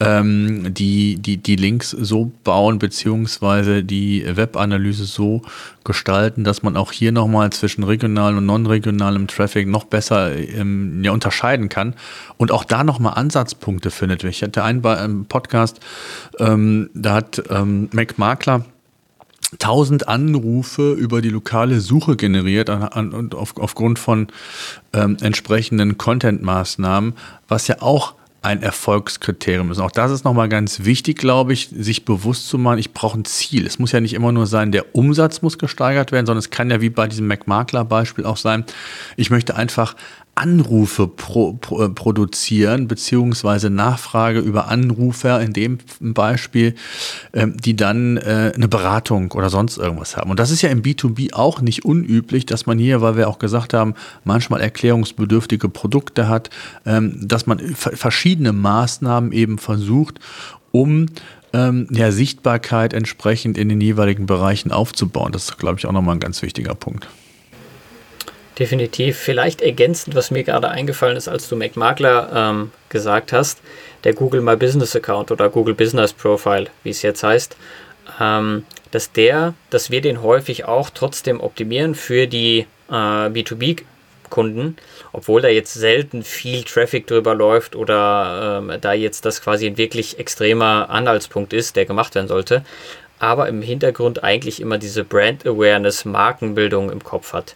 ähm, 0.00 0.72
die, 0.72 1.16
die, 1.16 1.36
die 1.36 1.56
Links 1.56 1.90
so 1.90 2.32
bauen, 2.42 2.78
beziehungsweise 2.78 3.84
die 3.84 4.24
Webanalyse 4.26 5.04
so 5.04 5.42
gestalten, 5.88 6.44
dass 6.44 6.62
man 6.62 6.76
auch 6.76 6.92
hier 6.92 7.10
nochmal 7.10 7.50
zwischen 7.50 7.82
regionalem 7.82 8.38
und 8.38 8.46
non-regionalem 8.46 9.26
Traffic 9.26 9.66
noch 9.66 9.84
besser 9.84 10.36
ähm, 10.36 11.02
ja, 11.02 11.10
unterscheiden 11.10 11.68
kann 11.68 11.94
und 12.36 12.52
auch 12.52 12.62
da 12.62 12.84
nochmal 12.84 13.14
Ansatzpunkte 13.14 13.90
findet. 13.90 14.22
Ich 14.22 14.42
hatte 14.42 14.62
einen 14.62 15.24
Podcast, 15.26 15.80
ähm, 16.38 16.90
da 16.94 17.14
hat 17.14 17.42
ähm, 17.50 17.88
Mac 17.92 18.18
Makler 18.18 18.64
1000 19.52 20.06
Anrufe 20.08 20.92
über 20.92 21.22
die 21.22 21.30
lokale 21.30 21.80
Suche 21.80 22.16
generiert 22.16 22.68
an, 22.68 22.82
an, 22.82 23.12
und 23.12 23.34
auf, 23.34 23.56
aufgrund 23.56 23.98
von 23.98 24.28
ähm, 24.92 25.16
entsprechenden 25.22 25.96
Content-Maßnahmen, 25.96 27.14
was 27.48 27.66
ja 27.66 27.76
auch 27.80 28.14
ein 28.40 28.62
Erfolgskriterium 28.62 29.70
ist. 29.70 29.80
Auch 29.80 29.90
das 29.90 30.10
ist 30.10 30.24
nochmal 30.24 30.48
ganz 30.48 30.84
wichtig, 30.84 31.18
glaube 31.18 31.52
ich, 31.52 31.68
sich 31.68 32.04
bewusst 32.04 32.48
zu 32.48 32.56
machen, 32.56 32.78
ich 32.78 32.92
brauche 32.92 33.18
ein 33.18 33.24
Ziel. 33.24 33.66
Es 33.66 33.78
muss 33.78 33.92
ja 33.92 34.00
nicht 34.00 34.14
immer 34.14 34.30
nur 34.30 34.46
sein, 34.46 34.70
der 34.70 34.94
Umsatz 34.94 35.42
muss 35.42 35.58
gesteigert 35.58 36.12
werden, 36.12 36.26
sondern 36.26 36.38
es 36.38 36.50
kann 36.50 36.70
ja 36.70 36.80
wie 36.80 36.90
bei 36.90 37.08
diesem 37.08 37.26
McMakler-Beispiel 37.26 38.24
auch 38.24 38.36
sein, 38.36 38.64
ich 39.16 39.30
möchte 39.30 39.56
einfach 39.56 39.96
Anrufe 40.38 41.08
pro, 41.08 41.54
pro, 41.54 41.82
äh, 41.82 41.88
produzieren, 41.88 42.88
beziehungsweise 42.88 43.70
Nachfrage 43.70 44.40
über 44.40 44.68
Anrufer 44.68 45.40
in 45.40 45.52
dem 45.52 45.78
Beispiel, 46.00 46.74
ähm, 47.32 47.56
die 47.56 47.76
dann 47.76 48.16
äh, 48.16 48.52
eine 48.54 48.68
Beratung 48.68 49.32
oder 49.32 49.50
sonst 49.50 49.78
irgendwas 49.78 50.16
haben. 50.16 50.30
Und 50.30 50.38
das 50.38 50.50
ist 50.50 50.62
ja 50.62 50.70
im 50.70 50.82
B2B 50.82 51.32
auch 51.32 51.60
nicht 51.60 51.84
unüblich, 51.84 52.46
dass 52.46 52.66
man 52.66 52.78
hier, 52.78 53.00
weil 53.00 53.16
wir 53.16 53.28
auch 53.28 53.38
gesagt 53.38 53.74
haben, 53.74 53.94
manchmal 54.24 54.60
erklärungsbedürftige 54.60 55.68
Produkte 55.68 56.28
hat, 56.28 56.50
ähm, 56.86 57.18
dass 57.26 57.46
man 57.46 57.58
verschiedene 57.58 58.52
Maßnahmen 58.52 59.32
eben 59.32 59.58
versucht, 59.58 60.20
um 60.70 61.06
ähm, 61.52 61.88
ja, 61.90 62.12
Sichtbarkeit 62.12 62.92
entsprechend 62.92 63.58
in 63.58 63.68
den 63.68 63.80
jeweiligen 63.80 64.26
Bereichen 64.26 64.70
aufzubauen. 64.70 65.32
Das 65.32 65.44
ist, 65.44 65.58
glaube 65.58 65.78
ich, 65.78 65.86
auch 65.86 65.92
nochmal 65.92 66.16
ein 66.16 66.20
ganz 66.20 66.42
wichtiger 66.42 66.74
Punkt. 66.74 67.08
Definitiv. 68.58 69.16
Vielleicht 69.16 69.60
ergänzend, 69.60 70.16
was 70.16 70.32
mir 70.32 70.42
gerade 70.42 70.68
eingefallen 70.68 71.16
ist, 71.16 71.28
als 71.28 71.48
du 71.48 71.54
MacMakler 71.54 72.30
ähm, 72.34 72.72
gesagt 72.88 73.32
hast, 73.32 73.60
der 74.02 74.14
Google 74.14 74.40
My 74.40 74.56
Business 74.56 74.96
Account 74.96 75.30
oder 75.30 75.48
Google 75.48 75.74
Business 75.74 76.12
Profile, 76.12 76.66
wie 76.82 76.90
es 76.90 77.02
jetzt 77.02 77.22
heißt, 77.22 77.56
ähm, 78.20 78.64
dass 78.90 79.12
der, 79.12 79.54
dass 79.70 79.90
wir 79.90 80.00
den 80.00 80.22
häufig 80.22 80.64
auch 80.64 80.90
trotzdem 80.90 81.40
optimieren 81.40 81.94
für 81.94 82.26
die 82.26 82.66
äh, 82.88 82.92
B2B-Kunden, 82.92 84.76
obwohl 85.12 85.40
da 85.40 85.48
jetzt 85.48 85.74
selten 85.74 86.24
viel 86.24 86.64
Traffic 86.64 87.06
drüber 87.06 87.36
läuft 87.36 87.76
oder 87.76 88.60
ähm, 88.60 88.72
da 88.80 88.92
jetzt 88.92 89.24
das 89.24 89.40
quasi 89.40 89.68
ein 89.68 89.76
wirklich 89.76 90.18
extremer 90.18 90.90
Anhaltspunkt 90.90 91.52
ist, 91.52 91.76
der 91.76 91.86
gemacht 91.86 92.16
werden 92.16 92.26
sollte, 92.26 92.64
aber 93.20 93.48
im 93.48 93.62
Hintergrund 93.62 94.24
eigentlich 94.24 94.60
immer 94.60 94.78
diese 94.78 95.04
Brand 95.04 95.46
Awareness, 95.46 96.04
Markenbildung 96.04 96.90
im 96.90 97.04
Kopf 97.04 97.32
hat. 97.32 97.54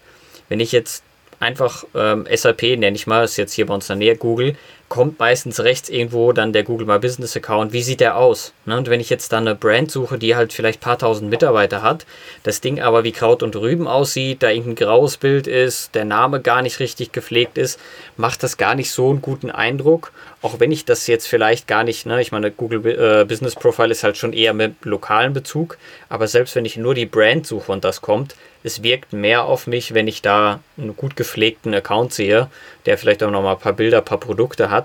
Wenn 0.48 0.60
ich 0.60 0.72
jetzt 0.72 1.02
einfach 1.40 1.84
ähm, 1.94 2.26
SAP, 2.32 2.62
nenne 2.62 2.94
ich 2.94 3.06
mal, 3.06 3.24
ist 3.24 3.36
jetzt 3.36 3.52
hier 3.52 3.66
bei 3.66 3.74
uns 3.74 3.90
in 3.90 3.98
der 3.98 4.08
Nähe 4.08 4.16
Google, 4.16 4.56
kommt 4.92 5.18
meistens 5.18 5.60
rechts 5.60 5.88
irgendwo 5.88 6.32
dann 6.32 6.52
der 6.52 6.64
Google 6.64 6.86
My 6.86 6.98
Business 6.98 7.34
Account. 7.34 7.72
Wie 7.72 7.80
sieht 7.80 8.00
der 8.00 8.18
aus? 8.18 8.52
Ne? 8.66 8.76
Und 8.76 8.90
wenn 8.90 9.00
ich 9.00 9.08
jetzt 9.08 9.32
dann 9.32 9.48
eine 9.48 9.56
Brand 9.56 9.90
suche, 9.90 10.18
die 10.18 10.36
halt 10.36 10.52
vielleicht 10.52 10.82
paar 10.82 10.98
tausend 10.98 11.30
Mitarbeiter 11.30 11.80
hat, 11.80 12.04
das 12.42 12.60
Ding 12.60 12.78
aber 12.78 13.02
wie 13.02 13.12
Kraut 13.12 13.42
und 13.42 13.56
Rüben 13.56 13.88
aussieht, 13.88 14.42
da 14.42 14.50
irgendein 14.50 14.86
graues 14.86 15.16
Bild 15.16 15.46
ist, 15.46 15.94
der 15.94 16.04
Name 16.04 16.42
gar 16.42 16.60
nicht 16.60 16.78
richtig 16.78 17.10
gepflegt 17.10 17.56
ist, 17.56 17.80
macht 18.18 18.42
das 18.42 18.58
gar 18.58 18.74
nicht 18.74 18.90
so 18.90 19.08
einen 19.08 19.22
guten 19.22 19.50
Eindruck. 19.50 20.12
Auch 20.42 20.60
wenn 20.60 20.72
ich 20.72 20.84
das 20.84 21.06
jetzt 21.06 21.26
vielleicht 21.26 21.66
gar 21.66 21.84
nicht, 21.84 22.04
ne, 22.04 22.20
ich 22.20 22.30
meine, 22.30 22.50
Google 22.50 22.84
äh, 22.84 23.24
Business 23.24 23.54
Profile 23.54 23.92
ist 23.92 24.04
halt 24.04 24.18
schon 24.18 24.34
eher 24.34 24.52
mit 24.52 24.74
lokalen 24.84 25.32
Bezug, 25.32 25.78
aber 26.10 26.28
selbst 26.28 26.54
wenn 26.54 26.66
ich 26.66 26.76
nur 26.76 26.94
die 26.94 27.06
Brand 27.06 27.46
suche 27.46 27.72
und 27.72 27.82
das 27.82 28.02
kommt, 28.02 28.34
es 28.64 28.82
wirkt 28.82 29.12
mehr 29.12 29.44
auf 29.44 29.66
mich, 29.66 29.94
wenn 29.94 30.06
ich 30.06 30.22
da 30.22 30.60
einen 30.78 30.96
gut 30.96 31.16
gepflegten 31.16 31.74
Account 31.74 32.12
sehe, 32.12 32.48
der 32.86 32.98
vielleicht 32.98 33.22
auch 33.22 33.30
noch 33.30 33.42
mal 33.42 33.52
ein 33.52 33.58
paar 33.58 33.72
Bilder, 33.72 33.98
ein 33.98 34.04
paar 34.04 34.20
Produkte 34.20 34.70
hat. 34.70 34.81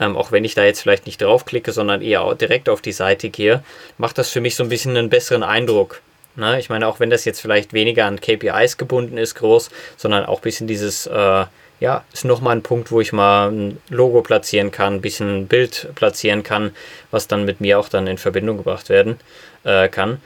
Ähm, 0.00 0.16
auch 0.16 0.32
wenn 0.32 0.44
ich 0.44 0.54
da 0.54 0.64
jetzt 0.64 0.80
vielleicht 0.80 1.06
nicht 1.06 1.22
draufklicke, 1.22 1.72
sondern 1.72 2.02
eher 2.02 2.34
direkt 2.34 2.68
auf 2.68 2.80
die 2.80 2.92
Seite 2.92 3.30
gehe, 3.30 3.62
macht 3.96 4.18
das 4.18 4.30
für 4.30 4.40
mich 4.40 4.56
so 4.56 4.64
ein 4.64 4.68
bisschen 4.68 4.96
einen 4.96 5.08
besseren 5.08 5.42
Eindruck. 5.42 6.00
Ne? 6.36 6.58
Ich 6.58 6.68
meine, 6.68 6.86
auch 6.88 7.00
wenn 7.00 7.10
das 7.10 7.24
jetzt 7.24 7.40
vielleicht 7.40 7.72
weniger 7.72 8.06
an 8.06 8.20
KPIs 8.20 8.76
gebunden 8.76 9.18
ist, 9.18 9.36
groß, 9.36 9.70
sondern 9.96 10.26
auch 10.26 10.40
ein 10.40 10.42
bisschen 10.42 10.66
dieses, 10.66 11.06
äh, 11.06 11.44
ja, 11.80 12.04
ist 12.12 12.24
nochmal 12.24 12.56
ein 12.56 12.62
Punkt, 12.62 12.90
wo 12.90 13.00
ich 13.00 13.12
mal 13.12 13.50
ein 13.50 13.78
Logo 13.88 14.22
platzieren 14.22 14.70
kann, 14.70 14.94
ein 14.94 15.00
bisschen 15.00 15.42
ein 15.42 15.46
Bild 15.46 15.88
platzieren 15.94 16.42
kann, 16.42 16.72
was 17.10 17.28
dann 17.28 17.44
mit 17.44 17.60
mir 17.60 17.78
auch 17.78 17.88
dann 17.88 18.06
in 18.06 18.18
Verbindung 18.18 18.56
gebracht 18.56 18.88
werden 18.88 19.18
äh, 19.64 19.88
kann. 19.88 20.20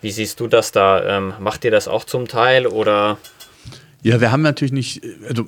Wie 0.00 0.10
siehst 0.10 0.40
du 0.40 0.48
das 0.48 0.72
da? 0.72 1.18
Ähm, 1.18 1.34
macht 1.38 1.64
ihr 1.64 1.70
das 1.70 1.86
auch 1.86 2.04
zum 2.04 2.26
Teil 2.26 2.66
oder? 2.66 3.18
Ja, 4.02 4.20
wir 4.20 4.32
haben 4.32 4.42
natürlich 4.42 4.72
nicht, 4.72 5.02
also 5.28 5.44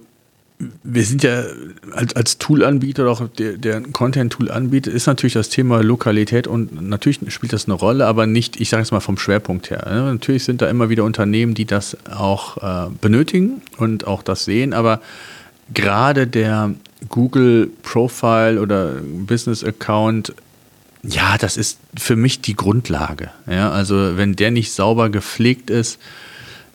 wir 0.58 1.04
sind 1.04 1.22
ja 1.22 1.42
als, 1.92 2.14
als 2.14 2.38
Tool-Anbieter 2.38 3.08
auch 3.08 3.28
der, 3.28 3.56
der 3.56 3.80
Content-Tool 3.80 4.50
anbietet, 4.50 4.94
ist 4.94 5.06
natürlich 5.06 5.32
das 5.32 5.48
Thema 5.48 5.82
Lokalität 5.82 6.46
und 6.46 6.80
natürlich 6.80 7.20
spielt 7.32 7.52
das 7.52 7.66
eine 7.66 7.74
Rolle, 7.74 8.06
aber 8.06 8.26
nicht, 8.26 8.60
ich 8.60 8.68
sage 8.68 8.82
es 8.82 8.92
mal 8.92 9.00
vom 9.00 9.18
Schwerpunkt 9.18 9.70
her. 9.70 9.84
Ne? 9.90 10.12
Natürlich 10.12 10.44
sind 10.44 10.62
da 10.62 10.68
immer 10.68 10.88
wieder 10.88 11.04
Unternehmen, 11.04 11.54
die 11.54 11.64
das 11.64 11.96
auch 12.08 12.58
äh, 12.58 12.90
benötigen 13.00 13.62
und 13.78 14.06
auch 14.06 14.22
das 14.22 14.44
sehen, 14.44 14.72
aber 14.72 15.00
gerade 15.72 16.26
der 16.26 16.74
Google 17.08 17.70
Profile 17.82 18.60
oder 18.60 18.92
Business 19.02 19.64
Account 19.64 20.34
ja, 21.06 21.36
das 21.36 21.58
ist 21.58 21.80
für 21.98 22.16
mich 22.16 22.40
die 22.40 22.56
Grundlage. 22.56 23.30
Ja, 23.46 23.70
also 23.70 24.16
wenn 24.16 24.36
der 24.36 24.50
nicht 24.50 24.72
sauber 24.72 25.10
gepflegt 25.10 25.68
ist, 25.68 26.00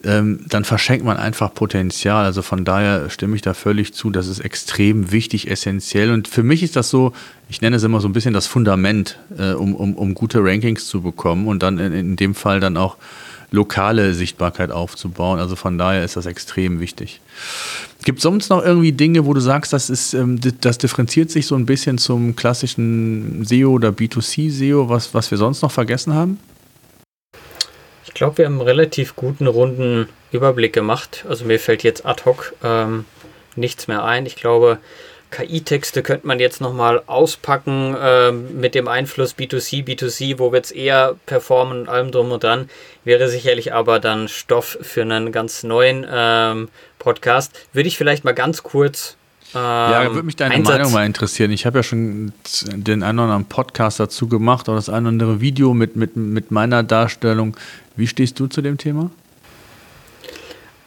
ähm, 0.03 0.45
dann 0.47 0.63
verschenkt 0.63 1.05
man 1.05 1.17
einfach 1.17 1.53
Potenzial. 1.53 2.25
Also 2.25 2.41
von 2.41 2.65
daher 2.65 3.09
stimme 3.09 3.35
ich 3.35 3.41
da 3.41 3.53
völlig 3.53 3.93
zu. 3.93 4.09
Das 4.09 4.27
ist 4.27 4.39
extrem 4.39 5.11
wichtig, 5.11 5.49
essentiell. 5.49 6.11
Und 6.11 6.27
für 6.27 6.43
mich 6.43 6.63
ist 6.63 6.75
das 6.75 6.89
so, 6.89 7.13
ich 7.49 7.61
nenne 7.61 7.75
es 7.75 7.83
immer 7.83 7.99
so 7.99 8.07
ein 8.07 8.13
bisschen 8.13 8.33
das 8.33 8.47
Fundament, 8.47 9.19
äh, 9.37 9.51
um, 9.51 9.75
um, 9.75 9.95
um 9.95 10.13
gute 10.13 10.43
Rankings 10.43 10.87
zu 10.87 11.01
bekommen 11.01 11.47
und 11.47 11.63
dann 11.63 11.79
in, 11.79 11.93
in 11.93 12.15
dem 12.15 12.35
Fall 12.35 12.59
dann 12.59 12.77
auch 12.77 12.97
lokale 13.51 14.13
Sichtbarkeit 14.13 14.71
aufzubauen. 14.71 15.39
Also 15.39 15.55
von 15.55 15.77
daher 15.77 16.03
ist 16.03 16.15
das 16.15 16.25
extrem 16.25 16.79
wichtig. 16.79 17.19
Gibt 18.03 18.19
es 18.19 18.23
sonst 18.23 18.49
noch 18.49 18.63
irgendwie 18.63 18.91
Dinge, 18.91 19.25
wo 19.25 19.33
du 19.33 19.41
sagst, 19.41 19.73
das, 19.73 19.89
ist, 19.89 20.13
ähm, 20.13 20.39
das 20.61 20.77
differenziert 20.77 21.31
sich 21.31 21.47
so 21.47 21.55
ein 21.55 21.65
bisschen 21.65 21.97
zum 21.97 22.35
klassischen 22.35 23.43
SEO 23.43 23.71
oder 23.71 23.89
B2C-SEO, 23.89 24.87
was, 24.89 25.13
was 25.13 25.31
wir 25.31 25.37
sonst 25.37 25.61
noch 25.61 25.71
vergessen 25.71 26.13
haben? 26.13 26.39
Ich 28.19 28.21
glaube, 28.21 28.39
wir 28.39 28.45
haben 28.47 28.59
einen 28.59 28.67
relativ 28.67 29.15
guten, 29.15 29.47
runden 29.47 30.09
Überblick 30.33 30.73
gemacht. 30.73 31.23
Also 31.29 31.45
mir 31.45 31.57
fällt 31.57 31.83
jetzt 31.83 32.05
ad 32.05 32.23
hoc 32.25 32.53
ähm, 32.61 33.05
nichts 33.55 33.87
mehr 33.87 34.03
ein. 34.03 34.25
Ich 34.25 34.35
glaube, 34.35 34.79
KI-Texte 35.31 36.03
könnte 36.03 36.27
man 36.27 36.37
jetzt 36.37 36.59
nochmal 36.59 37.01
auspacken 37.05 37.95
äh, 37.95 38.33
mit 38.33 38.75
dem 38.75 38.89
Einfluss 38.89 39.37
B2C, 39.37 39.85
B2C, 39.85 40.37
wo 40.37 40.51
wir 40.51 40.57
jetzt 40.57 40.75
eher 40.75 41.15
performen 41.27 41.79
und 41.79 41.87
allem 41.87 42.11
drum 42.11 42.33
und 42.33 42.43
dran. 42.43 42.69
Wäre 43.05 43.29
sicherlich 43.29 43.71
aber 43.71 44.01
dann 44.01 44.27
Stoff 44.27 44.77
für 44.81 45.03
einen 45.03 45.31
ganz 45.31 45.63
neuen 45.63 46.05
ähm, 46.11 46.67
Podcast. 46.97 47.57
Würde 47.71 47.87
ich 47.87 47.97
vielleicht 47.97 48.25
mal 48.25 48.33
ganz 48.33 48.63
kurz. 48.63 49.15
Ähm, 49.55 49.61
ja, 49.61 50.11
würde 50.11 50.23
mich 50.23 50.35
deine 50.35 50.55
Einsatz 50.55 50.77
Meinung 50.77 50.91
mal 50.91 51.05
interessieren. 51.05 51.51
Ich 51.51 51.65
habe 51.65 51.79
ja 51.79 51.83
schon 51.83 52.33
den 52.67 53.01
einen 53.01 53.17
oder 53.17 53.29
anderen 53.29 53.45
Podcast 53.45 54.01
dazu 54.01 54.27
gemacht 54.27 54.67
oder 54.67 54.75
das 54.75 54.89
eine 54.89 55.03
oder 55.03 55.07
andere 55.07 55.39
Video 55.39 55.73
mit, 55.73 55.95
mit, 55.95 56.17
mit 56.17 56.51
meiner 56.51 56.83
Darstellung. 56.83 57.55
Wie 57.99 58.07
stehst 58.07 58.39
du 58.39 58.47
zu 58.47 58.61
dem 58.61 58.77
Thema? 58.77 59.11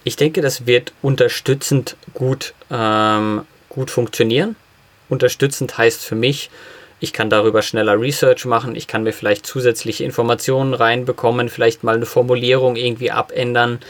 Ich 0.02 0.16
denke, 0.16 0.40
das 0.40 0.66
wird 0.66 0.94
unterstützend 1.02 1.96
gut 2.14 2.54
ähm, 2.70 3.42
gut 3.68 3.90
funktionieren. 3.90 4.56
Unterstützend 5.10 5.76
heißt 5.76 6.02
für 6.02 6.14
mich, 6.14 6.48
ich 7.00 7.12
kann 7.12 7.28
darüber 7.28 7.60
schneller 7.60 8.00
Research 8.00 8.46
machen, 8.46 8.76
ich 8.76 8.86
kann 8.86 9.02
mir 9.02 9.12
vielleicht 9.12 9.44
zusätzliche 9.44 10.04
Informationen 10.04 10.72
reinbekommen, 10.72 11.50
vielleicht 11.50 11.84
mal 11.84 11.96
eine 11.96 12.06
Formulierung 12.06 12.76
irgendwie 12.76 13.10
abändern. 13.10 13.80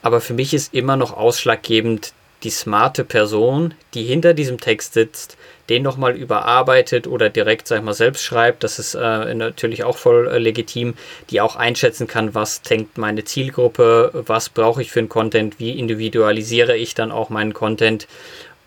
Aber 0.00 0.22
für 0.22 0.32
mich 0.32 0.54
ist 0.54 0.72
immer 0.72 0.96
noch 0.96 1.12
ausschlaggebend 1.12 2.14
die 2.44 2.50
smarte 2.50 3.04
Person, 3.04 3.74
die 3.92 4.04
hinter 4.04 4.32
diesem 4.32 4.58
Text 4.58 4.94
sitzt, 4.94 5.36
den 5.70 5.82
nochmal 5.82 6.16
überarbeitet 6.16 7.06
oder 7.06 7.30
direkt, 7.30 7.68
sag 7.68 7.78
ich 7.78 7.84
mal, 7.84 7.94
selbst 7.94 8.22
schreibt. 8.22 8.64
Das 8.64 8.78
ist 8.78 8.94
äh, 8.94 9.34
natürlich 9.34 9.84
auch 9.84 9.96
voll 9.96 10.28
äh, 10.28 10.38
legitim, 10.38 10.94
die 11.30 11.40
auch 11.40 11.56
einschätzen 11.56 12.06
kann, 12.06 12.34
was 12.34 12.62
denkt 12.62 12.98
meine 12.98 13.24
Zielgruppe, 13.24 14.10
was 14.26 14.48
brauche 14.48 14.82
ich 14.82 14.90
für 14.90 14.98
einen 14.98 15.08
Content, 15.08 15.58
wie 15.58 15.78
individualisiere 15.78 16.76
ich 16.76 16.94
dann 16.94 17.12
auch 17.12 17.30
meinen 17.30 17.54
Content. 17.54 18.08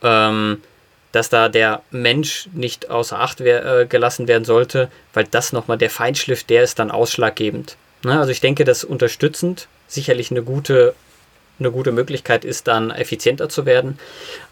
Ähm, 0.01 0.61
dass 1.13 1.29
da 1.29 1.47
der 1.47 1.83
Mensch 1.91 2.49
nicht 2.53 2.89
außer 2.89 3.19
Acht 3.19 3.39
äh, 3.39 3.85
gelassen 3.87 4.27
werden 4.27 4.45
sollte, 4.45 4.89
weil 5.13 5.25
das 5.25 5.53
nochmal 5.53 5.77
der 5.77 5.91
Feinschliff, 5.91 6.43
der 6.43 6.63
ist 6.63 6.79
dann 6.79 6.89
ausschlaggebend. 6.89 7.77
Ne? 8.03 8.19
Also 8.19 8.31
ich 8.31 8.41
denke, 8.41 8.63
dass 8.63 8.83
unterstützend 8.83 9.67
sicherlich 9.87 10.31
eine 10.31 10.41
gute, 10.41 10.95
eine 11.59 11.71
gute 11.71 11.91
Möglichkeit 11.91 12.45
ist, 12.45 12.67
dann 12.67 12.91
effizienter 12.91 13.47
zu 13.47 13.65
werden. 13.65 13.99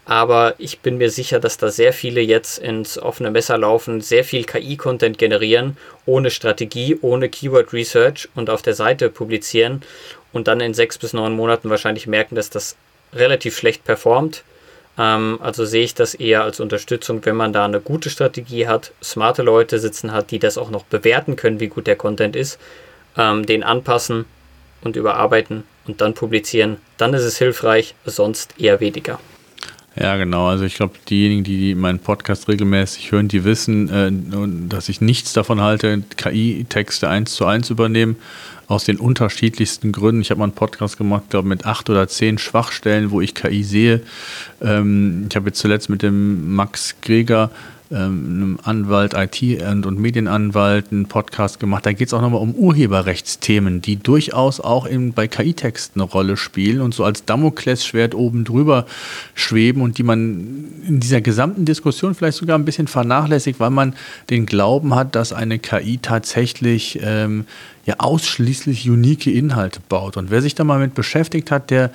Aber 0.04 0.54
ich 0.58 0.80
bin 0.80 0.98
mir 0.98 1.10
sicher, 1.10 1.40
dass 1.40 1.58
da 1.58 1.70
sehr 1.70 1.92
viele 1.92 2.20
jetzt 2.20 2.58
ins 2.58 2.98
offene 2.98 3.30
Messer 3.30 3.58
laufen, 3.58 4.00
sehr 4.00 4.24
viel 4.24 4.44
KI-Content 4.44 5.18
generieren, 5.18 5.76
ohne 6.06 6.30
Strategie, 6.30 6.98
ohne 7.00 7.28
Keyword 7.28 7.72
Research 7.72 8.28
und 8.34 8.50
auf 8.50 8.62
der 8.62 8.74
Seite 8.74 9.08
publizieren 9.08 9.82
und 10.32 10.48
dann 10.48 10.60
in 10.60 10.74
sechs 10.74 10.98
bis 10.98 11.12
neun 11.12 11.34
Monaten 11.34 11.70
wahrscheinlich 11.70 12.06
merken, 12.06 12.34
dass 12.34 12.50
das 12.50 12.76
relativ 13.12 13.56
schlecht 13.56 13.84
performt 13.84 14.44
ähm, 14.98 15.38
also 15.40 15.64
sehe 15.64 15.84
ich 15.84 15.94
das 15.94 16.14
eher 16.14 16.42
als 16.44 16.60
Unterstützung, 16.60 17.24
wenn 17.24 17.36
man 17.36 17.52
da 17.52 17.64
eine 17.64 17.80
gute 17.80 18.10
Strategie 18.10 18.66
hat, 18.66 18.92
smarte 19.02 19.42
Leute 19.42 19.78
sitzen 19.78 20.12
hat, 20.12 20.30
die 20.30 20.38
das 20.38 20.58
auch 20.58 20.70
noch 20.70 20.84
bewerten 20.84 21.36
können, 21.36 21.60
wie 21.60 21.68
gut 21.68 21.86
der 21.86 21.96
Content 21.96 22.36
ist, 22.36 22.58
ähm, 23.16 23.46
den 23.46 23.62
anpassen 23.62 24.26
und 24.82 24.96
überarbeiten 24.96 25.64
und 25.86 26.00
dann 26.00 26.14
publizieren. 26.14 26.76
Dann 26.96 27.14
ist 27.14 27.22
es 27.22 27.38
hilfreich, 27.38 27.94
sonst 28.04 28.54
eher 28.58 28.80
weniger. 28.80 29.18
Ja, 29.94 30.16
genau. 30.16 30.46
Also 30.46 30.64
ich 30.64 30.74
glaube, 30.74 30.94
diejenigen, 31.10 31.44
die 31.44 31.74
meinen 31.74 31.98
Podcast 31.98 32.48
regelmäßig 32.48 33.12
hören, 33.12 33.28
die 33.28 33.44
wissen, 33.44 33.88
äh, 33.90 34.10
dass 34.68 34.88
ich 34.88 35.02
nichts 35.02 35.34
davon 35.34 35.60
halte, 35.60 36.02
KI-Texte 36.16 37.08
eins 37.08 37.34
zu 37.34 37.44
eins 37.44 37.68
übernehmen 37.68 38.16
aus 38.68 38.84
den 38.84 38.98
unterschiedlichsten 38.98 39.92
Gründen. 39.92 40.22
Ich 40.22 40.30
habe 40.30 40.38
mal 40.38 40.44
einen 40.44 40.54
Podcast 40.54 40.96
gemacht, 40.96 41.24
glaube 41.28 41.48
mit 41.48 41.66
acht 41.66 41.90
oder 41.90 42.08
zehn 42.08 42.38
Schwachstellen, 42.38 43.10
wo 43.10 43.20
ich 43.20 43.34
KI 43.34 43.62
sehe. 43.62 44.00
Ähm, 44.62 45.26
ich 45.28 45.36
habe 45.36 45.48
jetzt 45.48 45.58
zuletzt 45.58 45.90
mit 45.90 46.02
dem 46.02 46.54
Max 46.54 46.96
Greger 47.02 47.50
einem 47.94 48.58
Anwalt, 48.62 49.14
IT- 49.14 49.62
und, 49.62 49.86
und 49.86 49.98
Medienanwalt 49.98 50.92
einen 50.92 51.06
Podcast 51.06 51.60
gemacht. 51.60 51.86
Da 51.86 51.92
geht 51.92 52.08
es 52.08 52.14
auch 52.14 52.20
nochmal 52.20 52.40
um 52.40 52.54
Urheberrechtsthemen, 52.54 53.82
die 53.82 53.96
durchaus 53.96 54.60
auch 54.60 54.86
in, 54.86 55.12
bei 55.12 55.28
KI-Texten 55.28 56.00
eine 56.00 56.10
Rolle 56.10 56.36
spielen 56.36 56.80
und 56.80 56.94
so 56.94 57.04
als 57.04 57.24
Damoklesschwert 57.24 58.14
oben 58.14 58.44
drüber 58.44 58.86
schweben 59.34 59.82
und 59.82 59.98
die 59.98 60.02
man 60.02 60.64
in 60.86 61.00
dieser 61.00 61.20
gesamten 61.20 61.64
Diskussion 61.64 62.14
vielleicht 62.14 62.38
sogar 62.38 62.58
ein 62.58 62.64
bisschen 62.64 62.86
vernachlässigt, 62.86 63.60
weil 63.60 63.70
man 63.70 63.94
den 64.30 64.46
Glauben 64.46 64.94
hat, 64.94 65.14
dass 65.14 65.32
eine 65.32 65.58
KI 65.58 65.98
tatsächlich 65.98 66.98
ähm, 67.02 67.44
ja 67.84 67.96
ausschließlich 67.98 68.88
unique 68.88 69.26
Inhalte 69.26 69.80
baut. 69.88 70.16
Und 70.16 70.30
wer 70.30 70.42
sich 70.42 70.54
da 70.54 70.64
mal 70.64 70.78
mit 70.78 70.94
beschäftigt 70.94 71.50
hat, 71.50 71.70
der 71.70 71.90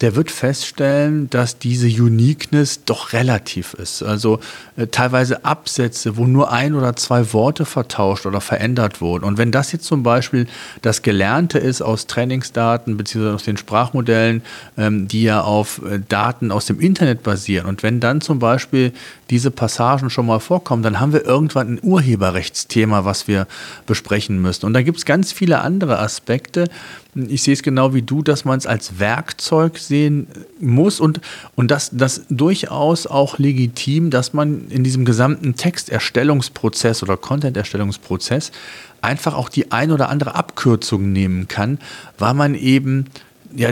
der 0.00 0.16
wird 0.16 0.30
feststellen, 0.30 1.28
dass 1.28 1.58
diese 1.58 1.86
Uniqueness 1.86 2.84
doch 2.84 3.12
relativ 3.12 3.74
ist. 3.74 4.02
Also 4.02 4.40
äh, 4.76 4.86
teilweise 4.86 5.44
Absätze, 5.44 6.16
wo 6.16 6.26
nur 6.26 6.50
ein 6.50 6.74
oder 6.74 6.96
zwei 6.96 7.32
Worte 7.32 7.66
vertauscht 7.66 8.24
oder 8.24 8.40
verändert 8.40 9.00
wurden. 9.00 9.24
Und 9.24 9.36
wenn 9.36 9.52
das 9.52 9.72
jetzt 9.72 9.84
zum 9.84 10.02
Beispiel 10.02 10.46
das 10.80 11.02
Gelernte 11.02 11.58
ist 11.58 11.82
aus 11.82 12.06
Trainingsdaten 12.06 12.96
beziehungsweise 12.96 13.34
aus 13.34 13.44
den 13.44 13.56
Sprachmodellen, 13.58 14.42
ähm, 14.78 15.06
die 15.06 15.24
ja 15.24 15.42
auf 15.42 15.82
äh, 15.84 16.00
Daten 16.08 16.50
aus 16.50 16.66
dem 16.66 16.80
Internet 16.80 17.22
basieren, 17.22 17.66
und 17.66 17.82
wenn 17.82 18.00
dann 18.00 18.20
zum 18.20 18.38
Beispiel 18.38 18.92
diese 19.30 19.50
Passagen 19.50 20.10
schon 20.10 20.26
mal 20.26 20.40
vorkommen, 20.40 20.82
dann 20.82 21.00
haben 21.00 21.12
wir 21.12 21.24
irgendwann 21.24 21.74
ein 21.74 21.80
Urheberrechtsthema, 21.82 23.04
was 23.04 23.28
wir 23.28 23.46
besprechen 23.86 24.42
müssen. 24.42 24.66
Und 24.66 24.74
da 24.74 24.82
gibt 24.82 24.98
es 24.98 25.04
ganz 25.04 25.32
viele 25.32 25.60
andere 25.60 25.98
Aspekte, 25.98 26.68
ich 27.14 27.42
sehe 27.42 27.54
es 27.54 27.62
genau 27.62 27.92
wie 27.92 28.02
du, 28.02 28.22
dass 28.22 28.44
man 28.44 28.58
es 28.58 28.66
als 28.66 29.00
Werkzeug 29.00 29.78
sehen 29.78 30.28
muss 30.60 31.00
und, 31.00 31.20
und 31.56 31.70
das, 31.70 31.90
das 31.92 32.22
durchaus 32.28 33.06
auch 33.06 33.38
legitim, 33.38 34.10
dass 34.10 34.32
man 34.32 34.68
in 34.68 34.84
diesem 34.84 35.04
gesamten 35.04 35.56
Texterstellungsprozess 35.56 37.02
oder 37.02 37.16
Content-Erstellungsprozess 37.16 38.52
einfach 39.00 39.34
auch 39.34 39.48
die 39.48 39.72
ein 39.72 39.90
oder 39.90 40.08
andere 40.08 40.34
Abkürzung 40.34 41.12
nehmen 41.12 41.48
kann, 41.48 41.78
weil 42.18 42.34
man 42.34 42.54
eben 42.54 43.06
ja, 43.54 43.70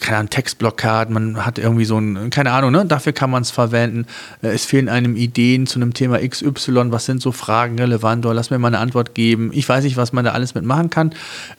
keine 0.00 0.18
Ahnung, 0.18 0.30
Textblockaden, 0.30 1.12
man 1.12 1.44
hat 1.44 1.58
irgendwie 1.58 1.84
so 1.84 1.98
ein, 1.98 2.30
keine 2.30 2.52
Ahnung, 2.52 2.72
ne? 2.72 2.84
dafür 2.86 3.12
kann 3.12 3.30
man 3.30 3.42
es 3.42 3.50
verwenden. 3.50 4.06
Äh, 4.42 4.48
es 4.48 4.64
fehlen 4.64 4.88
einem 4.88 5.16
Ideen 5.16 5.66
zu 5.66 5.78
einem 5.78 5.94
Thema 5.94 6.18
XY, 6.18 6.90
was 6.90 7.06
sind 7.06 7.22
so 7.22 7.32
Fragen 7.32 7.78
relevant 7.78 8.24
oder 8.26 8.34
lass 8.34 8.50
mir 8.50 8.58
mal 8.58 8.68
eine 8.68 8.78
Antwort 8.78 9.14
geben. 9.14 9.50
Ich 9.52 9.68
weiß 9.68 9.84
nicht, 9.84 9.96
was 9.96 10.12
man 10.12 10.24
da 10.24 10.32
alles 10.32 10.54
mitmachen 10.54 10.90
kann. 10.90 11.12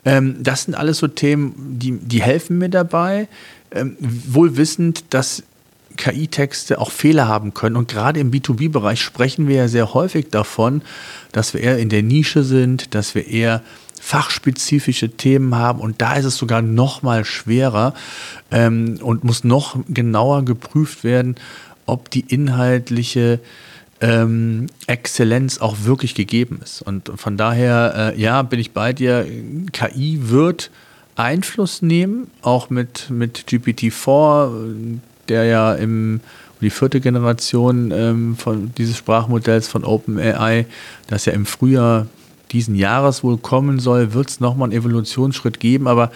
Ähm, 0.06 0.36
das 0.40 0.64
sind 0.64 0.76
alles 0.76 0.98
so 0.98 1.08
Themen, 1.08 1.78
die, 1.80 1.92
die 1.92 2.22
helfen 2.22 2.58
mir 2.58 2.70
dabei, 2.70 3.28
ähm, 3.72 3.98
wohl 4.00 4.58
wissend, 4.58 5.06
dass 5.12 5.44
KI-Texte 5.98 6.80
auch 6.80 6.92
Fehler 6.92 7.28
haben 7.28 7.54
können. 7.54 7.76
Und 7.76 7.90
gerade 7.90 8.20
im 8.20 8.32
B2B-Bereich 8.32 9.02
sprechen 9.02 9.48
wir 9.48 9.56
ja 9.56 9.68
sehr 9.68 9.94
häufig 9.94 10.30
davon, 10.30 10.82
dass 11.32 11.54
wir 11.54 11.62
eher 11.62 11.80
in 11.80 11.90
der 11.90 12.04
Nische 12.04 12.44
sind, 12.44 12.94
dass 12.94 13.16
wir 13.16 13.28
eher 13.28 13.64
fachspezifische 14.02 15.10
Themen 15.10 15.56
haben 15.56 15.80
und 15.80 16.02
da 16.02 16.16
ist 16.16 16.26
es 16.26 16.38
sogar 16.38 16.62
noch 16.62 17.02
mal 17.02 17.26
schwerer 17.26 17.94
ähm, 18.52 19.00
und 19.02 19.24
muss 19.24 19.44
noch 19.44 19.78
genauer 19.88 20.46
geprüft 20.46 21.04
werden, 21.04 21.36
ob 21.86 22.10
die 22.10 22.22
inhaltliche 22.22 23.40
ähm, 24.02 24.68
Exzellenz 24.86 25.60
auch 25.60 25.78
wirklich 25.84 26.14
gegeben 26.14 26.60
ist. 26.64 26.82
Und 26.82 27.12
von 27.16 27.38
daher, 27.38 28.14
äh, 28.16 28.22
ja, 28.22 28.42
bin 28.44 28.60
ich 28.60 28.72
bei 28.72 28.94
dir. 28.94 29.26
KI 29.72 30.20
wird 30.30 30.70
Einfluss 31.16 31.82
nehmen, 31.82 32.30
auch 32.42 32.70
mit, 32.70 33.10
mit 33.10 33.46
GPT-4, 33.48 35.00
der 35.30 35.46
ja 35.46 35.74
im 35.74 36.22
die 36.62 36.70
vierte 36.70 37.00
Generation 37.02 37.92
ähm, 37.92 38.36
von 38.36 38.74
dieses 38.78 38.98
Sprachmodells 38.98 39.68
von 39.68 39.84
OpenAI, 39.84 40.66
das 41.08 41.26
ja 41.26 41.34
im 41.34 41.46
Frühjahr 41.46 42.08
diesen 42.52 42.76
Jahres 42.76 43.24
wohl 43.24 43.38
kommen 43.38 43.80
soll, 43.80 44.14
wird 44.14 44.30
es 44.30 44.40
nochmal 44.40 44.70
einen 44.70 44.78
Evolutionsschritt 44.78 45.60
geben, 45.60 45.88
aber 45.88 46.12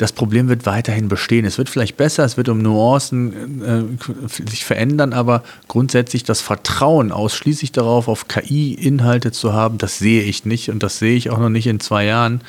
das 0.00 0.12
Problem 0.12 0.48
wird 0.48 0.64
weiterhin 0.64 1.08
bestehen. 1.08 1.44
Es 1.44 1.58
wird 1.58 1.68
vielleicht 1.68 1.98
besser, 1.98 2.24
es 2.24 2.38
wird 2.38 2.48
um 2.48 2.62
Nuancen 2.62 3.62
äh, 3.62 4.48
sich 4.50 4.64
verändern, 4.64 5.12
aber 5.12 5.42
grundsätzlich 5.68 6.24
das 6.24 6.40
Vertrauen 6.40 7.12
ausschließlich 7.12 7.70
darauf, 7.70 8.08
auf 8.08 8.26
KI-Inhalte 8.26 9.30
zu 9.30 9.52
haben, 9.52 9.76
das 9.76 9.98
sehe 9.98 10.22
ich 10.22 10.46
nicht 10.46 10.70
und 10.70 10.82
das 10.82 10.98
sehe 10.98 11.16
ich 11.16 11.28
auch 11.28 11.38
noch 11.38 11.50
nicht 11.50 11.66
in 11.66 11.80
zwei 11.80 12.06
Jahren, 12.06 12.40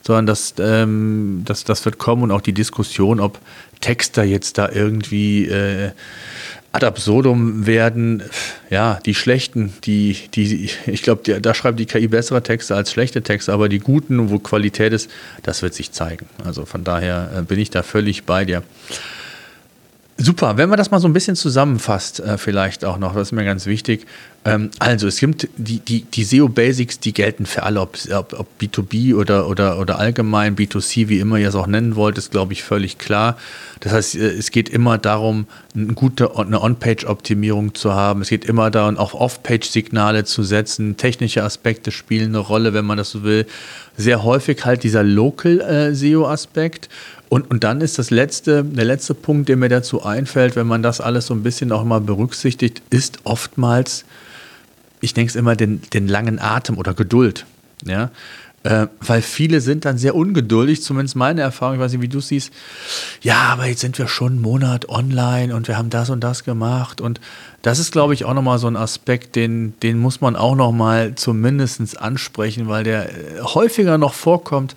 sondern 0.00 0.24
das, 0.24 0.54
ähm, 0.58 1.42
das, 1.44 1.64
das 1.64 1.84
wird 1.84 1.98
kommen 1.98 2.22
und 2.22 2.30
auch 2.30 2.40
die 2.40 2.54
Diskussion, 2.54 3.20
ob 3.20 3.38
Texter 3.82 4.24
jetzt 4.24 4.56
da 4.56 4.70
irgendwie 4.70 5.44
äh, 5.44 5.90
ad 6.74 6.82
absurdum 6.82 7.66
werden, 7.66 8.24
ja, 8.68 8.98
die 9.06 9.14
schlechten, 9.14 9.72
die, 9.84 10.16
die, 10.34 10.68
ich 10.86 11.02
glaube, 11.02 11.40
da 11.40 11.54
schreibt 11.54 11.78
die 11.78 11.86
KI 11.86 12.08
bessere 12.08 12.42
Texte 12.42 12.74
als 12.74 12.90
schlechte 12.90 13.22
Texte, 13.22 13.52
aber 13.52 13.68
die 13.68 13.78
guten, 13.78 14.28
wo 14.28 14.40
Qualität 14.40 14.92
ist, 14.92 15.08
das 15.44 15.62
wird 15.62 15.72
sich 15.72 15.92
zeigen. 15.92 16.26
Also 16.44 16.64
von 16.64 16.82
daher 16.82 17.30
äh, 17.38 17.42
bin 17.42 17.60
ich 17.60 17.70
da 17.70 17.84
völlig 17.84 18.24
bei 18.24 18.44
dir. 18.44 18.64
Super, 20.16 20.56
wenn 20.56 20.68
man 20.68 20.78
das 20.78 20.92
mal 20.92 21.00
so 21.00 21.08
ein 21.08 21.12
bisschen 21.12 21.34
zusammenfasst, 21.34 22.20
äh, 22.20 22.38
vielleicht 22.38 22.84
auch 22.84 22.98
noch, 22.98 23.14
das 23.14 23.28
ist 23.28 23.32
mir 23.32 23.44
ganz 23.44 23.66
wichtig. 23.66 24.06
Ähm, 24.44 24.70
also, 24.78 25.08
es 25.08 25.18
gibt 25.18 25.48
die, 25.56 25.80
die, 25.80 26.02
die 26.02 26.22
SEO-Basics, 26.22 27.00
die 27.00 27.12
gelten 27.12 27.46
für 27.46 27.64
alle, 27.64 27.80
ob, 27.80 27.98
ob, 28.12 28.38
ob, 28.38 28.46
B2B 28.60 29.16
oder, 29.16 29.48
oder, 29.48 29.80
oder 29.80 29.98
allgemein, 29.98 30.54
B2C, 30.54 31.08
wie 31.08 31.18
immer 31.18 31.38
ihr 31.38 31.48
es 31.48 31.56
auch 31.56 31.66
nennen 31.66 31.96
wollt, 31.96 32.16
ist, 32.16 32.30
glaube 32.30 32.52
ich, 32.52 32.62
völlig 32.62 32.98
klar. 32.98 33.36
Das 33.80 33.92
heißt, 33.92 34.14
äh, 34.14 34.30
es 34.30 34.52
geht 34.52 34.68
immer 34.68 34.98
darum, 34.98 35.46
eine 35.74 35.94
gute 35.94 36.36
On-Page-Optimierung 36.36 37.74
zu 37.74 37.94
haben. 37.94 38.22
Es 38.22 38.28
geht 38.28 38.44
immer 38.44 38.70
darum, 38.70 38.96
auch 38.98 39.14
Off-Page-Signale 39.14 40.24
zu 40.24 40.44
setzen. 40.44 40.96
Technische 40.96 41.42
Aspekte 41.42 41.90
spielen 41.90 42.28
eine 42.28 42.38
Rolle, 42.38 42.72
wenn 42.72 42.84
man 42.84 42.98
das 42.98 43.10
so 43.10 43.24
will. 43.24 43.46
Sehr 43.96 44.22
häufig 44.22 44.64
halt 44.64 44.84
dieser 44.84 45.02
Local-SEO-Aspekt. 45.02 46.86
Äh, 46.86 46.88
und, 47.34 47.50
und 47.50 47.64
dann 47.64 47.80
ist 47.80 47.98
das 47.98 48.10
letzte, 48.10 48.62
der 48.62 48.84
letzte 48.84 49.12
Punkt, 49.12 49.48
der 49.48 49.56
mir 49.56 49.68
dazu 49.68 50.04
einfällt, 50.04 50.54
wenn 50.54 50.68
man 50.68 50.84
das 50.84 51.00
alles 51.00 51.26
so 51.26 51.34
ein 51.34 51.42
bisschen 51.42 51.72
auch 51.72 51.82
mal 51.82 52.00
berücksichtigt, 52.00 52.80
ist 52.90 53.18
oftmals, 53.24 54.04
ich 55.00 55.14
denke 55.14 55.30
es 55.30 55.34
immer, 55.34 55.56
den, 55.56 55.82
den 55.92 56.06
langen 56.06 56.38
Atem 56.38 56.78
oder 56.78 56.94
Geduld. 56.94 57.44
Ja? 57.84 58.12
Äh, 58.62 58.86
weil 59.00 59.20
viele 59.20 59.60
sind 59.60 59.84
dann 59.84 59.98
sehr 59.98 60.14
ungeduldig, 60.14 60.84
zumindest 60.84 61.16
meine 61.16 61.40
Erfahrung, 61.40 61.74
ich 61.74 61.80
weiß 61.80 61.90
nicht, 61.90 62.02
wie 62.02 62.08
du 62.08 62.20
siehst. 62.20 62.52
Ja, 63.20 63.38
aber 63.48 63.66
jetzt 63.66 63.80
sind 63.80 63.98
wir 63.98 64.06
schon 64.06 64.34
einen 64.34 64.40
Monat 64.40 64.88
online 64.88 65.56
und 65.56 65.66
wir 65.66 65.76
haben 65.76 65.90
das 65.90 66.10
und 66.10 66.22
das 66.22 66.44
gemacht. 66.44 67.00
Und 67.00 67.20
das 67.62 67.80
ist, 67.80 67.90
glaube 67.90 68.14
ich, 68.14 68.26
auch 68.26 68.34
nochmal 68.34 68.60
so 68.60 68.68
ein 68.68 68.76
Aspekt, 68.76 69.34
den, 69.34 69.74
den 69.80 69.98
muss 69.98 70.20
man 70.20 70.36
auch 70.36 70.54
nochmal 70.54 71.16
zumindest 71.16 72.00
ansprechen, 72.00 72.68
weil 72.68 72.84
der 72.84 73.08
äh, 73.08 73.40
häufiger 73.42 73.98
noch 73.98 74.14
vorkommt, 74.14 74.76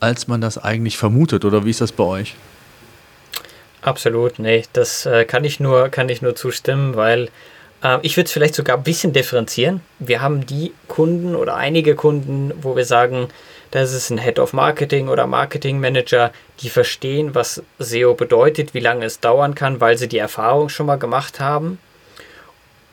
als 0.00 0.28
man 0.28 0.40
das 0.40 0.58
eigentlich 0.58 0.98
vermutet. 0.98 1.44
Oder 1.44 1.64
wie 1.64 1.70
ist 1.70 1.80
das 1.80 1.92
bei 1.92 2.04
euch? 2.04 2.34
Absolut, 3.82 4.38
nee, 4.38 4.64
das 4.72 5.06
äh, 5.06 5.24
kann, 5.24 5.44
ich 5.44 5.60
nur, 5.60 5.88
kann 5.90 6.08
ich 6.08 6.20
nur 6.20 6.34
zustimmen, 6.34 6.96
weil 6.96 7.28
äh, 7.84 7.98
ich 8.02 8.16
würde 8.16 8.26
es 8.26 8.32
vielleicht 8.32 8.54
sogar 8.54 8.76
ein 8.76 8.82
bisschen 8.82 9.12
differenzieren. 9.12 9.80
Wir 9.98 10.20
haben 10.20 10.44
die 10.44 10.72
Kunden 10.88 11.36
oder 11.36 11.54
einige 11.54 11.94
Kunden, 11.94 12.52
wo 12.60 12.74
wir 12.74 12.84
sagen, 12.84 13.28
das 13.70 13.92
ist 13.92 14.10
ein 14.10 14.18
Head 14.18 14.38
of 14.38 14.52
Marketing 14.52 15.08
oder 15.08 15.26
Marketing 15.26 15.80
Manager, 15.80 16.32
die 16.60 16.68
verstehen, 16.68 17.34
was 17.34 17.62
SEO 17.78 18.14
bedeutet, 18.14 18.74
wie 18.74 18.80
lange 18.80 19.04
es 19.04 19.20
dauern 19.20 19.54
kann, 19.54 19.80
weil 19.80 19.98
sie 19.98 20.08
die 20.08 20.18
Erfahrung 20.18 20.68
schon 20.68 20.86
mal 20.86 20.98
gemacht 20.98 21.40
haben. 21.40 21.78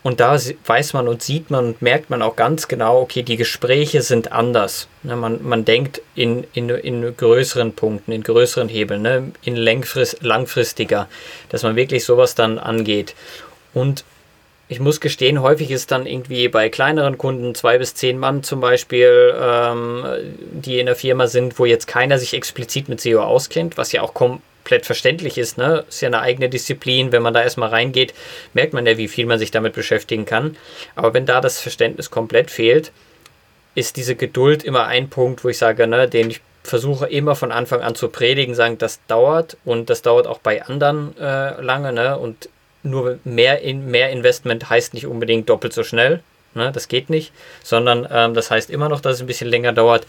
Und 0.03 0.19
da 0.19 0.37
weiß 0.65 0.93
man 0.93 1.07
und 1.07 1.23
sieht 1.23 1.49
man 1.49 1.65
und 1.65 1.81
merkt 1.81 2.09
man 2.09 2.21
auch 2.21 2.35
ganz 2.35 2.67
genau, 2.67 2.99
okay, 2.99 3.23
die 3.23 3.37
Gespräche 3.37 4.01
sind 4.01 4.33
anders. 4.33 4.89
Ne, 5.01 5.15
man, 5.15 5.41
man 5.41 5.63
denkt 5.63 6.01
in, 6.13 6.45
in, 6.53 6.69
in 6.69 7.15
größeren 7.15 7.73
Punkten, 7.73 8.11
in 8.11 8.21
größeren 8.21 8.67
Hebeln, 8.67 9.01
ne, 9.01 9.31
in 9.43 9.55
langfrist, 9.55 10.21
langfristiger, 10.21 11.07
dass 11.49 11.63
man 11.63 11.77
wirklich 11.77 12.03
sowas 12.03 12.35
dann 12.35 12.59
angeht. 12.59 13.15
Und 13.73 14.03
ich 14.67 14.81
muss 14.81 14.99
gestehen, 14.99 15.41
häufig 15.41 15.71
ist 15.71 15.91
dann 15.91 16.05
irgendwie 16.05 16.49
bei 16.49 16.67
kleineren 16.67 17.17
Kunden 17.17 17.55
zwei 17.55 17.77
bis 17.77 17.95
zehn 17.95 18.17
Mann 18.17 18.43
zum 18.43 18.59
Beispiel, 18.59 19.33
ähm, 19.39 20.03
die 20.51 20.79
in 20.79 20.85
der 20.85 20.95
Firma 20.95 21.27
sind, 21.27 21.59
wo 21.59 21.65
jetzt 21.65 21.87
keiner 21.87 22.17
sich 22.17 22.33
explizit 22.33 22.89
mit 22.89 22.99
SEO 22.99 23.21
auskennt, 23.21 23.77
was 23.77 23.93
ja 23.93 24.01
auch 24.01 24.13
komplett 24.63 24.85
verständlich 24.85 25.37
ist. 25.37 25.57
Ne? 25.57 25.83
Ist 25.89 26.01
ja 26.01 26.07
eine 26.07 26.21
eigene 26.21 26.47
Disziplin. 26.47 27.11
Wenn 27.11 27.21
man 27.21 27.33
da 27.33 27.43
erstmal 27.43 27.69
reingeht, 27.69 28.13
merkt 28.53 28.73
man 28.73 28.85
ja, 28.85 28.97
wie 28.97 29.09
viel 29.09 29.25
man 29.25 29.37
sich 29.37 29.51
damit 29.51 29.73
beschäftigen 29.73 30.25
kann. 30.25 30.55
Aber 30.95 31.13
wenn 31.13 31.25
da 31.25 31.41
das 31.41 31.59
Verständnis 31.59 32.09
komplett 32.09 32.49
fehlt, 32.49 32.91
ist 33.75 33.97
diese 33.97 34.15
Geduld 34.15 34.63
immer 34.63 34.85
ein 34.85 35.09
Punkt, 35.09 35.43
wo 35.43 35.49
ich 35.49 35.57
sage, 35.57 35.85
ne, 35.85 36.07
den 36.07 36.29
ich 36.29 36.39
versuche 36.63 37.07
immer 37.07 37.35
von 37.35 37.51
Anfang 37.51 37.81
an 37.81 37.95
zu 37.95 38.07
predigen, 38.07 38.55
sagen, 38.55 38.77
das 38.77 39.01
dauert 39.07 39.57
und 39.65 39.89
das 39.89 40.01
dauert 40.01 40.27
auch 40.27 40.39
bei 40.39 40.63
anderen 40.63 41.17
äh, 41.17 41.61
lange. 41.61 41.91
Ne? 41.91 42.17
Und 42.17 42.47
nur 42.83 43.19
mehr, 43.25 43.61
in, 43.61 43.91
mehr 43.91 44.11
Investment 44.11 44.69
heißt 44.69 44.93
nicht 44.93 45.07
unbedingt 45.07 45.49
doppelt 45.49 45.73
so 45.73 45.83
schnell. 45.83 46.23
Ne? 46.53 46.71
Das 46.71 46.87
geht 46.87 47.09
nicht, 47.09 47.33
sondern 47.63 48.07
ähm, 48.09 48.33
das 48.33 48.49
heißt 48.49 48.69
immer 48.69 48.87
noch, 48.87 49.01
dass 49.01 49.15
es 49.15 49.21
ein 49.21 49.27
bisschen 49.27 49.49
länger 49.49 49.73
dauert. 49.73 50.07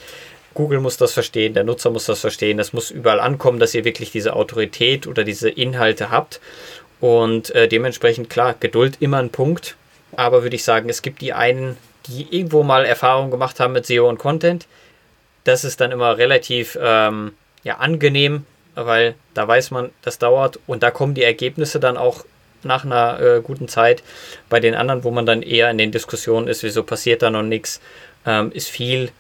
Google 0.55 0.81
muss 0.81 0.97
das 0.97 1.13
verstehen, 1.13 1.55
der 1.55 1.65
Nutzer 1.65 1.91
muss 1.91 2.07
das 2.07 2.21
verstehen. 2.21 2.59
Das 2.59 2.73
muss 2.73 2.91
überall 2.91 3.21
ankommen, 3.21 3.59
dass 3.59 3.75
ihr 3.75 3.85
wirklich 3.85 4.13
diese 4.13 4.35
Autorität 4.35 5.07
oder 5.07 5.25
diese 5.25 5.51
Inhalte 5.51 6.11
habt. 6.11 6.41
Und 7.01 7.55
äh, 7.55 7.69
dementsprechend, 7.69 8.31
klar, 8.31 8.55
Geduld 8.59 8.97
immer 9.01 9.19
ein 9.19 9.31
Punkt. 9.31 9.77
Aber 10.17 10.43
würde 10.43 10.57
ich 10.57 10.65
sagen, 10.65 10.89
es 10.89 11.03
gibt 11.03 11.21
die 11.21 11.33
einen, 11.33 11.77
die 12.07 12.27
irgendwo 12.31 12.63
mal 12.63 12.85
Erfahrung 12.85 13.31
gemacht 13.31 13.61
haben 13.61 13.73
mit 13.73 13.87
SEO 13.87 14.09
und 14.09 14.19
Content. 14.19 14.67
Das 15.43 15.65
ist 15.65 15.81
dann 15.81 15.93
immer 15.93 16.17
relativ 16.17 16.79
ähm, 16.81 17.33
ja, 17.65 17.79
angenehm, 17.79 18.47
weil 18.75 19.15
da 19.35 19.47
weiß 19.47 19.73
man, 19.73 19.91
das 20.03 20.19
dauert 20.19 20.59
und 20.67 20.83
da 20.83 20.91
kommen 20.91 21.15
die 21.15 21.23
Ergebnisse 21.23 21.81
dann 21.81 21.97
auch 21.97 22.25
nach 22.63 22.85
einer 22.85 23.21
äh, 23.21 23.41
guten 23.43 23.69
Zeit. 23.69 24.03
Bei 24.49 24.61
den 24.61 24.75
anderen, 24.75 25.05
wo 25.05 25.11
man 25.11 25.27
dann 25.27 25.43
eher 25.43 25.71
in 25.71 25.79
den 25.79 25.93
Diskussionen 25.93 26.49
ist, 26.49 26.63
wieso 26.63 26.83
passiert 26.83 27.23
da 27.23 27.31
noch 27.31 27.43
nichts, 27.43 27.81
ähm, 28.25 28.51
ist 28.53 28.69
viel 28.69 29.11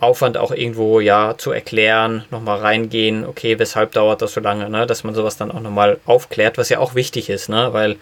Aufwand 0.00 0.36
auch 0.36 0.50
irgendwo 0.50 1.00
ja 1.00 1.36
zu 1.38 1.50
erklären, 1.50 2.24
nochmal 2.30 2.60
reingehen, 2.60 3.24
okay, 3.24 3.58
weshalb 3.58 3.92
dauert 3.92 4.22
das 4.22 4.34
so 4.34 4.40
lange, 4.40 4.68
ne? 4.68 4.86
dass 4.86 5.04
man 5.04 5.14
sowas 5.14 5.36
dann 5.36 5.50
auch 5.50 5.60
nochmal 5.60 5.98
aufklärt, 6.04 6.58
was 6.58 6.68
ja 6.68 6.78
auch 6.78 6.94
wichtig 6.94 7.30
ist, 7.30 7.48
ne? 7.48 7.72
weil 7.72 7.96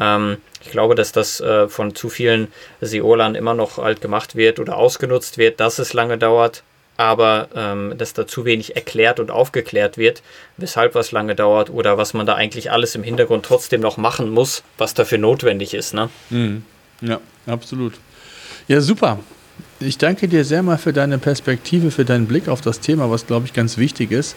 ähm, 0.00 0.38
ich 0.62 0.70
glaube, 0.70 0.94
dass 0.94 1.12
das 1.12 1.40
äh, 1.40 1.68
von 1.68 1.94
zu 1.94 2.08
vielen 2.08 2.48
SEOlern 2.80 3.34
immer 3.34 3.54
noch 3.54 3.78
halt 3.78 4.00
gemacht 4.00 4.36
wird 4.36 4.58
oder 4.58 4.76
ausgenutzt 4.76 5.38
wird, 5.38 5.60
dass 5.60 5.78
es 5.78 5.92
lange 5.92 6.18
dauert 6.18 6.62
aber 6.96 7.48
ähm, 7.54 7.94
dass 7.98 8.14
da 8.14 8.26
zu 8.26 8.44
wenig 8.44 8.76
erklärt 8.76 9.20
und 9.20 9.30
aufgeklärt 9.30 9.98
wird, 9.98 10.22
weshalb 10.56 10.94
was 10.94 11.12
lange 11.12 11.34
dauert 11.34 11.70
oder 11.70 11.98
was 11.98 12.14
man 12.14 12.26
da 12.26 12.34
eigentlich 12.34 12.70
alles 12.70 12.94
im 12.94 13.02
Hintergrund 13.02 13.44
trotzdem 13.44 13.80
noch 13.80 13.96
machen 13.96 14.30
muss, 14.30 14.62
was 14.78 14.94
dafür 14.94 15.18
notwendig 15.18 15.74
ist. 15.74 15.94
Ne? 15.94 16.08
Mhm. 16.30 16.64
Ja, 17.02 17.20
absolut. 17.46 17.94
Ja, 18.68 18.80
super. 18.80 19.18
Ich 19.78 19.98
danke 19.98 20.26
dir 20.26 20.44
sehr 20.44 20.62
mal 20.62 20.78
für 20.78 20.92
deine 20.92 21.18
Perspektive, 21.18 21.90
für 21.90 22.04
deinen 22.04 22.26
Blick 22.26 22.48
auf 22.48 22.62
das 22.62 22.80
Thema, 22.80 23.10
was, 23.10 23.26
glaube 23.26 23.46
ich, 23.46 23.52
ganz 23.52 23.76
wichtig 23.76 24.10
ist. 24.10 24.34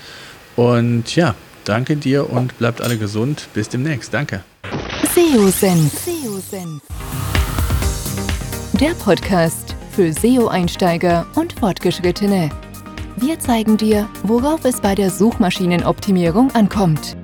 Und 0.56 1.16
ja, 1.16 1.36
danke 1.64 1.96
dir 1.96 2.30
und 2.30 2.58
bleibt 2.58 2.82
alle 2.82 2.98
gesund. 2.98 3.48
Bis 3.54 3.70
demnächst. 3.70 4.14
Danke. 4.14 4.44
SEO-Senf. 5.16 5.94
Der 8.74 8.92
Podcast 8.96 9.76
für 9.92 10.12
SEO-Einsteiger 10.12 11.26
und 11.36 11.54
Fortgeschrittene. 11.54 12.50
Wir 13.16 13.40
zeigen 13.40 13.78
dir, 13.78 14.10
worauf 14.24 14.64
es 14.66 14.80
bei 14.82 14.96
der 14.96 15.10
Suchmaschinenoptimierung 15.10 16.52
ankommt. 16.52 17.18